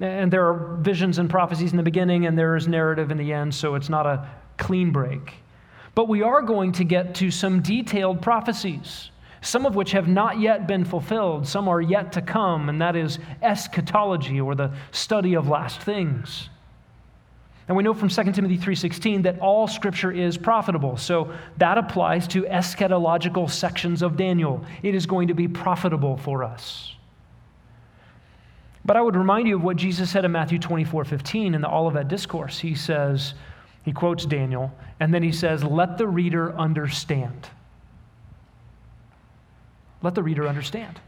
And 0.00 0.32
there 0.32 0.46
are 0.48 0.76
visions 0.80 1.18
and 1.18 1.30
prophecies 1.30 1.70
in 1.70 1.76
the 1.76 1.82
beginning, 1.82 2.26
and 2.26 2.36
there 2.36 2.56
is 2.56 2.66
narrative 2.66 3.10
in 3.10 3.16
the 3.16 3.32
end, 3.32 3.54
so 3.54 3.74
it's 3.74 3.88
not 3.88 4.06
a 4.06 4.28
clean 4.56 4.90
break. 4.90 5.34
But 5.94 6.08
we 6.08 6.22
are 6.22 6.42
going 6.42 6.72
to 6.72 6.84
get 6.84 7.14
to 7.16 7.30
some 7.30 7.62
detailed 7.62 8.20
prophecies, 8.20 9.10
some 9.44 9.66
of 9.66 9.76
which 9.76 9.92
have 9.92 10.08
not 10.08 10.40
yet 10.40 10.66
been 10.66 10.84
fulfilled, 10.84 11.46
some 11.46 11.68
are 11.68 11.80
yet 11.80 12.12
to 12.12 12.22
come, 12.22 12.68
and 12.68 12.80
that 12.80 12.96
is 12.96 13.18
eschatology 13.42 14.40
or 14.40 14.54
the 14.54 14.72
study 14.90 15.34
of 15.34 15.48
last 15.48 15.80
things. 15.80 16.48
And 17.68 17.76
we 17.76 17.82
know 17.82 17.94
from 17.94 18.08
2 18.08 18.32
Timothy 18.32 18.58
3:16 18.58 19.22
that 19.22 19.38
all 19.38 19.66
scripture 19.66 20.10
is 20.10 20.36
profitable. 20.36 20.96
So 20.96 21.32
that 21.58 21.78
applies 21.78 22.26
to 22.28 22.42
eschatological 22.42 23.50
sections 23.50 24.02
of 24.02 24.16
Daniel. 24.16 24.64
It 24.82 24.94
is 24.94 25.06
going 25.06 25.28
to 25.28 25.34
be 25.34 25.48
profitable 25.48 26.16
for 26.16 26.44
us. 26.44 26.94
But 28.84 28.96
I 28.96 29.00
would 29.00 29.16
remind 29.16 29.48
you 29.48 29.56
of 29.56 29.64
what 29.64 29.76
Jesus 29.76 30.10
said 30.10 30.24
in 30.24 30.32
Matthew 30.32 30.58
24:15 30.58 31.54
in 31.54 31.60
the 31.60 31.70
Olivet 31.70 32.08
discourse. 32.08 32.58
He 32.58 32.74
says, 32.74 33.34
he 33.84 33.92
quotes 33.92 34.24
Daniel, 34.24 34.72
and 34.98 35.12
then 35.12 35.22
he 35.22 35.32
says, 35.32 35.62
Let 35.62 35.98
the 35.98 36.08
reader 36.08 36.56
understand. 36.56 37.48
Let 40.04 40.14
the 40.14 40.22
reader 40.22 40.46
understand. 40.46 41.00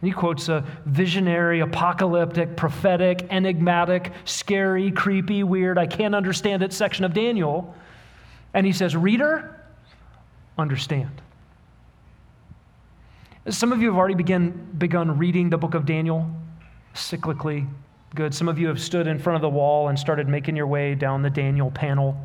And 0.00 0.08
he 0.08 0.12
quotes 0.12 0.48
a 0.48 0.64
visionary, 0.86 1.60
apocalyptic, 1.60 2.56
prophetic, 2.56 3.26
enigmatic, 3.28 4.12
scary, 4.24 4.92
creepy, 4.92 5.42
weird, 5.42 5.76
I 5.76 5.86
can't 5.86 6.14
understand 6.14 6.62
it 6.62 6.72
section 6.72 7.04
of 7.04 7.12
Daniel. 7.12 7.74
And 8.54 8.64
he 8.64 8.72
says, 8.72 8.96
Reader, 8.96 9.60
understand. 10.56 11.20
Some 13.48 13.72
of 13.72 13.82
you 13.82 13.88
have 13.88 13.98
already 13.98 14.14
begin, 14.14 14.74
begun 14.78 15.18
reading 15.18 15.50
the 15.50 15.58
book 15.58 15.74
of 15.74 15.84
Daniel 15.84 16.30
cyclically, 16.94 17.66
Good. 18.14 18.34
Some 18.34 18.48
of 18.48 18.58
you 18.58 18.66
have 18.66 18.80
stood 18.80 19.06
in 19.06 19.20
front 19.20 19.36
of 19.36 19.42
the 19.42 19.48
wall 19.48 19.88
and 19.88 19.96
started 19.96 20.26
making 20.26 20.56
your 20.56 20.66
way 20.66 20.96
down 20.96 21.22
the 21.22 21.30
Daniel 21.30 21.70
panel. 21.70 22.16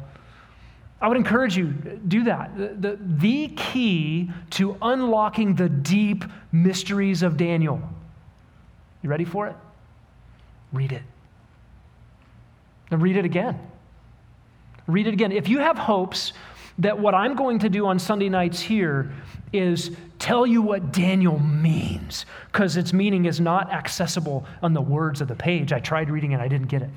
I 1.06 1.08
would 1.08 1.18
encourage 1.18 1.56
you, 1.56 1.68
do 1.68 2.24
that. 2.24 2.58
The, 2.58 2.68
the, 2.70 3.00
the 3.00 3.48
key 3.50 4.32
to 4.50 4.76
unlocking 4.82 5.54
the 5.54 5.70
deep 5.70 6.26
mysteries 6.52 7.22
of 7.22 7.38
Daniel. 7.38 7.80
You 9.04 9.12
ready 9.12 9.24
for 9.24 9.46
it? 9.46 9.56
Read 10.74 10.92
it. 10.92 11.04
And 12.90 13.04
read 13.04 13.18
it 13.18 13.24
again. 13.24 13.60
Read 14.88 15.06
it 15.06 15.14
again. 15.14 15.32
If 15.32 15.48
you 15.48 15.60
have 15.60 15.78
hopes 15.78 16.34
that 16.80 16.98
what 16.98 17.14
I'm 17.14 17.36
going 17.36 17.60
to 17.60 17.70
do 17.70 17.86
on 17.86 18.00
Sunday 18.00 18.28
nights 18.28 18.60
here 18.60 19.14
is 19.54 19.96
tell 20.18 20.48
you 20.48 20.64
what 20.64 20.92
Daniel 20.92 21.38
means, 21.38 22.26
because 22.52 22.78
its 22.78 22.94
meaning 22.94 23.26
is 23.26 23.40
not 23.40 23.72
accessible 23.72 24.44
on 24.64 24.74
the 24.74 24.82
words 24.82 25.22
of 25.22 25.28
the 25.28 25.36
page. 25.36 25.72
I 25.72 25.80
tried 25.80 26.10
reading 26.10 26.32
it, 26.32 26.40
I 26.40 26.48
didn't 26.48 26.68
get 26.68 26.82
it. 26.82 26.90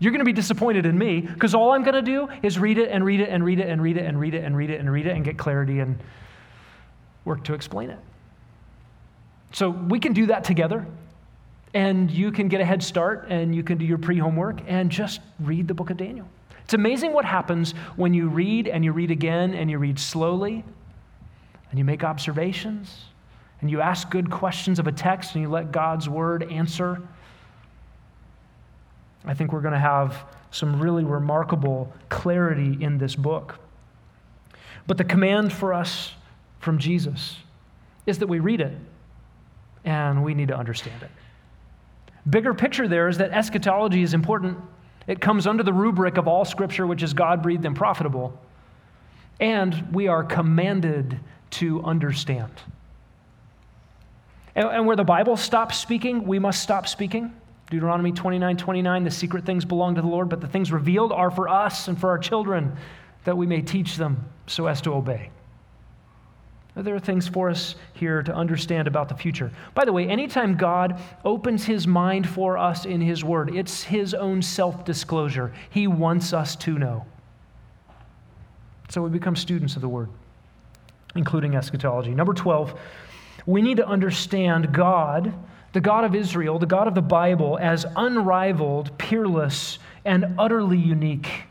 You're 0.00 0.12
going 0.12 0.20
to 0.20 0.24
be 0.24 0.32
disappointed 0.32 0.86
in 0.86 0.96
me 0.96 1.20
because 1.20 1.54
all 1.54 1.72
I'm 1.72 1.82
going 1.82 1.94
to 1.94 2.02
do 2.02 2.28
is 2.42 2.58
read 2.58 2.78
it 2.78 2.90
and 2.90 3.04
read 3.04 3.20
it 3.20 3.28
and 3.30 3.44
read 3.44 3.58
it 3.58 3.68
and 3.68 3.82
read 3.82 3.96
it 3.96 4.04
and 4.04 4.18
read 4.20 4.34
it 4.34 4.44
and 4.44 4.56
read 4.56 4.70
it 4.70 4.80
and 4.80 4.92
read 4.92 5.06
it 5.06 5.16
and 5.16 5.24
get 5.24 5.36
clarity 5.36 5.80
and 5.80 5.98
work 7.24 7.42
to 7.44 7.54
explain 7.54 7.90
it. 7.90 7.98
So 9.52 9.70
we 9.70 9.98
can 9.98 10.12
do 10.12 10.26
that 10.26 10.44
together. 10.44 10.86
And 11.74 12.10
you 12.10 12.32
can 12.32 12.48
get 12.48 12.60
a 12.60 12.64
head 12.64 12.82
start 12.82 13.26
and 13.28 13.54
you 13.54 13.62
can 13.62 13.76
do 13.76 13.84
your 13.84 13.98
pre 13.98 14.18
homework 14.18 14.60
and 14.66 14.90
just 14.90 15.20
read 15.40 15.68
the 15.68 15.74
book 15.74 15.90
of 15.90 15.96
Daniel. 15.96 16.26
It's 16.64 16.74
amazing 16.74 17.12
what 17.12 17.24
happens 17.24 17.72
when 17.96 18.14
you 18.14 18.28
read 18.28 18.68
and 18.68 18.84
you 18.84 18.92
read 18.92 19.10
again 19.10 19.54
and 19.54 19.70
you 19.70 19.78
read 19.78 19.98
slowly 19.98 20.64
and 21.70 21.78
you 21.78 21.84
make 21.84 22.04
observations 22.04 23.04
and 23.60 23.70
you 23.70 23.80
ask 23.80 24.10
good 24.10 24.30
questions 24.30 24.78
of 24.78 24.86
a 24.86 24.92
text 24.92 25.34
and 25.34 25.42
you 25.42 25.48
let 25.48 25.72
God's 25.72 26.08
word 26.08 26.50
answer. 26.50 27.02
I 29.24 29.34
think 29.34 29.52
we're 29.52 29.60
going 29.60 29.74
to 29.74 29.80
have 29.80 30.24
some 30.50 30.80
really 30.80 31.04
remarkable 31.04 31.92
clarity 32.08 32.82
in 32.82 32.98
this 32.98 33.14
book. 33.14 33.58
But 34.86 34.96
the 34.96 35.04
command 35.04 35.52
for 35.52 35.74
us 35.74 36.14
from 36.60 36.78
Jesus 36.78 37.36
is 38.06 38.18
that 38.18 38.26
we 38.26 38.40
read 38.40 38.60
it 38.60 38.76
and 39.84 40.24
we 40.24 40.34
need 40.34 40.48
to 40.48 40.56
understand 40.56 41.02
it. 41.02 41.10
Bigger 42.28 42.54
picture 42.54 42.88
there 42.88 43.08
is 43.08 43.18
that 43.18 43.30
eschatology 43.30 44.02
is 44.02 44.14
important. 44.14 44.58
It 45.06 45.20
comes 45.20 45.46
under 45.46 45.62
the 45.62 45.72
rubric 45.72 46.18
of 46.18 46.28
all 46.28 46.44
scripture, 46.44 46.86
which 46.86 47.02
is 47.02 47.14
God 47.14 47.42
breathed 47.42 47.64
and 47.64 47.74
profitable. 47.74 48.38
And 49.40 49.92
we 49.92 50.08
are 50.08 50.24
commanded 50.24 51.20
to 51.50 51.82
understand. 51.82 52.52
And, 54.54 54.86
where 54.86 54.96
the 54.96 55.04
Bible 55.04 55.36
stops 55.36 55.78
speaking, 55.78 56.26
we 56.26 56.38
must 56.38 56.60
stop 56.62 56.88
speaking. 56.88 57.32
Deuteronomy 57.70 58.12
29 58.12 58.56
29, 58.56 59.04
the 59.04 59.10
secret 59.10 59.44
things 59.44 59.64
belong 59.64 59.94
to 59.94 60.00
the 60.00 60.08
Lord, 60.08 60.28
but 60.28 60.40
the 60.40 60.48
things 60.48 60.72
revealed 60.72 61.12
are 61.12 61.30
for 61.30 61.48
us 61.48 61.88
and 61.88 61.98
for 61.98 62.08
our 62.08 62.18
children, 62.18 62.76
that 63.24 63.36
we 63.36 63.46
may 63.46 63.60
teach 63.60 63.96
them 63.96 64.24
so 64.46 64.66
as 64.66 64.80
to 64.82 64.94
obey. 64.94 65.30
There 66.74 66.94
are 66.94 67.00
things 67.00 67.26
for 67.26 67.50
us 67.50 67.74
here 67.92 68.22
to 68.22 68.32
understand 68.32 68.86
about 68.86 69.08
the 69.08 69.14
future. 69.16 69.50
By 69.74 69.84
the 69.84 69.92
way, 69.92 70.06
anytime 70.06 70.56
God 70.56 71.00
opens 71.24 71.64
his 71.64 71.88
mind 71.88 72.28
for 72.28 72.56
us 72.56 72.84
in 72.84 73.00
his 73.00 73.24
word, 73.24 73.54
it's 73.54 73.82
his 73.82 74.14
own 74.14 74.40
self 74.42 74.84
disclosure. 74.84 75.52
He 75.70 75.88
wants 75.88 76.32
us 76.32 76.54
to 76.56 76.78
know. 76.78 77.04
So 78.90 79.02
we 79.02 79.10
become 79.10 79.34
students 79.34 79.74
of 79.74 79.82
the 79.82 79.88
word, 79.88 80.08
including 81.16 81.56
eschatology. 81.56 82.14
Number 82.14 82.32
12, 82.32 82.78
we 83.44 83.60
need 83.60 83.78
to 83.78 83.86
understand 83.86 84.72
God, 84.72 85.34
the 85.72 85.80
God 85.80 86.04
of 86.04 86.14
Israel, 86.14 86.58
the 86.58 86.66
God 86.66 86.88
of 86.88 86.94
the 86.94 87.02
Bible, 87.02 87.58
as 87.60 87.84
unrivaled, 87.96 88.96
peerless, 88.98 89.78
and 90.04 90.34
utterly 90.38 90.78
unique. 90.78 91.44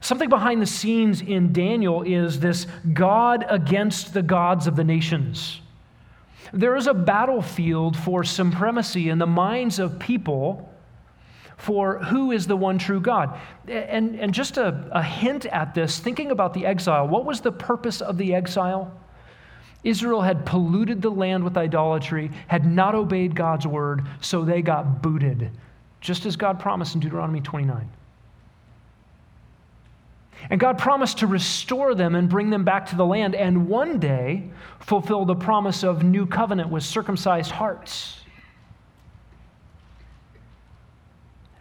Something 0.00 0.28
behind 0.28 0.62
the 0.62 0.66
scenes 0.66 1.20
in 1.20 1.52
Daniel 1.52 2.02
is 2.02 2.40
this 2.40 2.66
God 2.92 3.44
against 3.48 4.14
the 4.14 4.22
gods 4.22 4.66
of 4.66 4.76
the 4.76 4.84
nations. 4.84 5.60
There 6.52 6.76
is 6.76 6.86
a 6.86 6.94
battlefield 6.94 7.96
for 7.96 8.24
supremacy 8.24 9.10
in 9.10 9.18
the 9.18 9.26
minds 9.26 9.78
of 9.78 9.98
people 9.98 10.72
for 11.56 11.98
who 11.98 12.30
is 12.30 12.46
the 12.46 12.56
one 12.56 12.78
true 12.78 13.00
God. 13.00 13.38
And, 13.66 14.14
and 14.18 14.32
just 14.32 14.56
a, 14.56 14.88
a 14.92 15.02
hint 15.02 15.44
at 15.46 15.74
this, 15.74 15.98
thinking 15.98 16.30
about 16.30 16.54
the 16.54 16.64
exile, 16.64 17.06
what 17.08 17.24
was 17.24 17.40
the 17.40 17.52
purpose 17.52 18.00
of 18.00 18.16
the 18.16 18.34
exile? 18.34 18.92
Israel 19.84 20.20
had 20.20 20.44
polluted 20.44 21.00
the 21.00 21.10
land 21.10 21.44
with 21.44 21.56
idolatry, 21.56 22.30
had 22.48 22.66
not 22.66 22.94
obeyed 22.94 23.34
God's 23.34 23.66
word, 23.66 24.04
so 24.20 24.44
they 24.44 24.60
got 24.60 25.02
booted, 25.02 25.50
just 26.00 26.26
as 26.26 26.36
God 26.36 26.58
promised 26.58 26.94
in 26.94 27.00
Deuteronomy 27.00 27.40
29. 27.40 27.88
And 30.50 30.60
God 30.60 30.78
promised 30.78 31.18
to 31.18 31.26
restore 31.26 31.94
them 31.94 32.14
and 32.14 32.28
bring 32.28 32.50
them 32.50 32.64
back 32.64 32.86
to 32.86 32.96
the 32.96 33.04
land, 33.04 33.34
and 33.34 33.68
one 33.68 33.98
day 33.98 34.50
fulfill 34.80 35.24
the 35.24 35.34
promise 35.34 35.84
of 35.84 36.02
new 36.02 36.26
covenant 36.26 36.70
with 36.70 36.82
circumcised 36.82 37.50
hearts. 37.50 38.20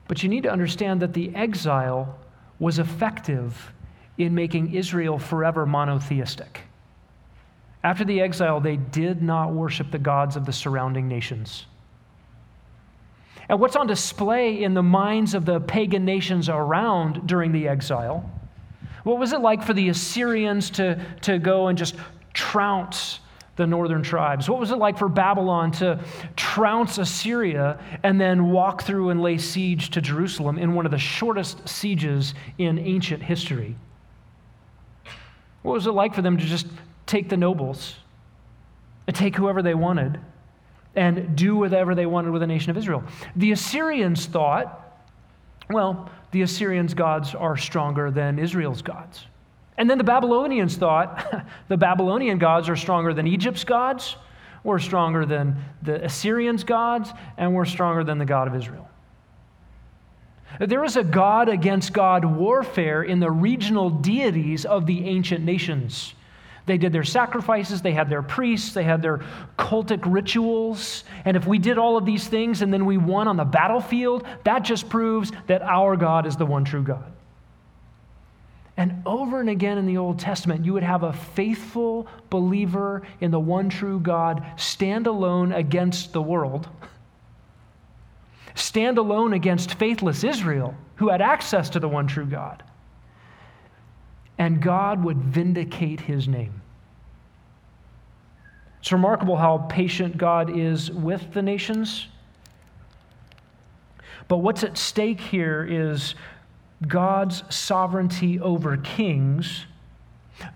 But 0.08 0.24
you 0.24 0.30
need 0.30 0.44
to 0.44 0.52
understand 0.52 1.02
that 1.02 1.14
the 1.14 1.36
exile 1.36 2.18
was 2.60 2.80
effective 2.80 3.74
in 4.18 4.34
making 4.34 4.74
Israel 4.74 5.20
forever 5.20 5.66
monotheistic. 5.66 6.62
After 7.84 8.04
the 8.04 8.22
exile, 8.22 8.60
they 8.60 8.78
did 8.78 9.22
not 9.22 9.54
worship 9.54 9.92
the 9.92 10.00
gods 10.00 10.36
of 10.36 10.46
the 10.46 10.54
surrounding 10.54 11.08
nations. 11.08 11.66
And 13.50 13.60
what's 13.60 13.76
on 13.76 13.88
display 13.88 14.64
in 14.64 14.74
the 14.74 14.84
minds 14.84 15.34
of 15.34 15.46
the 15.46 15.60
pagan 15.60 16.04
nations 16.04 16.50
around 16.50 17.28
during 17.28 17.52
the 17.52 17.68
exile 17.68 18.30
what 19.08 19.20
was 19.20 19.32
it 19.32 19.40
like 19.40 19.64
for 19.64 19.74
the 19.74 19.88
Assyrians 19.88 20.70
to, 20.72 21.02
to 21.22 21.40
go 21.40 21.68
and 21.68 21.78
just 21.78 21.96
trounce 22.34 23.22
the 23.56 23.66
northern 23.66 24.04
tribes? 24.04 24.50
What 24.50 24.60
was 24.60 24.72
it 24.72 24.76
like 24.76 24.98
for 24.98 25.08
Babylon 25.08 25.72
to 25.74 26.04
trounce 26.36 26.98
Assyria 26.98 27.80
and 28.04 28.20
then 28.20 28.52
walk 28.52 28.84
through 28.84 29.10
and 29.12 29.22
lay 29.22 29.38
siege 29.38 29.92
to 29.92 30.02
Jerusalem 30.02 30.60
in 30.60 30.74
one 30.74 30.86
of 30.86 30.92
the 30.92 30.98
shortest 30.98 31.70
sieges 31.70 32.34
in 32.58 32.78
ancient 32.78 33.24
history? 33.24 33.78
What 35.62 35.72
was 35.72 35.88
it 35.88 35.92
like 35.92 36.14
for 36.14 36.22
them 36.22 36.38
to 36.38 36.46
just 36.46 36.68
take 37.08 37.30
the 37.30 37.38
nobles 37.38 37.96
and 39.08 39.16
take 39.16 39.36
whoever 39.36 39.62
they 39.62 39.74
wanted 39.74 40.20
and 40.96 41.36
do 41.36 41.56
whatever 41.56 41.96
they 41.96 42.06
wanted 42.06 42.32
with 42.32 42.42
the 42.42 42.48
nation 42.48 42.70
of 42.70 42.78
Israel? 42.78 43.04
The 43.36 43.52
Assyrians 43.52 44.26
thought, 44.28 44.84
well, 45.70 46.10
the 46.32 46.42
Assyrians' 46.44 46.94
gods 46.94 47.34
are 47.34 47.58
stronger 47.58 48.12
than 48.12 48.40
Israel's 48.40 48.82
gods. 48.82 49.26
And 49.78 49.90
then 49.90 49.98
the 49.98 50.04
Babylonians 50.04 50.76
thought 50.76 51.46
the 51.68 51.78
Babylonian 51.78 52.38
gods 52.38 52.70
are 52.70 52.76
stronger 52.76 53.14
than 53.14 53.28
Egypt's 53.28 53.64
gods, 53.64 54.16
we're 54.64 54.80
stronger 54.80 55.26
than 55.26 55.64
the 55.82 56.04
Assyrians' 56.04 56.64
gods, 56.64 57.12
and 57.38 57.54
we're 57.54 57.66
stronger 57.66 58.04
than 58.04 58.18
the 58.18 58.26
God 58.26 58.48
of 58.48 58.56
Israel. 58.56 58.90
There 60.60 60.84
is 60.84 60.98
a 60.98 61.04
God 61.04 61.50
against 61.50 61.94
God 61.94 62.26
warfare 62.26 63.04
in 63.04 63.20
the 63.20 63.30
regional 63.30 63.90
deities 63.90 64.66
of 64.66 64.86
the 64.86 65.06
ancient 65.06 65.46
nations. 65.46 66.14
They 66.68 66.78
did 66.78 66.92
their 66.92 67.06
sacrifices, 67.06 67.82
they 67.82 67.94
had 67.94 68.10
their 68.10 68.22
priests, 68.22 68.74
they 68.74 68.84
had 68.84 69.02
their 69.02 69.22
cultic 69.58 70.02
rituals. 70.06 71.06
And 71.24 71.38
if 71.38 71.48
we 71.48 71.60
did 71.60 71.78
all 71.78 71.96
of 71.96 72.06
these 72.06 72.28
things 72.28 72.62
and 72.62 72.74
then 72.74 72.86
we 72.86 72.98
won 72.98 73.30
on 73.30 73.38
the 73.38 73.46
battlefield, 73.46 74.28
that 74.44 74.60
just 74.60 74.90
proves 74.90 75.32
that 75.48 75.62
our 75.62 75.96
God 75.96 76.28
is 76.28 76.36
the 76.36 76.46
one 76.46 76.66
true 76.66 76.84
God. 76.84 77.10
And 78.76 79.02
over 79.06 79.40
and 79.40 79.50
again 79.50 79.78
in 79.78 79.86
the 79.86 79.96
Old 79.96 80.20
Testament, 80.20 80.66
you 80.66 80.74
would 80.74 80.84
have 80.84 81.04
a 81.04 81.14
faithful 81.14 82.06
believer 82.30 83.02
in 83.22 83.32
the 83.32 83.40
one 83.40 83.70
true 83.70 84.02
God 84.02 84.46
stand 84.58 85.08
alone 85.08 85.54
against 85.54 86.12
the 86.12 86.22
world, 86.22 86.68
stand 88.56 88.98
alone 88.98 89.32
against 89.32 89.76
faithless 89.76 90.26
Israel, 90.26 90.76
who 90.98 91.08
had 91.08 91.22
access 91.22 91.70
to 91.70 91.80
the 91.80 91.88
one 91.88 92.08
true 92.08 92.26
God 92.26 92.62
and 94.38 94.62
God 94.62 95.04
would 95.04 95.18
vindicate 95.18 96.00
his 96.02 96.28
name. 96.28 96.62
It's 98.80 98.92
remarkable 98.92 99.36
how 99.36 99.66
patient 99.70 100.18
God 100.18 100.56
is 100.56 100.92
with 100.92 101.34
the 101.34 101.42
nations. 101.42 102.08
But 104.28 104.38
what's 104.38 104.64
at 104.64 104.78
stake 104.78 105.20
here 105.20 105.68
is 105.70 106.16
God's 106.88 107.44
sovereignty 107.54 108.40
over 108.40 108.78
kings, 108.78 109.66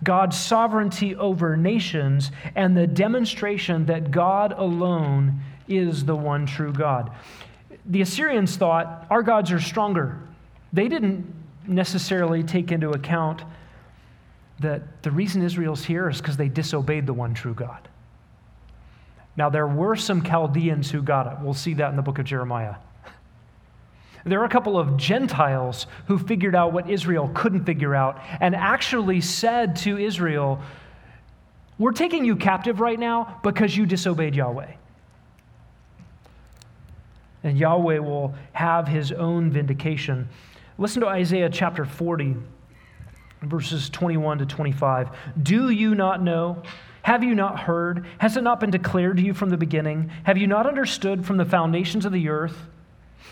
God's 0.03 0.38
sovereignty 0.38 1.15
over 1.15 1.57
nations, 1.57 2.32
and 2.55 2.77
the 2.77 2.86
demonstration 2.86 3.86
that 3.88 4.11
God 4.11 4.53
alone 4.55 5.41
is 5.67 6.05
the 6.05 6.15
one 6.15 6.45
true 6.45 6.71
God. 6.71 7.11
The 7.88 8.01
Assyrians 8.01 8.57
thought 8.57 9.07
our 9.09 9.23
gods 9.23 9.51
are 9.51 9.59
stronger. 9.59 10.19
They 10.71 10.88
didn't 10.88 11.25
necessarily 11.67 12.43
take 12.43 12.71
into 12.71 12.91
account 12.91 13.43
that 14.62 15.03
the 15.03 15.12
reason 15.12 15.41
Israel's 15.41 15.84
here 15.84 16.09
is 16.09 16.20
because 16.20 16.38
they 16.38 16.49
disobeyed 16.49 17.05
the 17.05 17.14
one 17.14 17.34
true 17.34 17.53
God. 17.53 17.88
Now, 19.38 19.49
there 19.49 19.68
were 19.68 19.95
some 19.95 20.24
Chaldeans 20.24 20.91
who 20.91 21.01
got 21.01 21.28
it. 21.28 21.34
We'll 21.41 21.53
see 21.53 21.74
that 21.76 21.89
in 21.89 21.95
the 21.95 22.01
book 22.01 22.20
of 22.20 22.26
Jeremiah. 22.26 22.76
There 24.24 24.39
are 24.39 24.45
a 24.45 24.49
couple 24.49 24.78
of 24.78 24.97
Gentiles 24.97 25.88
who 26.05 26.20
figured 26.20 26.53
out 26.53 26.74
what 26.74 26.88
Israel 26.88 27.32
couldn't 27.34 27.66
figure 27.66 27.95
out 27.95 28.22
and 28.39 28.55
actually 28.55 29.20
said 29.20 29.78
to 29.78 29.97
Israel, 29.97 30.62
We're 31.80 31.91
taking 31.91 32.24
you 32.24 32.36
captive 32.36 32.80
right 32.80 32.99
now 32.99 33.39
because 33.41 33.76
you 33.76 33.88
disobeyed 33.88 34.36
Yahweh. 34.36 34.74
And 37.43 37.57
Yahweh 37.57 37.97
will 37.97 38.36
have 38.53 38.88
his 38.88 39.12
own 39.12 39.49
vindication. 39.49 40.30
Listen 40.78 41.01
to 41.01 41.07
Isaiah 41.07 41.49
chapter 41.49 41.84
40 41.84 42.36
verses 43.41 43.89
21 43.89 44.39
to 44.39 44.45
25. 44.45 45.09
Do 45.41 45.69
you 45.69 45.95
not 45.95 46.21
know? 46.21 46.63
Have 47.03 47.23
you 47.23 47.33
not 47.33 47.59
heard? 47.59 48.05
Has 48.19 48.37
it 48.37 48.43
not 48.43 48.59
been 48.59 48.69
declared 48.69 49.17
to 49.17 49.23
you 49.23 49.33
from 49.33 49.49
the 49.49 49.57
beginning? 49.57 50.11
Have 50.23 50.37
you 50.37 50.47
not 50.47 50.67
understood 50.67 51.25
from 51.25 51.37
the 51.37 51.45
foundations 51.45 52.05
of 52.05 52.11
the 52.11 52.29
earth? 52.29 52.57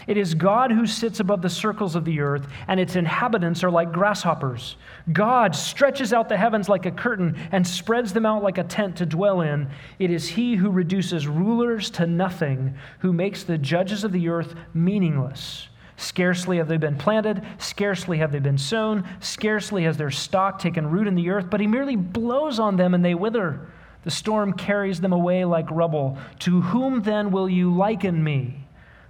It 0.08 0.18
is 0.18 0.34
God 0.34 0.72
who 0.72 0.88
sits 0.88 1.20
above 1.20 1.42
the 1.42 1.50
circles 1.50 1.96
of 1.96 2.06
the 2.06 2.20
earth, 2.22 2.48
and 2.68 2.80
its 2.80 2.96
inhabitants 2.96 3.64
are 3.64 3.70
like 3.70 3.92
grasshoppers. 3.92 4.76
God 5.12 5.56
stretches 5.56 6.14
out 6.14 6.30
the 6.30 6.38
heavens 6.38 6.70
like 6.70 6.86
a 6.86 6.92
curtain 6.92 7.38
and 7.52 7.68
spreads 7.68 8.14
them 8.14 8.26
out 8.26 8.42
like 8.42 8.58
a 8.58 8.64
tent 8.64 8.96
to 8.98 9.06
dwell 9.06 9.42
in. 9.42 9.70
It 10.00 10.10
is 10.10 10.30
He 10.30 10.56
who 10.56 10.72
reduces 10.72 11.28
rulers 11.28 11.90
to 11.92 12.08
nothing, 12.08 12.76
who 13.00 13.14
makes 13.14 13.44
the 13.44 13.58
judges 13.58 14.04
of 14.04 14.12
the 14.12 14.30
earth 14.30 14.56
meaningless. 14.74 15.69
Scarcely 16.00 16.56
have 16.60 16.70
they 16.70 16.78
been 16.78 16.96
planted, 16.96 17.46
scarcely 17.58 18.20
have 18.20 18.32
they 18.32 18.40
been 18.40 18.58
sown, 18.58 19.04
scarcely 19.20 19.84
has 19.84 19.98
their 19.98 20.10
stock 20.10 20.58
taken 20.58 20.90
root 20.90 21.08
in 21.08 21.16
the 21.16 21.30
earth, 21.30 21.50
but 21.50 21.60
he 21.60 21.68
merely 21.68 21.98
blows 21.98 22.58
on 22.58 22.78
them 22.78 22.94
and 22.94 23.04
they 23.04 23.14
wither. 23.14 23.68
The 24.06 24.10
storm 24.10 24.54
carries 24.54 25.02
them 25.02 25.12
away 25.12 25.44
like 25.44 25.70
rubble. 25.70 26.18
To 26.40 26.62
whom 26.62 27.02
then 27.02 27.32
will 27.32 27.50
you 27.50 27.76
liken 27.76 28.24
me, 28.24 28.64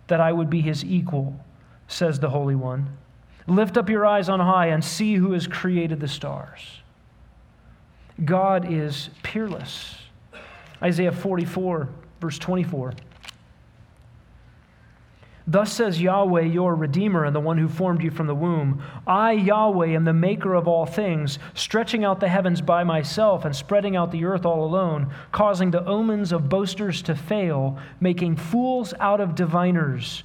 that 0.07 0.19
I 0.19 0.33
would 0.33 0.49
be 0.49 0.61
his 0.61 0.83
equal? 0.83 1.39
says 1.87 2.19
the 2.19 2.31
Holy 2.31 2.55
One. 2.55 2.97
Lift 3.45 3.77
up 3.77 3.87
your 3.87 4.07
eyes 4.07 4.27
on 4.27 4.39
high 4.39 4.67
and 4.67 4.83
see 4.83 5.13
who 5.13 5.33
has 5.33 5.45
created 5.45 5.99
the 5.99 6.07
stars. 6.07 6.81
God 8.25 8.65
is 8.67 9.11
peerless. 9.21 9.95
Isaiah 10.81 11.11
44, 11.11 11.87
verse 12.19 12.39
24. 12.39 12.95
Thus 15.49 15.73
says 15.73 15.99
Yahweh, 15.99 16.43
your 16.43 16.75
Redeemer, 16.75 17.25
and 17.25 17.35
the 17.35 17.39
one 17.39 17.57
who 17.57 17.67
formed 17.67 18.03
you 18.03 18.11
from 18.11 18.27
the 18.27 18.35
womb 18.35 18.83
I, 19.07 19.31
Yahweh, 19.31 19.87
am 19.87 20.03
the 20.03 20.13
maker 20.13 20.53
of 20.53 20.67
all 20.67 20.85
things, 20.85 21.39
stretching 21.55 22.05
out 22.05 22.19
the 22.19 22.27
heavens 22.27 22.61
by 22.61 22.83
myself 22.83 23.45
and 23.45 23.55
spreading 23.55 23.95
out 23.95 24.11
the 24.11 24.25
earth 24.25 24.45
all 24.45 24.63
alone, 24.63 25.11
causing 25.31 25.71
the 25.71 25.83
omens 25.85 26.31
of 26.31 26.49
boasters 26.49 27.01
to 27.01 27.15
fail, 27.15 27.79
making 27.99 28.35
fools 28.35 28.93
out 28.99 29.19
of 29.19 29.33
diviners, 29.33 30.23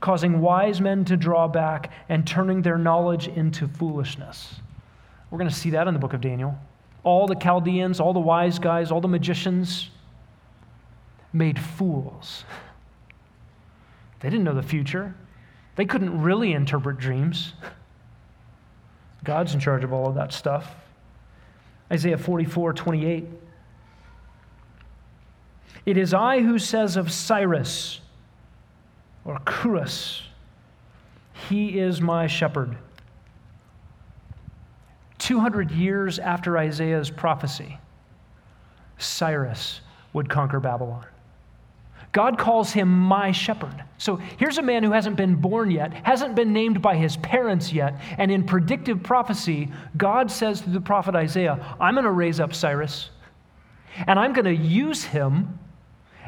causing 0.00 0.42
wise 0.42 0.78
men 0.78 1.06
to 1.06 1.16
draw 1.16 1.48
back, 1.48 1.90
and 2.10 2.26
turning 2.26 2.60
their 2.60 2.76
knowledge 2.76 3.28
into 3.28 3.66
foolishness. 3.66 4.56
We're 5.30 5.38
going 5.38 5.48
to 5.48 5.56
see 5.56 5.70
that 5.70 5.88
in 5.88 5.94
the 5.94 6.00
book 6.00 6.12
of 6.12 6.20
Daniel. 6.20 6.54
All 7.02 7.26
the 7.26 7.34
Chaldeans, 7.34 7.98
all 7.98 8.12
the 8.12 8.20
wise 8.20 8.58
guys, 8.58 8.90
all 8.90 9.00
the 9.00 9.08
magicians 9.08 9.88
made 11.32 11.58
fools. 11.58 12.44
They 14.26 14.30
didn't 14.30 14.42
know 14.42 14.54
the 14.54 14.62
future. 14.64 15.14
They 15.76 15.84
couldn't 15.84 16.20
really 16.20 16.52
interpret 16.52 16.98
dreams. 16.98 17.52
God's 19.22 19.54
in 19.54 19.60
charge 19.60 19.84
of 19.84 19.92
all 19.92 20.08
of 20.08 20.16
that 20.16 20.32
stuff. 20.32 20.74
Isaiah 21.92 22.18
44 22.18 22.72
28. 22.72 23.24
It 25.86 25.96
is 25.96 26.12
I 26.12 26.40
who 26.40 26.58
says 26.58 26.96
of 26.96 27.12
Cyrus 27.12 28.00
or 29.24 29.38
Kurus, 29.46 30.22
he 31.48 31.78
is 31.78 32.00
my 32.00 32.26
shepherd. 32.26 32.76
200 35.18 35.70
years 35.70 36.18
after 36.18 36.58
Isaiah's 36.58 37.10
prophecy, 37.10 37.78
Cyrus 38.98 39.82
would 40.12 40.28
conquer 40.28 40.58
Babylon. 40.58 41.06
God 42.16 42.38
calls 42.38 42.72
him 42.72 42.88
my 42.88 43.30
shepherd. 43.30 43.84
So 43.98 44.16
here's 44.16 44.56
a 44.56 44.62
man 44.62 44.82
who 44.82 44.90
hasn't 44.90 45.16
been 45.16 45.34
born 45.34 45.70
yet, 45.70 45.92
hasn't 45.92 46.34
been 46.34 46.50
named 46.50 46.80
by 46.80 46.96
his 46.96 47.18
parents 47.18 47.74
yet, 47.74 48.00
and 48.16 48.30
in 48.30 48.44
predictive 48.44 49.02
prophecy, 49.02 49.70
God 49.98 50.30
says 50.30 50.62
through 50.62 50.72
the 50.72 50.80
prophet 50.80 51.14
Isaiah, 51.14 51.76
I'm 51.78 51.92
going 51.92 52.06
to 52.06 52.10
raise 52.10 52.40
up 52.40 52.54
Cyrus, 52.54 53.10
and 54.06 54.18
I'm 54.18 54.32
going 54.32 54.46
to 54.46 54.56
use 54.56 55.04
him 55.04 55.58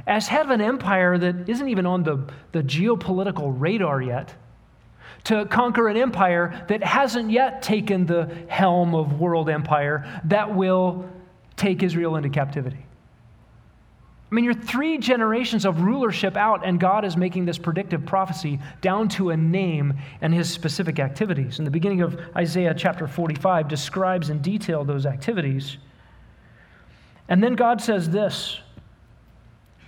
as 0.07 0.29
head 0.29 0.45
of 0.45 0.51
an 0.51 0.61
empire 0.61 1.17
that 1.17 1.49
isn't 1.49 1.71
even 1.71 1.87
on 1.87 2.03
the, 2.03 2.31
the 2.53 2.63
geopolitical 2.63 3.55
radar 3.59 4.03
yet, 4.03 4.35
to 5.25 5.47
conquer 5.47 5.89
an 5.89 5.97
empire 5.97 6.67
that 6.69 6.83
hasn't 6.83 7.31
yet 7.31 7.63
taken 7.63 8.05
the 8.05 8.27
helm 8.51 8.95
of 8.95 9.19
world 9.19 9.49
empire 9.49 10.21
that 10.25 10.55
will 10.55 11.09
take 11.57 11.83
Israel 11.83 12.17
into 12.17 12.29
captivity. 12.29 12.85
I 14.31 14.35
mean, 14.35 14.45
you're 14.45 14.53
three 14.53 14.99
generations 14.99 15.65
of 15.65 15.81
rulership 15.81 16.37
out, 16.37 16.67
and 16.67 16.79
God 16.79 17.05
is 17.07 17.17
making 17.17 17.47
this 17.47 17.57
predictive 17.57 18.05
prophecy 18.05 18.59
down 18.83 19.09
to 19.11 19.31
a 19.31 19.37
name 19.37 19.95
and 20.21 20.35
his 20.35 20.51
specific 20.51 20.99
activities. 20.99 21.59
And 21.59 21.67
the 21.67 21.71
beginning 21.71 22.03
of 22.03 22.21
Isaiah 22.37 22.75
chapter 22.77 23.07
45 23.07 23.69
describes 23.69 24.29
in 24.29 24.41
detail 24.43 24.85
those 24.85 25.07
activities. 25.07 25.79
And 27.31 27.43
then 27.43 27.55
God 27.55 27.81
says 27.81 28.11
this, 28.11 28.61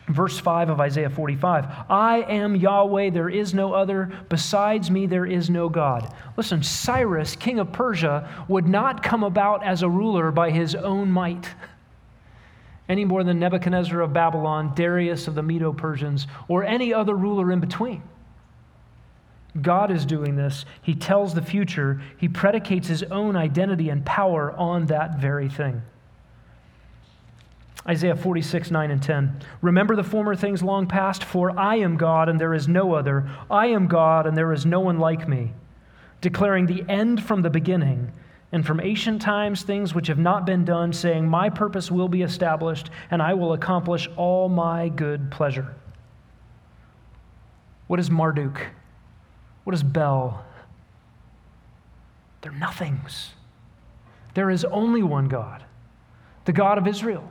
verse 0.08 0.38
5 0.38 0.70
of 0.70 0.80
Isaiah 0.80 1.10
45 1.10 1.66
I 1.88 2.24
am 2.28 2.56
Yahweh, 2.56 3.10
there 3.10 3.28
is 3.28 3.52
no 3.52 3.74
other. 3.74 4.10
Besides 4.30 4.90
me, 4.90 5.06
there 5.06 5.26
is 5.26 5.50
no 5.50 5.68
God. 5.68 6.14
Listen, 6.38 6.62
Cyrus, 6.62 7.36
king 7.36 7.58
of 7.58 7.72
Persia, 7.72 8.28
would 8.48 8.66
not 8.66 9.02
come 9.02 9.22
about 9.22 9.64
as 9.64 9.82
a 9.82 9.88
ruler 9.88 10.32
by 10.32 10.50
his 10.50 10.74
own 10.74 11.10
might 11.10 11.46
any 12.90 13.04
more 13.04 13.22
than 13.22 13.38
Nebuchadnezzar 13.38 14.00
of 14.00 14.12
Babylon, 14.12 14.72
Darius 14.74 15.28
of 15.28 15.36
the 15.36 15.44
Medo 15.44 15.72
Persians, 15.72 16.26
or 16.48 16.64
any 16.64 16.92
other 16.92 17.14
ruler 17.14 17.52
in 17.52 17.60
between. 17.60 18.02
God 19.62 19.92
is 19.92 20.04
doing 20.04 20.34
this. 20.34 20.64
He 20.82 20.96
tells 20.96 21.32
the 21.32 21.42
future. 21.42 22.02
He 22.16 22.28
predicates 22.28 22.88
his 22.88 23.04
own 23.04 23.36
identity 23.36 23.90
and 23.90 24.04
power 24.04 24.52
on 24.52 24.86
that 24.86 25.18
very 25.18 25.48
thing. 25.48 25.82
Isaiah 27.88 28.16
46, 28.16 28.72
9 28.72 28.90
and 28.90 29.02
10. 29.02 29.40
Remember 29.62 29.94
the 29.94 30.04
former 30.04 30.34
things 30.34 30.62
long 30.62 30.86
past, 30.86 31.22
for 31.22 31.56
I 31.58 31.76
am 31.76 31.96
God 31.96 32.28
and 32.28 32.40
there 32.40 32.54
is 32.54 32.66
no 32.66 32.94
other. 32.94 33.30
I 33.48 33.68
am 33.68 33.86
God 33.86 34.26
and 34.26 34.36
there 34.36 34.52
is 34.52 34.66
no 34.66 34.80
one 34.80 34.98
like 34.98 35.28
me, 35.28 35.52
declaring 36.20 36.66
the 36.66 36.84
end 36.88 37.22
from 37.22 37.42
the 37.42 37.50
beginning 37.50 38.12
and 38.52 38.66
from 38.66 38.80
ancient 38.80 39.22
times 39.22 39.62
things 39.62 39.94
which 39.94 40.08
have 40.08 40.18
not 40.18 40.44
been 40.44 40.64
done, 40.64 40.92
saying, 40.92 41.28
My 41.28 41.48
purpose 41.48 41.90
will 41.90 42.08
be 42.08 42.22
established, 42.22 42.90
and 43.10 43.22
I 43.22 43.34
will 43.34 43.52
accomplish 43.52 44.08
all 44.16 44.48
my 44.48 44.88
good 44.88 45.30
pleasure. 45.30 45.74
What 47.86 48.00
is 48.00 48.10
Marduk? 48.10 48.60
What 49.64 49.74
is 49.74 49.82
Bel? 49.82 50.44
They're 52.40 52.52
nothings. 52.52 53.30
There 54.34 54.50
is 54.50 54.64
only 54.64 55.02
one 55.02 55.28
God, 55.28 55.64
the 56.44 56.52
God 56.52 56.78
of 56.78 56.86
Israel. 56.86 57.30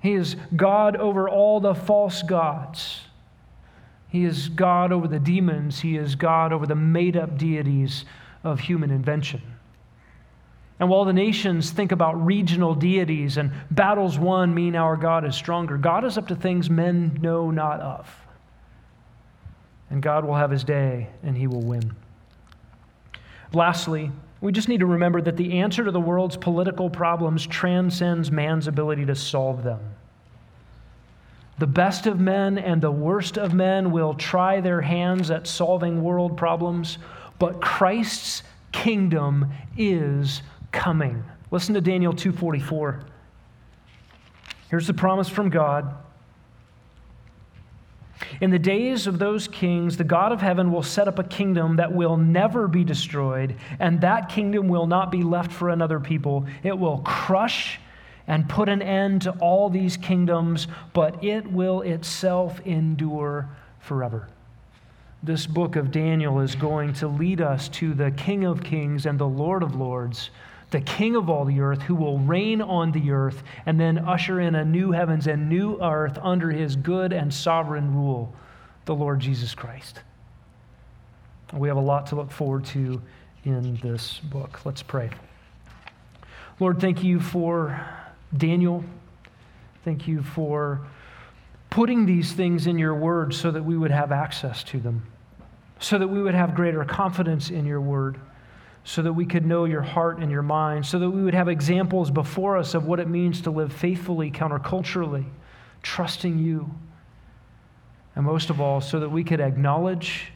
He 0.00 0.14
is 0.14 0.36
God 0.54 0.96
over 0.96 1.28
all 1.28 1.60
the 1.60 1.74
false 1.74 2.22
gods. 2.22 3.00
He 4.08 4.24
is 4.24 4.48
God 4.48 4.92
over 4.92 5.08
the 5.08 5.18
demons. 5.18 5.80
He 5.80 5.96
is 5.96 6.14
God 6.14 6.52
over 6.52 6.66
the 6.66 6.74
made 6.74 7.16
up 7.16 7.36
deities 7.36 8.04
of 8.44 8.60
human 8.60 8.90
invention. 8.90 9.42
And 10.80 10.88
while 10.88 11.04
the 11.04 11.12
nations 11.12 11.70
think 11.70 11.90
about 11.90 12.24
regional 12.24 12.74
deities 12.74 13.36
and 13.36 13.52
battles 13.70 14.18
won 14.18 14.54
mean 14.54 14.76
our 14.76 14.96
God 14.96 15.24
is 15.24 15.34
stronger, 15.34 15.76
God 15.76 16.04
is 16.04 16.16
up 16.16 16.28
to 16.28 16.36
things 16.36 16.70
men 16.70 17.18
know 17.20 17.50
not 17.50 17.80
of. 17.80 18.08
And 19.90 20.02
God 20.02 20.24
will 20.24 20.36
have 20.36 20.50
his 20.50 20.64
day 20.64 21.08
and 21.22 21.36
he 21.36 21.46
will 21.46 21.62
win. 21.62 21.96
Lastly, 23.52 24.12
we 24.40 24.52
just 24.52 24.68
need 24.68 24.80
to 24.80 24.86
remember 24.86 25.20
that 25.22 25.36
the 25.36 25.58
answer 25.58 25.82
to 25.84 25.90
the 25.90 26.00
world's 26.00 26.36
political 26.36 26.88
problems 26.90 27.46
transcends 27.46 28.30
man's 28.30 28.68
ability 28.68 29.06
to 29.06 29.16
solve 29.16 29.64
them. 29.64 29.80
The 31.58 31.66
best 31.66 32.06
of 32.06 32.20
men 32.20 32.56
and 32.56 32.80
the 32.80 32.90
worst 32.90 33.36
of 33.36 33.52
men 33.52 33.90
will 33.90 34.14
try 34.14 34.60
their 34.60 34.80
hands 34.80 35.32
at 35.32 35.48
solving 35.48 36.04
world 36.04 36.36
problems, 36.36 36.98
but 37.40 37.60
Christ's 37.60 38.44
kingdom 38.70 39.50
is 39.76 40.42
coming. 40.72 41.24
Listen 41.50 41.74
to 41.74 41.80
Daniel 41.80 42.12
2:44. 42.12 43.00
Here's 44.70 44.86
the 44.86 44.94
promise 44.94 45.28
from 45.28 45.48
God. 45.48 45.94
In 48.40 48.50
the 48.50 48.58
days 48.58 49.06
of 49.06 49.18
those 49.18 49.48
kings, 49.48 49.96
the 49.96 50.04
God 50.04 50.32
of 50.32 50.40
heaven 50.40 50.70
will 50.70 50.82
set 50.82 51.08
up 51.08 51.18
a 51.18 51.24
kingdom 51.24 51.76
that 51.76 51.92
will 51.92 52.16
never 52.16 52.68
be 52.68 52.84
destroyed, 52.84 53.54
and 53.78 54.00
that 54.00 54.28
kingdom 54.28 54.68
will 54.68 54.86
not 54.86 55.10
be 55.10 55.22
left 55.22 55.52
for 55.52 55.70
another 55.70 56.00
people. 56.00 56.44
It 56.62 56.78
will 56.78 56.98
crush 56.98 57.80
and 58.26 58.48
put 58.48 58.68
an 58.68 58.82
end 58.82 59.22
to 59.22 59.30
all 59.40 59.70
these 59.70 59.96
kingdoms, 59.96 60.68
but 60.92 61.24
it 61.24 61.50
will 61.50 61.80
itself 61.80 62.60
endure 62.66 63.48
forever. 63.80 64.28
This 65.22 65.46
book 65.46 65.76
of 65.76 65.90
Daniel 65.90 66.40
is 66.40 66.54
going 66.54 66.92
to 66.94 67.08
lead 67.08 67.40
us 67.40 67.68
to 67.70 67.94
the 67.94 68.10
King 68.10 68.44
of 68.44 68.62
Kings 68.62 69.06
and 69.06 69.18
the 69.18 69.26
Lord 69.26 69.62
of 69.62 69.74
Lords 69.74 70.30
the 70.70 70.80
king 70.80 71.16
of 71.16 71.30
all 71.30 71.44
the 71.44 71.60
earth, 71.60 71.82
who 71.82 71.94
will 71.94 72.18
reign 72.18 72.60
on 72.60 72.92
the 72.92 73.10
earth 73.10 73.42
and 73.64 73.80
then 73.80 73.98
usher 73.98 74.40
in 74.40 74.54
a 74.54 74.64
new 74.64 74.92
heavens 74.92 75.26
and 75.26 75.48
new 75.48 75.80
earth 75.80 76.18
under 76.20 76.50
his 76.50 76.76
good 76.76 77.12
and 77.12 77.32
sovereign 77.32 77.94
rule, 77.94 78.34
the 78.84 78.94
Lord 78.94 79.20
Jesus 79.20 79.54
Christ. 79.54 80.00
We 81.54 81.68
have 81.68 81.78
a 81.78 81.80
lot 81.80 82.08
to 82.08 82.16
look 82.16 82.30
forward 82.30 82.66
to 82.66 83.00
in 83.44 83.76
this 83.76 84.18
book. 84.18 84.60
Let's 84.66 84.82
pray. 84.82 85.10
Lord, 86.60 86.80
thank 86.80 87.02
you 87.02 87.20
for 87.20 87.80
Daniel. 88.36 88.84
Thank 89.84 90.06
you 90.06 90.22
for 90.22 90.86
putting 91.70 92.04
these 92.04 92.32
things 92.32 92.66
in 92.66 92.78
your 92.78 92.94
word 92.94 93.32
so 93.32 93.50
that 93.50 93.62
we 93.62 93.78
would 93.78 93.90
have 93.90 94.12
access 94.12 94.62
to 94.64 94.80
them, 94.80 95.06
so 95.78 95.98
that 95.98 96.08
we 96.08 96.20
would 96.20 96.34
have 96.34 96.54
greater 96.54 96.84
confidence 96.84 97.48
in 97.48 97.64
your 97.64 97.80
word 97.80 98.18
so 98.88 99.02
that 99.02 99.12
we 99.12 99.26
could 99.26 99.44
know 99.44 99.66
your 99.66 99.82
heart 99.82 100.18
and 100.18 100.30
your 100.30 100.40
mind, 100.40 100.86
so 100.86 100.98
that 100.98 101.10
we 101.10 101.22
would 101.22 101.34
have 101.34 101.46
examples 101.46 102.10
before 102.10 102.56
us 102.56 102.72
of 102.72 102.86
what 102.86 102.98
it 102.98 103.06
means 103.06 103.42
to 103.42 103.50
live 103.50 103.70
faithfully, 103.70 104.30
counterculturally, 104.30 105.26
trusting 105.82 106.38
you. 106.38 106.70
And 108.16 108.24
most 108.24 108.48
of 108.48 108.62
all, 108.62 108.80
so 108.80 108.98
that 109.00 109.10
we 109.10 109.24
could 109.24 109.40
acknowledge 109.40 110.32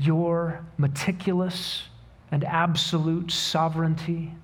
your 0.00 0.64
meticulous 0.78 1.84
and 2.32 2.42
absolute 2.42 3.30
sovereignty 3.30 4.34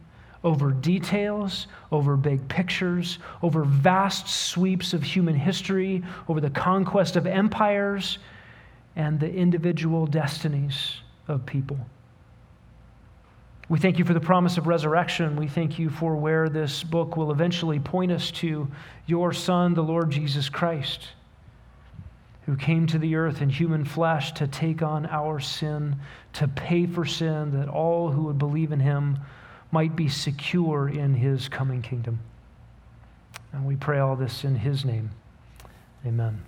over 0.44 0.70
details, 0.70 1.66
over 1.90 2.16
big 2.16 2.46
pictures, 2.46 3.18
over 3.42 3.64
vast 3.64 4.28
sweeps 4.28 4.92
of 4.92 5.02
human 5.02 5.34
history, 5.34 6.00
over 6.28 6.40
the 6.40 6.50
conquest 6.50 7.16
of 7.16 7.26
empires 7.26 8.18
and 8.94 9.18
the 9.18 9.34
individual 9.34 10.06
destinies 10.06 11.00
of 11.26 11.44
people. 11.44 11.76
We 13.74 13.80
thank 13.80 13.98
you 13.98 14.04
for 14.04 14.14
the 14.14 14.20
promise 14.20 14.56
of 14.56 14.68
resurrection. 14.68 15.34
We 15.34 15.48
thank 15.48 15.80
you 15.80 15.90
for 15.90 16.14
where 16.14 16.48
this 16.48 16.84
book 16.84 17.16
will 17.16 17.32
eventually 17.32 17.80
point 17.80 18.12
us 18.12 18.30
to 18.30 18.68
your 19.06 19.32
Son, 19.32 19.74
the 19.74 19.82
Lord 19.82 20.12
Jesus 20.12 20.48
Christ. 20.48 21.08
who 22.46 22.56
came 22.56 22.86
to 22.86 22.98
the 22.98 23.16
earth 23.16 23.40
in 23.40 23.48
human 23.48 23.84
flesh 23.84 24.32
to 24.32 24.46
take 24.46 24.82
on 24.82 25.06
our 25.06 25.40
sin, 25.40 25.96
to 26.34 26.46
pay 26.48 26.86
for 26.86 27.04
sin, 27.04 27.58
that 27.58 27.68
all 27.68 28.10
who 28.10 28.24
would 28.24 28.38
believe 28.38 28.72
in 28.72 28.80
him 28.80 29.18
might 29.70 29.96
be 29.96 30.08
secure 30.08 30.88
in 30.88 31.14
his 31.14 31.48
coming 31.48 31.80
kingdom. 31.80 32.20
And 33.52 33.64
we 33.64 33.76
pray 33.76 33.98
all 33.98 34.16
this 34.16 34.44
in 34.44 34.56
his 34.56 34.84
name. 34.84 35.10
Amen. 36.06 36.42